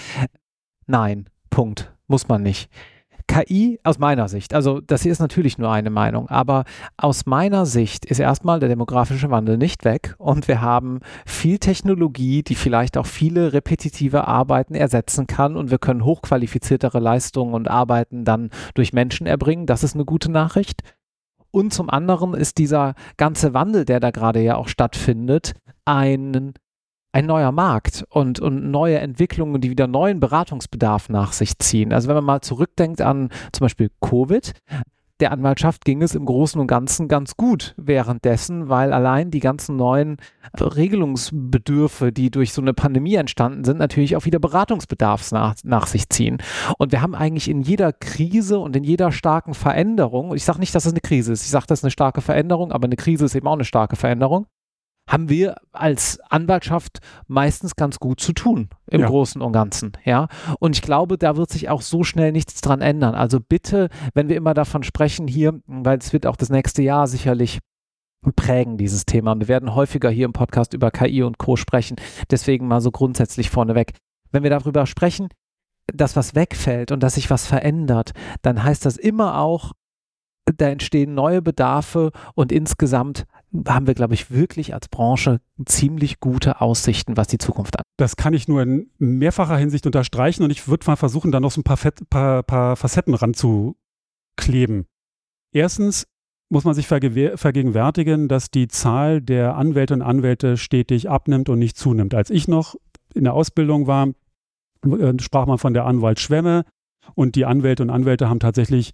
Nein, 0.86 1.28
Punkt. 1.50 1.92
Muss 2.08 2.28
man 2.28 2.42
nicht. 2.42 2.70
KI 3.36 3.78
aus 3.84 3.98
meiner 3.98 4.28
Sicht, 4.28 4.54
also 4.54 4.80
das 4.80 5.02
hier 5.02 5.12
ist 5.12 5.18
natürlich 5.18 5.58
nur 5.58 5.70
eine 5.70 5.90
Meinung, 5.90 6.28
aber 6.28 6.64
aus 6.96 7.26
meiner 7.26 7.66
Sicht 7.66 8.06
ist 8.06 8.18
erstmal 8.18 8.60
der 8.60 8.70
demografische 8.70 9.30
Wandel 9.30 9.58
nicht 9.58 9.84
weg 9.84 10.14
und 10.16 10.48
wir 10.48 10.62
haben 10.62 11.00
viel 11.26 11.58
Technologie, 11.58 12.42
die 12.42 12.54
vielleicht 12.54 12.96
auch 12.96 13.04
viele 13.04 13.52
repetitive 13.52 14.26
Arbeiten 14.26 14.74
ersetzen 14.74 15.26
kann 15.26 15.56
und 15.56 15.70
wir 15.70 15.78
können 15.78 16.04
hochqualifiziertere 16.04 16.98
Leistungen 16.98 17.52
und 17.52 17.68
Arbeiten 17.68 18.24
dann 18.24 18.50
durch 18.74 18.94
Menschen 18.94 19.26
erbringen. 19.26 19.66
Das 19.66 19.84
ist 19.84 19.94
eine 19.94 20.06
gute 20.06 20.30
Nachricht. 20.30 20.82
Und 21.50 21.72
zum 21.72 21.90
anderen 21.90 22.34
ist 22.34 22.58
dieser 22.58 22.94
ganze 23.16 23.54
Wandel, 23.54 23.84
der 23.84 24.00
da 24.00 24.10
gerade 24.10 24.40
ja 24.40 24.56
auch 24.56 24.68
stattfindet, 24.68 25.52
ein 25.84 26.54
ein 27.16 27.24
neuer 27.24 27.50
Markt 27.50 28.04
und, 28.10 28.40
und 28.40 28.70
neue 28.70 28.98
Entwicklungen, 28.98 29.62
die 29.62 29.70
wieder 29.70 29.86
neuen 29.86 30.20
Beratungsbedarf 30.20 31.08
nach 31.08 31.32
sich 31.32 31.58
ziehen. 31.58 31.94
Also 31.94 32.08
wenn 32.08 32.14
man 32.14 32.24
mal 32.24 32.42
zurückdenkt 32.42 33.00
an 33.00 33.30
zum 33.52 33.64
Beispiel 33.64 33.90
Covid, 34.02 34.52
der 35.20 35.32
Anwaltschaft 35.32 35.86
ging 35.86 36.02
es 36.02 36.14
im 36.14 36.26
Großen 36.26 36.60
und 36.60 36.66
Ganzen 36.66 37.08
ganz 37.08 37.38
gut 37.38 37.72
währenddessen, 37.78 38.68
weil 38.68 38.92
allein 38.92 39.30
die 39.30 39.40
ganzen 39.40 39.76
neuen 39.76 40.18
Regelungsbedürfe, 40.60 42.12
die 42.12 42.30
durch 42.30 42.52
so 42.52 42.60
eine 42.60 42.74
Pandemie 42.74 43.14
entstanden 43.14 43.64
sind, 43.64 43.78
natürlich 43.78 44.14
auch 44.14 44.26
wieder 44.26 44.38
Beratungsbedarfs 44.38 45.32
nach, 45.32 45.54
nach 45.64 45.86
sich 45.86 46.10
ziehen. 46.10 46.36
Und 46.76 46.92
wir 46.92 47.00
haben 47.00 47.14
eigentlich 47.14 47.48
in 47.48 47.62
jeder 47.62 47.94
Krise 47.94 48.58
und 48.58 48.76
in 48.76 48.84
jeder 48.84 49.10
starken 49.10 49.54
Veränderung, 49.54 50.34
ich 50.34 50.44
sage 50.44 50.58
nicht, 50.58 50.74
dass 50.74 50.84
es 50.84 50.92
eine 50.92 51.00
Krise 51.00 51.32
ist, 51.32 51.44
ich 51.44 51.50
sage, 51.50 51.64
das 51.66 51.78
ist 51.78 51.84
eine 51.84 51.92
starke 51.92 52.20
Veränderung, 52.20 52.72
aber 52.72 52.84
eine 52.84 52.96
Krise 52.96 53.24
ist 53.24 53.34
eben 53.34 53.46
auch 53.46 53.54
eine 53.54 53.64
starke 53.64 53.96
Veränderung, 53.96 54.44
haben 55.08 55.28
wir 55.28 55.56
als 55.72 56.18
Anwaltschaft 56.28 56.98
meistens 57.28 57.76
ganz 57.76 57.98
gut 57.98 58.20
zu 58.20 58.32
tun 58.32 58.68
im 58.90 59.02
ja. 59.02 59.06
Großen 59.06 59.40
und 59.40 59.52
Ganzen, 59.52 59.92
ja. 60.04 60.28
Und 60.58 60.74
ich 60.74 60.82
glaube, 60.82 61.16
da 61.16 61.36
wird 61.36 61.50
sich 61.50 61.68
auch 61.68 61.82
so 61.82 62.02
schnell 62.02 62.32
nichts 62.32 62.60
dran 62.60 62.80
ändern. 62.80 63.14
Also 63.14 63.38
bitte, 63.40 63.88
wenn 64.14 64.28
wir 64.28 64.36
immer 64.36 64.54
davon 64.54 64.82
sprechen 64.82 65.28
hier, 65.28 65.60
weil 65.66 65.98
es 65.98 66.12
wird 66.12 66.26
auch 66.26 66.36
das 66.36 66.50
nächste 66.50 66.82
Jahr 66.82 67.06
sicherlich 67.06 67.60
prägen, 68.34 68.76
dieses 68.76 69.06
Thema. 69.06 69.38
Wir 69.38 69.48
werden 69.48 69.74
häufiger 69.74 70.10
hier 70.10 70.24
im 70.24 70.32
Podcast 70.32 70.74
über 70.74 70.90
KI 70.90 71.22
und 71.22 71.38
Co. 71.38 71.56
sprechen. 71.56 71.96
Deswegen 72.30 72.66
mal 72.66 72.80
so 72.80 72.90
grundsätzlich 72.90 73.50
vorneweg. 73.50 73.92
Wenn 74.32 74.42
wir 74.42 74.50
darüber 74.50 74.86
sprechen, 74.86 75.28
dass 75.92 76.16
was 76.16 76.34
wegfällt 76.34 76.90
und 76.90 77.02
dass 77.02 77.14
sich 77.14 77.30
was 77.30 77.46
verändert, 77.46 78.12
dann 78.42 78.64
heißt 78.64 78.84
das 78.84 78.96
immer 78.96 79.38
auch, 79.38 79.72
da 80.56 80.68
entstehen 80.68 81.14
neue 81.14 81.42
Bedarfe 81.42 82.10
und 82.34 82.52
insgesamt 82.52 83.26
haben 83.66 83.86
wir, 83.86 83.94
glaube 83.94 84.14
ich, 84.14 84.30
wirklich 84.30 84.74
als 84.74 84.88
Branche 84.88 85.40
ziemlich 85.64 86.20
gute 86.20 86.60
Aussichten, 86.60 87.16
was 87.16 87.28
die 87.28 87.38
Zukunft 87.38 87.76
angeht. 87.76 87.86
Das 87.96 88.16
kann 88.16 88.34
ich 88.34 88.48
nur 88.48 88.62
in 88.62 88.90
mehrfacher 88.98 89.56
Hinsicht 89.56 89.86
unterstreichen 89.86 90.42
und 90.42 90.50
ich 90.50 90.68
würde 90.68 90.86
mal 90.86 90.96
versuchen, 90.96 91.32
da 91.32 91.40
noch 91.40 91.50
so 91.50 91.60
ein 91.60 91.64
paar, 91.64 91.76
Fett, 91.76 92.08
paar, 92.10 92.42
paar 92.42 92.76
Facetten 92.76 93.14
ranzukleben. 93.14 94.86
Erstens 95.52 96.06
muss 96.48 96.64
man 96.64 96.74
sich 96.74 96.86
vergegenwärtigen, 96.86 98.28
dass 98.28 98.50
die 98.50 98.68
Zahl 98.68 99.20
der 99.20 99.56
Anwältinnen 99.56 100.02
und 100.02 100.08
Anwälte 100.08 100.56
stetig 100.56 101.08
abnimmt 101.08 101.48
und 101.48 101.58
nicht 101.58 101.76
zunimmt. 101.76 102.14
Als 102.14 102.30
ich 102.30 102.46
noch 102.46 102.76
in 103.14 103.24
der 103.24 103.34
Ausbildung 103.34 103.86
war, 103.86 104.08
äh, 104.84 105.14
sprach 105.20 105.46
man 105.46 105.58
von 105.58 105.74
der 105.74 105.86
Anwalt 105.86 106.20
Schwemme. 106.20 106.64
Und 107.14 107.36
die 107.36 107.44
Anwälte 107.44 107.82
und 107.82 107.90
Anwälte 107.90 108.28
haben 108.28 108.40
tatsächlich, 108.40 108.92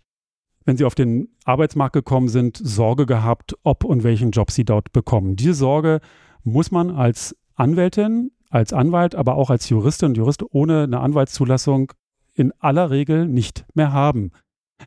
wenn 0.64 0.76
sie 0.76 0.84
auf 0.84 0.94
den 0.94 1.28
Arbeitsmarkt 1.44 1.92
gekommen 1.92 2.28
sind, 2.28 2.60
Sorge 2.62 3.06
gehabt, 3.06 3.56
ob 3.62 3.84
und 3.84 4.04
welchen 4.04 4.30
Job 4.30 4.50
sie 4.50 4.64
dort 4.64 4.92
bekommen. 4.92 5.36
Diese 5.36 5.54
Sorge 5.54 6.00
muss 6.44 6.70
man 6.70 6.90
als 6.90 7.36
Anwältin, 7.54 8.30
als 8.50 8.72
Anwalt, 8.72 9.14
aber 9.14 9.36
auch 9.36 9.50
als 9.50 9.68
Juristin 9.68 10.10
und 10.10 10.16
Jurist 10.16 10.42
ohne 10.50 10.84
eine 10.84 11.00
Anwaltszulassung 11.00 11.92
in 12.34 12.52
aller 12.58 12.90
Regel 12.90 13.26
nicht 13.26 13.64
mehr 13.74 13.92
haben. 13.92 14.32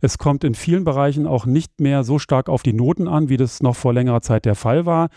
Es 0.02 0.18
kommt 0.18 0.44
in 0.44 0.56
vielen 0.56 0.84
Bereichen 0.84 1.26
auch 1.26 1.46
nicht 1.46 1.80
mehr 1.80 2.04
so 2.04 2.20
stark 2.20 2.50
auf 2.50 2.64
die 2.64 2.74
Noten 2.74 3.08
an, 3.08 3.30
wie 3.30 3.38
das 3.38 3.62
noch 3.62 3.76
vor 3.76 3.94
längerer 3.94 4.22
Zeit 4.22 4.46
der 4.46 4.56
Fall 4.56 4.86
war. 4.86 5.10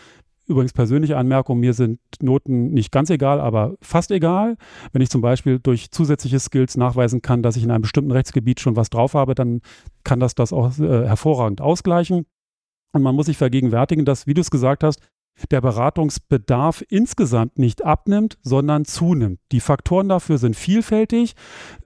Übrigens 0.49 0.73
persönliche 0.73 1.15
Anmerkung, 1.15 1.59
mir 1.59 1.73
sind 1.73 1.99
Noten 2.21 2.71
nicht 2.71 2.91
ganz 2.91 3.11
egal, 3.11 3.39
aber 3.39 3.75
fast 3.81 4.09
egal. 4.09 4.57
Wenn 4.91 5.01
ich 5.03 5.11
zum 5.11 5.21
Beispiel 5.21 5.59
durch 5.59 5.91
zusätzliche 5.91 6.39
Skills 6.39 6.75
nachweisen 6.75 7.21
kann, 7.21 7.43
dass 7.43 7.55
ich 7.55 7.63
in 7.63 7.69
einem 7.69 7.83
bestimmten 7.83 8.11
Rechtsgebiet 8.11 8.59
schon 8.59 8.75
was 8.75 8.89
drauf 8.89 9.13
habe, 9.13 9.35
dann 9.35 9.61
kann 10.03 10.19
das 10.19 10.33
das 10.33 10.51
auch 10.51 10.77
äh, 10.79 11.05
hervorragend 11.05 11.61
ausgleichen. 11.61 12.25
Und 12.93 13.03
man 13.03 13.13
muss 13.13 13.27
sich 13.27 13.37
vergegenwärtigen, 13.37 14.05
dass, 14.05 14.25
wie 14.25 14.33
du 14.33 14.41
es 14.41 14.49
gesagt 14.49 14.83
hast, 14.83 14.99
der 15.51 15.61
Beratungsbedarf 15.61 16.83
insgesamt 16.89 17.59
nicht 17.59 17.85
abnimmt, 17.85 18.39
sondern 18.41 18.85
zunimmt. 18.85 19.39
Die 19.51 19.59
Faktoren 19.59 20.09
dafür 20.09 20.39
sind 20.39 20.55
vielfältig. 20.55 21.35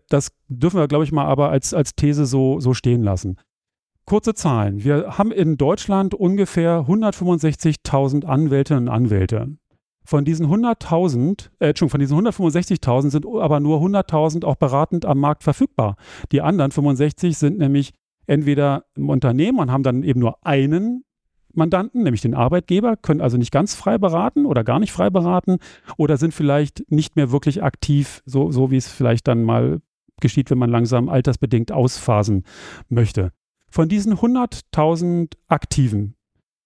Das 0.07 0.31
dürfen 0.47 0.79
wir, 0.79 0.87
glaube 0.87 1.03
ich, 1.03 1.11
mal 1.11 1.25
aber 1.25 1.49
als, 1.49 1.73
als 1.73 1.95
These 1.95 2.25
so, 2.25 2.61
so 2.61 2.73
stehen 2.73 3.03
lassen. 3.03 3.37
Kurze 4.05 4.33
Zahlen. 4.33 4.83
Wir 4.83 5.17
haben 5.17 5.31
in 5.31 5.57
Deutschland 5.57 6.13
ungefähr 6.13 6.81
165.000 6.81 8.25
Anwältinnen 8.25 8.89
und 8.89 8.93
Anwälte. 8.93 9.55
Von 10.05 10.25
diesen 10.25 10.47
100.000, 10.47 11.49
äh, 11.59 11.73
von 11.73 11.99
diesen 11.99 12.19
165.000 12.19 13.09
sind 13.11 13.25
aber 13.25 13.61
nur 13.61 13.79
100.000 13.79 14.43
auch 14.43 14.55
beratend 14.55 15.05
am 15.05 15.19
Markt 15.19 15.43
verfügbar. 15.43 15.95
Die 16.33 16.41
anderen 16.41 16.71
65 16.71 17.37
sind 17.37 17.57
nämlich 17.57 17.93
entweder 18.27 18.83
im 18.95 19.09
Unternehmen 19.09 19.59
und 19.59 19.71
haben 19.71 19.83
dann 19.83 20.03
eben 20.03 20.19
nur 20.19 20.45
einen 20.45 21.05
Mandanten, 21.53 22.03
nämlich 22.03 22.21
den 22.21 22.33
Arbeitgeber, 22.33 22.97
können 22.97 23.21
also 23.21 23.37
nicht 23.37 23.51
ganz 23.51 23.75
frei 23.75 23.97
beraten 23.97 24.45
oder 24.45 24.63
gar 24.63 24.79
nicht 24.79 24.91
frei 24.91 25.09
beraten 25.09 25.59
oder 25.97 26.17
sind 26.17 26.33
vielleicht 26.33 26.83
nicht 26.91 27.15
mehr 27.15 27.31
wirklich 27.31 27.63
aktiv, 27.63 28.21
so, 28.25 28.51
so 28.51 28.71
wie 28.71 28.77
es 28.77 28.87
vielleicht 28.87 29.27
dann 29.27 29.43
mal 29.43 29.79
geschieht, 30.19 30.49
wenn 30.49 30.57
man 30.57 30.69
langsam 30.69 31.09
altersbedingt 31.09 31.71
ausphasen 31.71 32.43
möchte. 32.89 33.31
Von 33.73 33.89
diesen 33.89 34.13
100.000 34.13 35.33
Aktiven 35.47 36.13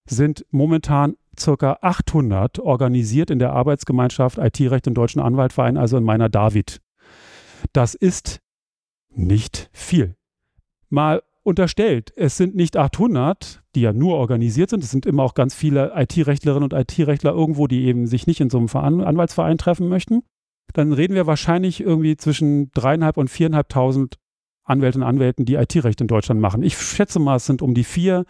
sind 0.10 0.46
momentan 0.52 1.16
circa 1.40 1.78
800 1.80 2.60
organisiert 2.60 3.32
in 3.32 3.40
der 3.40 3.54
Arbeitsgemeinschaft 3.54 4.38
IT-Recht 4.38 4.88
im 4.88 4.94
Deutschen 4.94 5.22
Anwaltverein, 5.22 5.78
also 5.78 5.96
in 5.96 6.04
meiner 6.04 6.28
David. 6.28 6.82
Das 7.72 7.96
ist 7.96 8.42
nicht 9.10 9.70
viel. 9.72 10.18
Mal 10.90 11.24
unterstellt, 11.44 12.12
es 12.18 12.36
sind 12.36 12.58
nicht 12.58 12.76
800, 12.76 13.64
die 13.74 13.82
ja 13.84 13.94
nur 13.94 14.18
organisiert 14.18 14.72
sind, 14.72 14.84
es 14.84 14.92
sind 14.92 15.06
immer 15.06 15.24
auch 15.24 15.34
ganz 15.34 15.56
viele 15.56 15.94
IT-Rechtlerinnen 15.96 16.70
und 16.70 16.74
IT-Rechtler 16.74 17.32
irgendwo, 17.32 17.68
die 17.68 17.86
eben 17.86 18.08
sich 18.08 18.28
nicht 18.28 18.42
in 18.42 18.50
so 18.50 18.58
einem 18.58 19.00
Anwaltsverein 19.00 19.58
treffen 19.58 19.88
möchten. 19.88 20.24
Dann 20.74 20.92
reden 20.92 21.16
wir 21.16 21.26
wahrscheinlich 21.26 21.80
irgendwie 21.80 22.18
zwischen 22.18 22.70
dreieinhalb 22.72 23.16
und 23.16 23.30
viereinhalbtausend 23.30 24.18
Anwältinnen 24.68 25.08
und 25.08 25.10
Anwälten, 25.10 25.46
die 25.46 25.56
IT-Recht 25.56 26.02
in 26.02 26.08
Deutschland 26.08 26.42
machen. 26.42 26.62
Ich 26.62 26.78
schätze 26.78 27.20
mal, 27.20 27.38
es 27.38 27.46
sind 27.46 27.62
um 27.62 27.74
die 27.74 27.84
vier. 27.84 28.26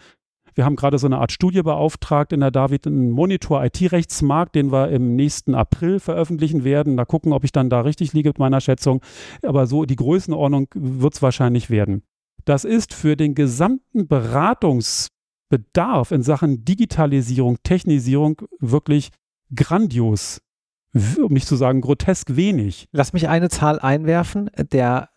Wir 0.55 0.65
haben 0.65 0.75
gerade 0.75 0.97
so 0.97 1.05
eine 1.05 1.19
Art 1.19 1.31
Studie 1.31 1.61
beauftragt 1.61 2.33
in 2.33 2.39
der 2.39 2.49
David, 2.49 2.87
einen 2.87 3.11
Monitor 3.11 3.63
IT-Rechtsmarkt, 3.63 4.55
den 4.55 4.71
wir 4.71 4.89
im 4.89 5.15
nächsten 5.15 5.53
April 5.53 5.99
veröffentlichen 5.99 6.63
werden. 6.63 6.97
Da 6.97 7.05
gucken, 7.05 7.31
ob 7.31 7.43
ich 7.43 7.51
dann 7.51 7.69
da 7.69 7.81
richtig 7.81 8.13
liege 8.13 8.29
mit 8.29 8.39
meiner 8.39 8.59
Schätzung. 8.59 9.01
Aber 9.43 9.67
so 9.67 9.85
die 9.85 9.95
Größenordnung 9.95 10.67
wird 10.73 11.13
es 11.13 11.21
wahrscheinlich 11.21 11.69
werden. 11.69 12.01
Das 12.45 12.65
ist 12.65 12.93
für 12.93 13.15
den 13.15 13.35
gesamten 13.35 14.07
Beratungsbedarf 14.07 16.11
in 16.11 16.23
Sachen 16.23 16.65
Digitalisierung, 16.65 17.57
Technisierung 17.61 18.41
wirklich 18.59 19.11
grandios, 19.53 20.41
um 20.93 21.33
nicht 21.33 21.47
zu 21.47 21.55
sagen 21.55 21.81
grotesk 21.81 22.35
wenig. 22.35 22.87
Lass 22.91 23.13
mich 23.13 23.27
eine 23.27 23.49
Zahl 23.49 23.79
einwerfen. 23.79 24.49
Der 24.71 25.09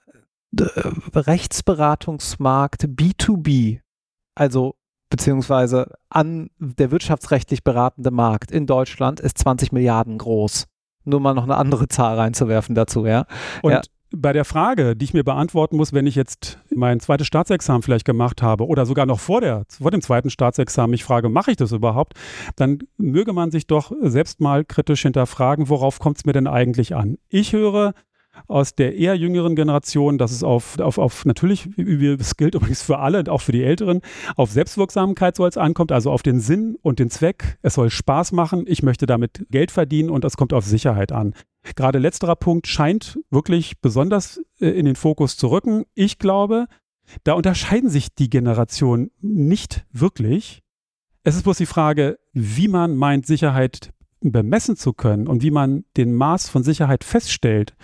Rechtsberatungsmarkt 0.53 2.85
B2B, 2.85 3.81
also 4.35 4.75
beziehungsweise 5.11 5.93
an 6.09 6.51
der 6.59 6.91
wirtschaftsrechtlich 6.91 7.65
beratende 7.65 8.11
Markt 8.11 8.51
in 8.51 8.67
Deutschland 8.67 9.21
ist 9.21 9.39
20 9.39 9.73
Milliarden 9.73 10.19
groß. 10.19 10.67
Nur 11.05 11.21
mal 11.21 11.35
noch 11.35 11.45
eine 11.45 11.57
andere 11.57 11.89
Zahl 11.89 12.17
reinzuwerfen 12.17 12.75
dazu, 12.75 13.07
ja. 13.07 13.27
Und 13.63 13.73
ja. 13.73 13.81
bei 14.13 14.33
der 14.33 14.45
Frage, 14.45 14.95
die 14.95 15.07
ich 15.07 15.15
mir 15.15 15.25
beantworten 15.25 15.77
muss, 15.77 15.93
wenn 15.93 16.07
ich 16.07 16.15
jetzt 16.15 16.59
mein 16.71 17.01
zweites 17.01 17.27
Staatsexamen 17.27 17.83
vielleicht 17.83 18.05
gemacht 18.05 18.43
habe 18.43 18.67
oder 18.67 18.87
sogar 18.87 19.07
noch 19.07 19.19
vor, 19.19 19.41
der, 19.41 19.65
vor 19.69 19.91
dem 19.91 20.03
zweiten 20.03 20.31
Staatsexamen 20.31 20.91
mich 20.91 21.03
frage, 21.03 21.29
mache 21.29 21.51
ich 21.51 21.57
das 21.57 21.73
überhaupt, 21.73 22.15
dann 22.55 22.79
möge 22.99 23.33
man 23.33 23.51
sich 23.51 23.67
doch 23.67 23.93
selbst 24.03 24.41
mal 24.41 24.65
kritisch 24.65 25.03
hinterfragen, 25.03 25.69
worauf 25.69 25.99
kommt 25.99 26.19
es 26.19 26.25
mir 26.25 26.33
denn 26.33 26.47
eigentlich 26.47 26.95
an? 26.95 27.17
Ich 27.29 27.53
höre, 27.53 27.95
aus 28.47 28.75
der 28.75 28.97
eher 28.97 29.17
jüngeren 29.17 29.57
Generation, 29.57 30.19
dass 30.19 30.33
es 30.33 30.43
auf, 30.43 30.79
auf, 30.79 30.99
auf 30.99 31.25
natürlich, 31.25 31.69
es 31.77 32.37
gilt 32.37 32.55
übrigens 32.55 32.83
für 32.83 32.99
alle, 32.99 33.25
auch 33.31 33.41
für 33.41 33.53
die 33.53 33.63
Älteren, 33.63 34.01
auf 34.37 34.51
Selbstwirksamkeit 34.51 35.37
soll 35.37 35.49
es 35.49 35.57
ankommt, 35.57 35.93
also 35.93 36.11
auf 36.11 36.23
den 36.23 36.41
Sinn 36.41 36.77
und 36.83 36.99
den 36.99 37.11
Zweck. 37.11 37.59
Es 37.63 37.75
soll 37.75 37.91
Spaß 37.91 38.33
machen, 38.33 38.65
ich 38.67 38.83
möchte 38.83 39.07
damit 39.07 39.47
Geld 39.51 39.71
verdienen 39.71 40.11
und 40.11 40.25
es 40.25 40.37
kommt 40.37 40.53
auf 40.53 40.65
Sicherheit 40.65 41.13
an. 41.13 41.35
Gerade 41.77 41.99
letzterer 41.99 42.37
Punkt 42.37 42.67
scheint 42.67 43.19
wirklich 43.31 43.81
besonders 43.81 44.41
äh, 44.61 44.69
in 44.69 44.87
den 44.87 44.97
Fokus 44.97 45.37
zu 45.37 45.49
rücken. 45.49 45.85
Ich 45.95 46.19
glaube, 46.19 46.67
da 47.25 47.35
unterscheiden 47.35 47.91
sich 47.91 48.15
die 48.15 48.31
Generationen 48.31 49.11
nicht 49.21 49.85
wirklich. 49.93 50.63
Es 51.23 51.37
ist 51.37 51.43
bloß 51.43 51.59
die 51.59 51.67
Frage, 51.67 52.19
wie 52.33 52.69
man 52.69 52.97
meint, 52.97 53.27
Sicherheit 53.27 53.93
bemessen 54.21 54.77
zu 54.77 54.93
können 54.93 55.27
und 55.27 55.43
wie 55.43 55.51
man 55.51 55.85
den 55.97 56.15
Maß 56.15 56.49
von 56.49 56.63
Sicherheit 56.63 57.05
feststellt. 57.05 57.75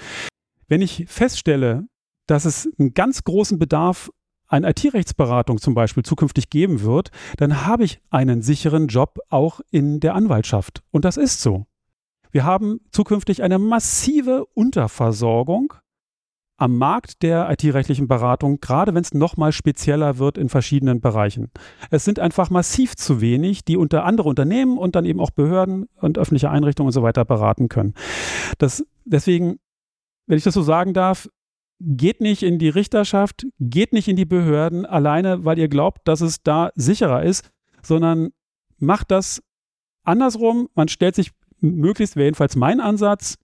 Wenn 0.69 0.83
ich 0.83 1.05
feststelle, 1.09 1.87
dass 2.27 2.45
es 2.45 2.69
einen 2.79 2.95
ganz 2.95 3.25
großen 3.25 3.59
Bedarf 3.59 4.11
an 4.49 4.64
IT-Rechtsberatung 4.64 5.59
zum 5.59 5.75
Beispiel 5.75 6.05
zukünftig 6.05 6.51
geben 6.51 6.83
wird, 6.83 7.11
dann 7.37 7.67
habe 7.67 7.85
ich 7.85 8.01
einen 8.11 8.43
sicheren 8.43 8.89
Job 8.89 9.19
auch 9.29 9.61
in 9.71 10.01
der 10.01 10.14
Anwaltschaft. 10.14 10.83
Und 10.91 11.05
das 11.05 11.17
ist 11.17 11.41
so. 11.41 11.67
Wir 12.31 12.45
haben 12.45 12.81
zukünftig 12.91 13.43
eine 13.43 13.59
massive 13.59 14.45
Unterversorgung 14.55 15.75
am 16.59 16.79
Markt 16.79 17.23
der 17.23 17.51
IT-rechtlichen 17.51 18.09
Beratung, 18.09 18.61
gerade 18.61 18.95
wenn 18.95 19.03
es 19.03 19.12
nochmal 19.12 19.53
spezieller 19.53 20.19
wird 20.19 20.39
in 20.39 20.49
verschiedenen 20.49 21.01
Bereichen. 21.01 21.51
Es 21.91 22.05
sind 22.05 22.19
einfach 22.19 22.49
massiv 22.51 22.97
zu 22.97 23.21
wenig, 23.21 23.64
die 23.64 23.77
unter 23.77 24.05
andere 24.05 24.29
Unternehmen 24.29 24.79
und 24.79 24.97
dann 24.97 25.05
eben 25.05 25.21
auch 25.21 25.31
Behörden 25.31 25.87
und 26.01 26.19
öffentliche 26.19 26.51
Einrichtungen 26.51 26.89
und 26.89 26.93
so 26.93 27.03
weiter 27.03 27.25
beraten 27.25 27.69
können. 27.69 27.95
Das, 28.59 28.87
deswegen 29.05 29.59
wenn 30.27 30.39
ich 30.39 30.45
das 30.45 30.55
so 30.55 30.62
sagen 30.62 30.95
darf, 30.95 31.29
geht 31.81 32.20
nicht 32.20 32.43
in 32.43 32.59
die 32.59 32.68
Richterschaft, 32.68 33.47
geht 33.61 33.93
nicht 33.93 34.09
in 34.09 34.16
die 34.16 34.24
Behörden 34.24 34.87
alleine, 34.87 35.45
weil 35.45 35.59
ihr 35.59 35.68
glaubt, 35.68 36.09
dass 36.09 36.20
es 36.20 36.43
da 36.43 36.70
sicherer 36.74 37.22
ist, 37.22 37.51
sondern 37.83 38.31
macht 38.79 39.11
das 39.11 39.43
andersrum. 40.05 40.68
Man 40.74 40.89
stellt 40.89 41.14
sich 41.14 41.33
möglichst, 41.61 42.16
wäre 42.16 42.27
jedenfalls 42.27 42.57
mein 42.57 42.81
Ansatz, 42.81 43.37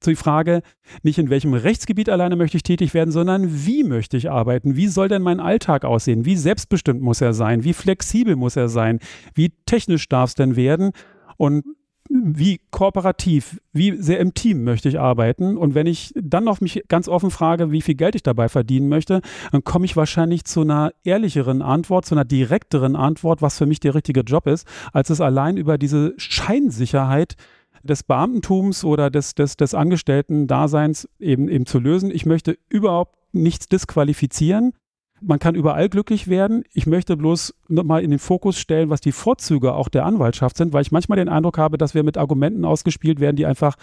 zu 0.00 0.10
die 0.10 0.16
Frage, 0.16 0.62
nicht 1.02 1.18
in 1.18 1.28
welchem 1.28 1.54
Rechtsgebiet 1.54 2.08
alleine 2.08 2.36
möchte 2.36 2.56
ich 2.56 2.62
tätig 2.62 2.94
werden, 2.94 3.10
sondern 3.10 3.66
wie 3.66 3.82
möchte 3.82 4.16
ich 4.16 4.30
arbeiten? 4.30 4.76
Wie 4.76 4.86
soll 4.86 5.08
denn 5.08 5.22
mein 5.22 5.40
Alltag 5.40 5.84
aussehen? 5.84 6.24
Wie 6.24 6.36
selbstbestimmt 6.36 7.02
muss 7.02 7.20
er 7.20 7.32
sein? 7.32 7.64
Wie 7.64 7.72
flexibel 7.72 8.36
muss 8.36 8.54
er 8.54 8.68
sein? 8.68 9.00
Wie 9.34 9.50
technisch 9.66 10.08
darf 10.08 10.30
es 10.30 10.34
denn 10.36 10.54
werden? 10.54 10.92
Und 11.36 11.64
wie 12.08 12.60
kooperativ, 12.70 13.60
wie 13.72 13.96
sehr 13.96 14.18
im 14.20 14.34
Team 14.34 14.64
möchte 14.64 14.88
ich 14.88 14.98
arbeiten. 14.98 15.56
Und 15.56 15.74
wenn 15.74 15.86
ich 15.86 16.12
dann 16.16 16.44
noch 16.44 16.60
mich 16.60 16.82
ganz 16.88 17.08
offen 17.08 17.30
frage, 17.30 17.70
wie 17.70 17.82
viel 17.82 17.94
Geld 17.94 18.14
ich 18.14 18.22
dabei 18.22 18.48
verdienen 18.48 18.88
möchte, 18.88 19.20
dann 19.52 19.64
komme 19.64 19.84
ich 19.84 19.96
wahrscheinlich 19.96 20.44
zu 20.44 20.62
einer 20.62 20.92
ehrlicheren 21.04 21.62
Antwort, 21.62 22.06
zu 22.06 22.14
einer 22.14 22.24
direkteren 22.24 22.96
Antwort, 22.96 23.42
was 23.42 23.58
für 23.58 23.66
mich 23.66 23.80
der 23.80 23.94
richtige 23.94 24.20
Job 24.20 24.46
ist, 24.46 24.66
als 24.92 25.10
es 25.10 25.20
allein 25.20 25.56
über 25.56 25.78
diese 25.78 26.14
Scheinsicherheit 26.16 27.36
des 27.82 28.02
Beamtentums 28.02 28.84
oder 28.84 29.10
des, 29.10 29.34
des, 29.34 29.56
des 29.56 29.74
Angestellten-Daseins 29.74 31.08
eben, 31.18 31.48
eben 31.48 31.66
zu 31.66 31.78
lösen. 31.78 32.10
Ich 32.10 32.26
möchte 32.26 32.58
überhaupt 32.68 33.16
nichts 33.32 33.68
disqualifizieren. 33.68 34.72
Man 35.20 35.38
kann 35.38 35.54
überall 35.54 35.88
glücklich 35.88 36.28
werden. 36.28 36.64
Ich 36.72 36.86
möchte 36.86 37.16
bloß 37.16 37.54
nochmal 37.68 38.02
in 38.02 38.10
den 38.10 38.18
Fokus 38.18 38.58
stellen, 38.58 38.90
was 38.90 39.00
die 39.00 39.12
Vorzüge 39.12 39.74
auch 39.74 39.88
der 39.88 40.06
Anwaltschaft 40.06 40.56
sind, 40.56 40.72
weil 40.72 40.82
ich 40.82 40.92
manchmal 40.92 41.16
den 41.16 41.28
Eindruck 41.28 41.58
habe, 41.58 41.78
dass 41.78 41.94
wir 41.94 42.02
mit 42.02 42.16
Argumenten 42.16 42.64
ausgespielt 42.64 43.20
werden, 43.20 43.36
die 43.36 43.46
einfach 43.46 43.74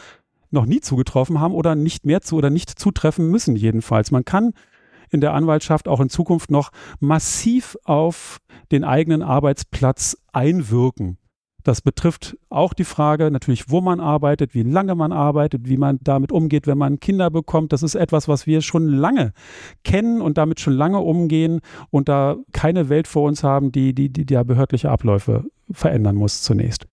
noch 0.52 0.66
nie 0.66 0.80
zugetroffen 0.80 1.40
haben 1.40 1.54
oder 1.54 1.76
nicht 1.76 2.06
mehr 2.06 2.22
zu 2.22 2.38
oder 2.38 2.50
nicht 2.50 2.80
zutreffen 2.80 3.30
müssen, 3.30 3.56
jedenfalls. 3.56 4.12
Man 4.12 4.26
kann 4.26 4.54
in 5.10 5.22
der 5.22 5.34
Anwaltschaft 5.34 5.88
auch 5.88 6.00
in 6.00 6.10
Zukunft 6.10 6.50
noch 6.52 6.72
massiv 7.00 7.78
auf 7.84 8.40
den 8.72 8.84
eigenen 8.84 9.22
Arbeitsplatz 9.22 10.18
einwirken. 10.32 11.18
Das 11.66 11.82
betrifft 11.82 12.38
auch 12.50 12.76
die 12.76 12.84
Frage 12.84 13.32
natürlich, 13.32 13.72
wo 13.72 13.82
man 13.82 14.00
arbeitet, 14.00 14.54
wie 14.54 14.62
lange 14.62 14.94
man 14.94 15.12
arbeitet, 15.12 15.68
wie 15.68 15.78
man 15.78 15.98
damit 16.04 16.32
umgeht, 16.32 16.68
wenn 16.68 16.78
man 16.78 17.00
Kinder 17.00 17.32
bekommt. 17.32 17.74
Das 17.74 17.82
ist 17.82 17.96
etwas, 17.96 18.28
was 18.28 18.46
wir 18.46 18.62
schon 18.62 18.88
lange 18.88 19.34
kennen 19.84 20.22
und 20.22 20.38
damit 20.38 20.60
schon 20.60 20.74
lange 20.74 21.00
umgehen 21.00 21.62
und 21.90 22.08
da 22.08 22.38
keine 22.54 22.88
Welt 22.90 23.08
vor 23.08 23.24
uns 23.24 23.44
haben, 23.44 23.72
die 23.72 23.96
die, 23.96 24.10
die, 24.10 24.28
die 24.28 24.44
behördliche 24.44 24.92
Abläufe 24.92 25.44
verändern 25.72 26.16
muss 26.18 26.44
zunächst. 26.44 26.86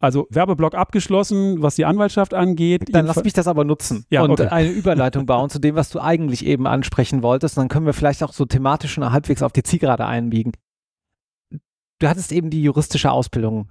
Also 0.00 0.26
Werbeblock 0.30 0.74
abgeschlossen, 0.74 1.62
was 1.62 1.76
die 1.76 1.84
Anwaltschaft 1.84 2.34
angeht. 2.34 2.92
Dann 2.92 3.06
lass 3.06 3.22
mich 3.22 3.34
das 3.34 3.46
aber 3.46 3.62
nutzen 3.62 4.04
ja, 4.10 4.24
und 4.24 4.32
okay. 4.32 4.48
eine 4.48 4.70
Überleitung 4.70 5.26
bauen 5.26 5.48
zu 5.48 5.60
dem, 5.60 5.76
was 5.76 5.90
du 5.90 6.00
eigentlich 6.00 6.44
eben 6.44 6.66
ansprechen 6.66 7.22
wolltest. 7.22 7.56
Und 7.56 7.62
dann 7.62 7.68
können 7.68 7.86
wir 7.86 7.92
vielleicht 7.92 8.24
auch 8.24 8.32
so 8.32 8.46
thematisch 8.46 8.94
schon 8.94 9.12
halbwegs 9.12 9.44
auf 9.44 9.52
die 9.52 9.62
Zielgerade 9.62 10.04
einbiegen. 10.04 10.54
Du 12.00 12.08
hattest 12.08 12.32
eben 12.32 12.50
die 12.50 12.64
juristische 12.64 13.12
Ausbildung 13.12 13.70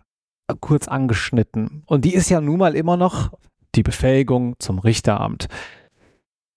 kurz 0.60 0.88
angeschnitten. 0.88 1.84
Und 1.86 2.06
die 2.06 2.14
ist 2.14 2.30
ja 2.30 2.42
nun 2.42 2.60
mal 2.60 2.76
immer 2.76 2.98
noch 2.98 3.32
die 3.76 3.84
Befähigung 3.84 4.56
zum 4.60 4.80
Richteramt. 4.80 5.48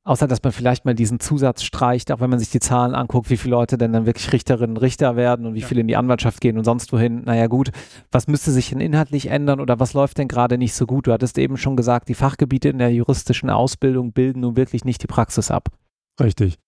Außer, 0.07 0.29
dass 0.29 0.43
man 0.43 0.53
vielleicht 0.53 0.85
mal 0.85 0.95
diesen 0.95 1.19
Zusatz 1.19 1.63
streicht, 1.63 2.13
auch 2.13 2.21
wenn 2.21 2.29
man 2.29 2.39
sich 2.39 2.51
die 2.51 2.61
Zahlen 2.61 2.95
anguckt, 2.95 3.31
wie 3.31 3.39
viele 3.39 3.53
Leute 3.53 3.79
denn 3.79 3.95
dann 3.95 4.05
wirklich 4.05 4.33
Richterinnen 4.33 4.77
und 4.77 4.83
Richter 4.83 5.17
werden 5.17 5.47
und 5.47 5.55
wie 5.55 5.61
Ja. 5.61 5.67
viele 5.67 5.81
in 5.81 5.89
die 5.89 5.97
Anwaltschaft 5.97 6.43
gehen 6.43 6.59
und 6.59 6.65
sonst 6.65 6.93
wohin. 6.93 7.23
Naja, 7.25 7.47
gut, 7.47 7.71
was 8.13 8.27
müsste 8.27 8.51
sich 8.51 8.69
denn 8.69 8.81
inhaltlich 8.81 9.29
ändern 9.29 9.61
oder 9.61 9.81
was 9.81 9.95
läuft 9.95 10.19
denn 10.19 10.29
gerade 10.29 10.59
nicht 10.59 10.75
so 10.75 10.85
gut? 10.85 11.07
Du 11.07 11.13
hattest 11.13 11.39
eben 11.39 11.57
schon 11.57 11.75
gesagt, 11.75 12.11
die 12.11 12.15
Fachgebiete 12.15 12.69
in 12.69 12.77
der 12.79 12.93
juristischen 12.93 13.49
Ausbildung 13.49 14.13
bilden 14.13 14.41
nun 14.41 14.57
wirklich 14.59 14.85
nicht 14.85 15.03
die 15.03 15.07
Praxis 15.07 15.51
ab. 15.51 15.69
Richtig. 16.21 16.59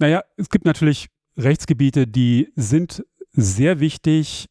Naja, 0.00 0.22
es 0.36 0.48
gibt 0.48 0.64
natürlich 0.64 1.06
Rechtsgebiete, 1.36 2.08
die 2.08 2.52
sind 2.56 3.04
sehr 3.30 3.78
wichtig, 3.78 4.46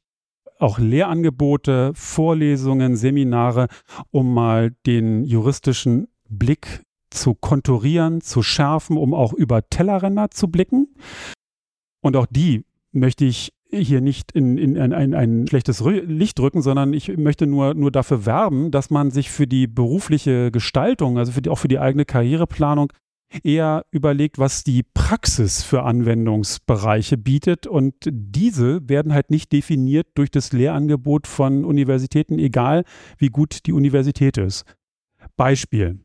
auch 0.62 0.80
Lehrangebote, 0.80 1.92
Vorlesungen, 1.96 2.96
Seminare, 2.96 3.68
um 4.12 4.34
mal 4.34 4.72
den 4.86 5.24
juristischen 5.24 6.08
Blick 6.30 6.84
zu 7.10 7.36
konturieren, 7.36 8.22
zu 8.22 8.42
schärfen, 8.42 8.98
um 8.98 9.14
auch 9.14 9.34
über 9.34 9.68
Tellerränder 9.70 10.32
zu 10.32 10.48
blicken. 10.48 10.96
Und 12.02 12.16
auch 12.16 12.28
die 12.30 12.66
möchte 12.92 13.26
ich 13.26 13.54
hier 13.74 14.02
nicht 14.02 14.32
in, 14.34 14.58
in 14.58 14.78
ein, 14.78 14.94
ein, 14.94 15.14
ein 15.14 15.48
schlechtes 15.48 15.82
Licht 15.82 16.40
drücken, 16.40 16.62
sondern 16.62 16.94
ich 16.94 17.16
möchte 17.18 17.48
nur, 17.48 17.74
nur 17.74 17.92
dafür 17.92 18.26
werben, 18.26 18.72
dass 18.72 18.90
man 18.90 19.12
sich 19.12 19.30
für 19.30 19.48
die 19.48 19.68
berufliche 19.68 20.52
Gestaltung, 20.52 21.18
also 21.18 21.32
für 21.32 21.42
die, 21.42 21.50
auch 21.50 21.58
für 21.58 21.70
die 21.70 21.80
eigene 21.80 22.06
Karriereplanung, 22.06 22.92
eher 23.44 23.86
überlegt, 23.92 24.40
was 24.40 24.64
die 24.64 24.84
Praxis 24.84 25.64
für 25.64 25.84
Anwendungsbereiche 25.84 27.18
bietet. 27.18 27.68
Und 27.68 27.96
diese 28.10 28.88
werden 28.90 29.14
halt 29.14 29.32
nicht 29.32 29.52
definiert 29.52 30.08
durch 30.16 30.32
das 30.32 30.52
Lehrangebot 30.52 31.28
von 31.28 31.66
Universitäten, 31.66 32.40
egal 32.40 32.84
wie 33.18 33.30
gut 33.30 33.66
die 33.66 33.74
Universität 33.74 34.38
ist. 34.38 34.66
Beispiel. 35.38 36.00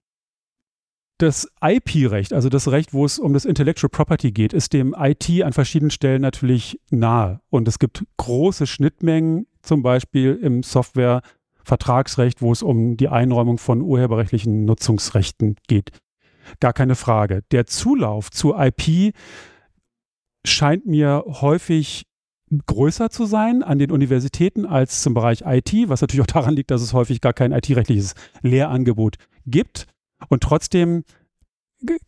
Das 1.18 1.49
IP-Recht, 1.62 2.35
also 2.35 2.51
das 2.51 2.68
Recht, 2.68 2.93
wo 2.93 3.07
es 3.07 3.18
um 3.18 3.33
das 3.33 3.47
Intellectual 3.47 3.89
Property 3.89 4.33
geht, 4.33 4.53
ist 4.53 4.74
dem 4.74 4.95
IT 4.99 5.31
an 5.43 5.55
verschiedenen 5.55 5.91
Stellen 5.91 6.20
natürlich 6.20 6.79
nahe. 6.91 7.41
Und 7.49 7.68
es 7.68 7.79
gibt 7.79 8.05
große 8.18 8.66
Schnittmengen, 8.66 9.47
zum 9.62 9.83
Beispiel 9.83 10.39
im 10.41 10.62
Software-Vertragsrecht, 10.62 12.43
wo 12.43 12.53
es 12.53 12.62
um 12.62 12.99
die 12.99 13.09
Einräumung 13.09 13.57
von 13.57 13.81
urheberrechtlichen 13.81 14.66
Nutzungsrechten 14.66 15.57
geht. 15.68 15.91
Gar 16.61 16.72
keine 16.72 16.94
Frage. 16.94 17.42
Der 17.51 17.66
Zulauf 17.66 18.30
zu 18.30 18.55
IP 18.55 19.14
scheint 20.44 20.86
mir 20.86 21.24
häufig 21.26 22.07
größer 22.66 23.11
zu 23.11 23.26
sein 23.26 23.62
an 23.62 23.78
den 23.78 23.90
Universitäten 23.90 24.66
als 24.66 25.03
zum 25.03 25.14
Bereich 25.14 25.42
IT, 25.44 25.72
was 25.88 26.01
natürlich 26.01 26.22
auch 26.22 26.32
daran 26.32 26.55
liegt, 26.55 26.70
dass 26.70 26.82
es 26.82 26.92
häufig 26.92 27.20
gar 27.20 27.32
kein 27.32 27.53
IT-rechtliches 27.53 28.14
Lehrangebot 28.42 29.16
gibt. 29.47 29.86
Und 30.28 30.42
trotzdem 30.42 31.05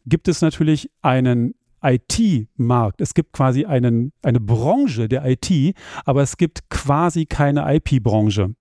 gibt 0.07 0.29
es 0.29 0.41
natürlich 0.41 0.91
einen 1.03 1.55
IT-Markt. 1.83 3.01
Es 3.01 3.15
gibt 3.15 3.33
quasi 3.33 3.65
einen, 3.65 4.13
eine 4.23 4.41
Branche 4.41 5.09
der 5.09 5.25
IT, 5.27 5.77
aber 6.05 6.23
es 6.23 6.37
gibt 6.37 6.71
quasi 6.71 7.27
keine 7.27 7.75
IP-Branche. 7.77 8.55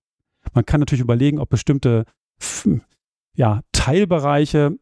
Man 0.54 0.66
kann 0.66 0.80
natürlich 0.80 1.02
überlegen, 1.02 1.38
ob 1.38 1.48
bestimmte 1.48 2.04
ja, 3.34 3.62
Teilbereiche 3.72 4.78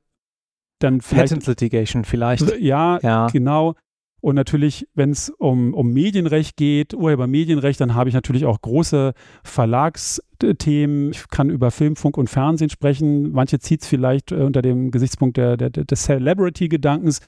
dann 0.78 1.00
vielleicht 1.00 1.30
Patent 1.30 1.46
Litigation 1.46 2.04
vielleicht. 2.04 2.58
ja, 2.60 2.98
Ja. 3.02 3.26
genau. 3.28 3.74
Und 4.20 4.34
natürlich, 4.34 4.88
wenn 4.94 5.10
es 5.10 5.30
um, 5.30 5.72
um 5.72 5.92
Medienrecht 5.92 6.56
geht, 6.56 6.94
Urhebermedienrecht, 6.94 7.80
dann 7.80 7.94
habe 7.94 8.08
ich 8.08 8.14
natürlich 8.14 8.44
auch 8.44 8.60
große 8.60 9.12
Verlagsthemen. 9.44 11.10
Ich 11.12 11.28
kann 11.28 11.50
über 11.50 11.70
Film, 11.70 11.96
Funk 11.96 12.16
und 12.16 12.28
Fernsehen 12.28 12.70
sprechen. 12.70 13.30
Manche 13.30 13.58
zieht 13.58 13.82
es 13.82 13.88
vielleicht 13.88 14.32
äh, 14.32 14.36
unter 14.36 14.62
dem 14.62 14.90
Gesichtspunkt 14.90 15.36
der, 15.36 15.56
der, 15.56 15.70
des 15.70 16.02
Celebrity-Gedankens 16.04 17.20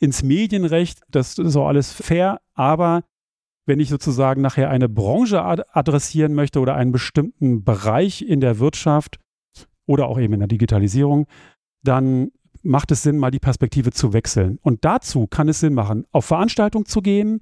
ins 0.00 0.22
Medienrecht. 0.22 1.00
Das 1.10 1.36
ist 1.36 1.56
auch 1.56 1.68
alles 1.68 1.92
fair. 1.92 2.40
Aber 2.54 3.02
wenn 3.66 3.80
ich 3.80 3.88
sozusagen 3.88 4.40
nachher 4.40 4.70
eine 4.70 4.88
Branche 4.88 5.42
ad 5.42 5.62
adressieren 5.72 6.34
möchte 6.34 6.60
oder 6.60 6.74
einen 6.76 6.92
bestimmten 6.92 7.64
Bereich 7.64 8.22
in 8.22 8.40
der 8.40 8.58
Wirtschaft 8.60 9.18
oder 9.86 10.06
auch 10.06 10.18
eben 10.18 10.34
in 10.34 10.40
der 10.40 10.48
Digitalisierung, 10.48 11.26
dann 11.82 12.30
macht 12.66 12.90
es 12.90 13.02
Sinn, 13.02 13.18
mal 13.18 13.30
die 13.30 13.38
Perspektive 13.38 13.92
zu 13.92 14.12
wechseln. 14.12 14.58
Und 14.62 14.84
dazu 14.84 15.26
kann 15.26 15.48
es 15.48 15.60
Sinn 15.60 15.74
machen, 15.74 16.04
auf 16.12 16.26
Veranstaltungen 16.26 16.86
zu 16.86 17.00
gehen, 17.00 17.40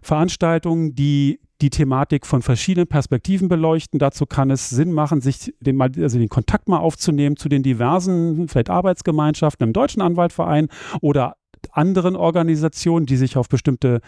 Veranstaltungen, 0.00 0.94
die 0.94 1.40
die 1.60 1.70
Thematik 1.70 2.26
von 2.26 2.42
verschiedenen 2.42 2.86
Perspektiven 2.86 3.48
beleuchten. 3.48 3.98
Dazu 3.98 4.26
kann 4.26 4.50
es 4.50 4.68
Sinn 4.70 4.92
machen, 4.92 5.20
sich 5.20 5.54
den, 5.60 5.76
mal, 5.76 5.90
also 5.98 6.18
den 6.18 6.28
Kontakt 6.28 6.68
mal 6.68 6.78
aufzunehmen 6.78 7.36
zu 7.36 7.48
den 7.48 7.62
diversen, 7.62 8.48
vielleicht 8.48 8.70
Arbeitsgemeinschaften 8.70 9.68
im 9.68 9.72
Deutschen 9.72 10.02
Anwaltverein 10.02 10.68
oder 11.00 11.36
anderen 11.72 12.16
Organisationen, 12.16 13.06
die 13.06 13.16
sich 13.16 13.36
auf 13.36 13.48
bestimmte 13.48 14.00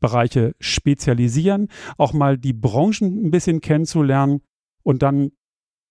Bereiche 0.00 0.54
spezialisieren, 0.58 1.68
auch 1.98 2.14
mal 2.14 2.38
die 2.38 2.54
Branchen 2.54 3.26
ein 3.26 3.30
bisschen 3.30 3.60
kennenzulernen 3.60 4.40
und 4.82 5.02
dann 5.02 5.32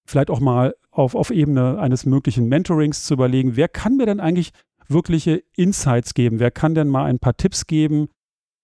vielleicht 0.05 0.29
auch 0.29 0.39
mal 0.39 0.75
auf, 0.91 1.15
auf 1.15 1.31
Ebene 1.31 1.79
eines 1.79 2.05
möglichen 2.05 2.47
Mentorings 2.47 3.05
zu 3.05 3.13
überlegen, 3.13 3.55
wer 3.55 3.67
kann 3.67 3.97
mir 3.97 4.05
denn 4.05 4.19
eigentlich 4.19 4.51
wirkliche 4.87 5.43
Insights 5.55 6.13
geben? 6.13 6.39
Wer 6.39 6.51
kann 6.51 6.75
denn 6.75 6.89
mal 6.89 7.05
ein 7.05 7.19
paar 7.19 7.37
Tipps 7.37 7.67
geben, 7.67 8.09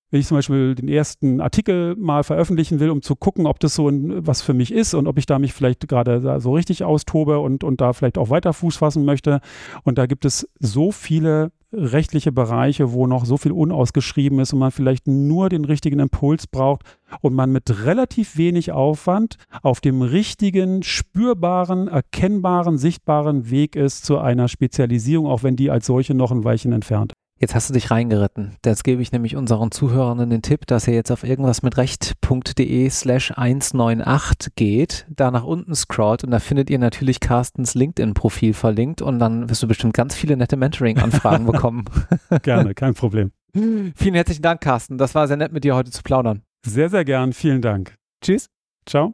wenn 0.09 0.19
ich 0.21 0.27
zum 0.27 0.37
Beispiel 0.37 0.75
den 0.75 0.87
ersten 0.87 1.41
Artikel 1.41 1.95
mal 1.97 2.23
veröffentlichen 2.23 2.79
will, 2.79 2.89
um 2.89 3.01
zu 3.01 3.15
gucken, 3.15 3.45
ob 3.45 3.59
das 3.59 3.75
so 3.75 3.89
ein, 3.89 4.25
was 4.25 4.41
für 4.41 4.53
mich 4.53 4.71
ist 4.71 4.93
und 4.93 5.07
ob 5.07 5.17
ich 5.17 5.25
da 5.25 5.37
mich 5.37 5.53
vielleicht 5.53 5.87
gerade 5.87 6.39
so 6.39 6.53
richtig 6.53 6.83
austobe 6.83 7.39
und, 7.39 7.63
und 7.63 7.81
da 7.81 7.93
vielleicht 7.93 8.17
auch 8.17 8.29
weiter 8.29 8.53
Fuß 8.53 8.77
fassen 8.77 9.03
möchte. 9.03 9.41
Und 9.83 9.97
da 9.97 10.05
gibt 10.05 10.23
es 10.25 10.47
so 10.59 10.91
viele 10.91 11.51
rechtliche 11.73 12.31
Bereiche, 12.31 12.93
wo 12.93 13.07
noch 13.07 13.25
so 13.25 13.35
viel 13.35 13.51
unausgeschrieben 13.51 14.39
ist 14.39 14.53
und 14.53 14.59
man 14.59 14.71
vielleicht 14.71 15.07
nur 15.07 15.49
den 15.49 15.65
richtigen 15.65 15.99
Impuls 15.99 16.47
braucht 16.47 16.83
und 17.21 17.33
man 17.33 17.51
mit 17.51 17.85
relativ 17.85 18.37
wenig 18.37 18.71
Aufwand 18.71 19.35
auf 19.61 19.81
dem 19.81 20.01
richtigen, 20.01 20.83
spürbaren, 20.83 21.89
erkennbaren, 21.89 22.77
sichtbaren 22.77 23.49
Weg 23.49 23.75
ist 23.75 24.05
zu 24.05 24.17
einer 24.17 24.47
Spezialisierung, 24.47 25.27
auch 25.27 25.43
wenn 25.43 25.57
die 25.57 25.69
als 25.69 25.85
solche 25.85 26.13
noch 26.13 26.31
ein 26.31 26.45
Weilchen 26.45 26.71
entfernt. 26.71 27.13
Jetzt 27.39 27.53
hast 27.53 27.69
du 27.69 27.73
dich 27.73 27.91
reingeritten. 27.91 28.55
Jetzt 28.65 28.83
gebe 28.83 29.01
ich 29.01 29.11
nämlich 29.11 29.35
unseren 29.35 29.71
Zuhörern 29.71 30.29
den 30.29 30.41
Tipp, 30.41 30.65
dass 30.65 30.87
ihr 30.87 30.95
jetzt 30.95 31.11
auf 31.11 31.23
irgendwas 31.23 31.61
mit 31.61 31.77
recht.de 31.77 32.89
slash 32.89 33.31
198 33.35 34.55
geht, 34.55 35.05
da 35.09 35.29
nach 35.29 35.43
unten 35.43 35.75
scrollt 35.75 36.23
und 36.23 36.31
da 36.31 36.39
findet 36.39 36.69
ihr 36.69 36.79
natürlich 36.79 37.19
Carstens 37.19 37.75
LinkedIn-Profil 37.75 38.53
verlinkt 38.53 39.01
und 39.01 39.19
dann 39.19 39.49
wirst 39.49 39.61
du 39.61 39.67
bestimmt 39.67 39.93
ganz 39.93 40.15
viele 40.15 40.35
nette 40.35 40.57
Mentoring-Anfragen 40.57 41.45
bekommen. 41.51 41.85
Gerne, 42.41 42.73
kein 42.73 42.95
Problem. 42.95 43.31
Vielen 43.53 44.15
herzlichen 44.15 44.41
Dank, 44.41 44.61
Carsten. 44.61 44.97
Das 44.97 45.15
war 45.15 45.27
sehr 45.27 45.37
nett 45.37 45.51
mit 45.51 45.63
dir 45.63 45.75
heute 45.75 45.91
zu 45.91 46.03
plaudern. 46.03 46.41
Sehr, 46.65 46.89
sehr 46.89 47.05
gern. 47.05 47.33
Vielen 47.33 47.61
Dank. 47.61 47.95
Tschüss. 48.21 48.49
Ciao. 48.85 49.13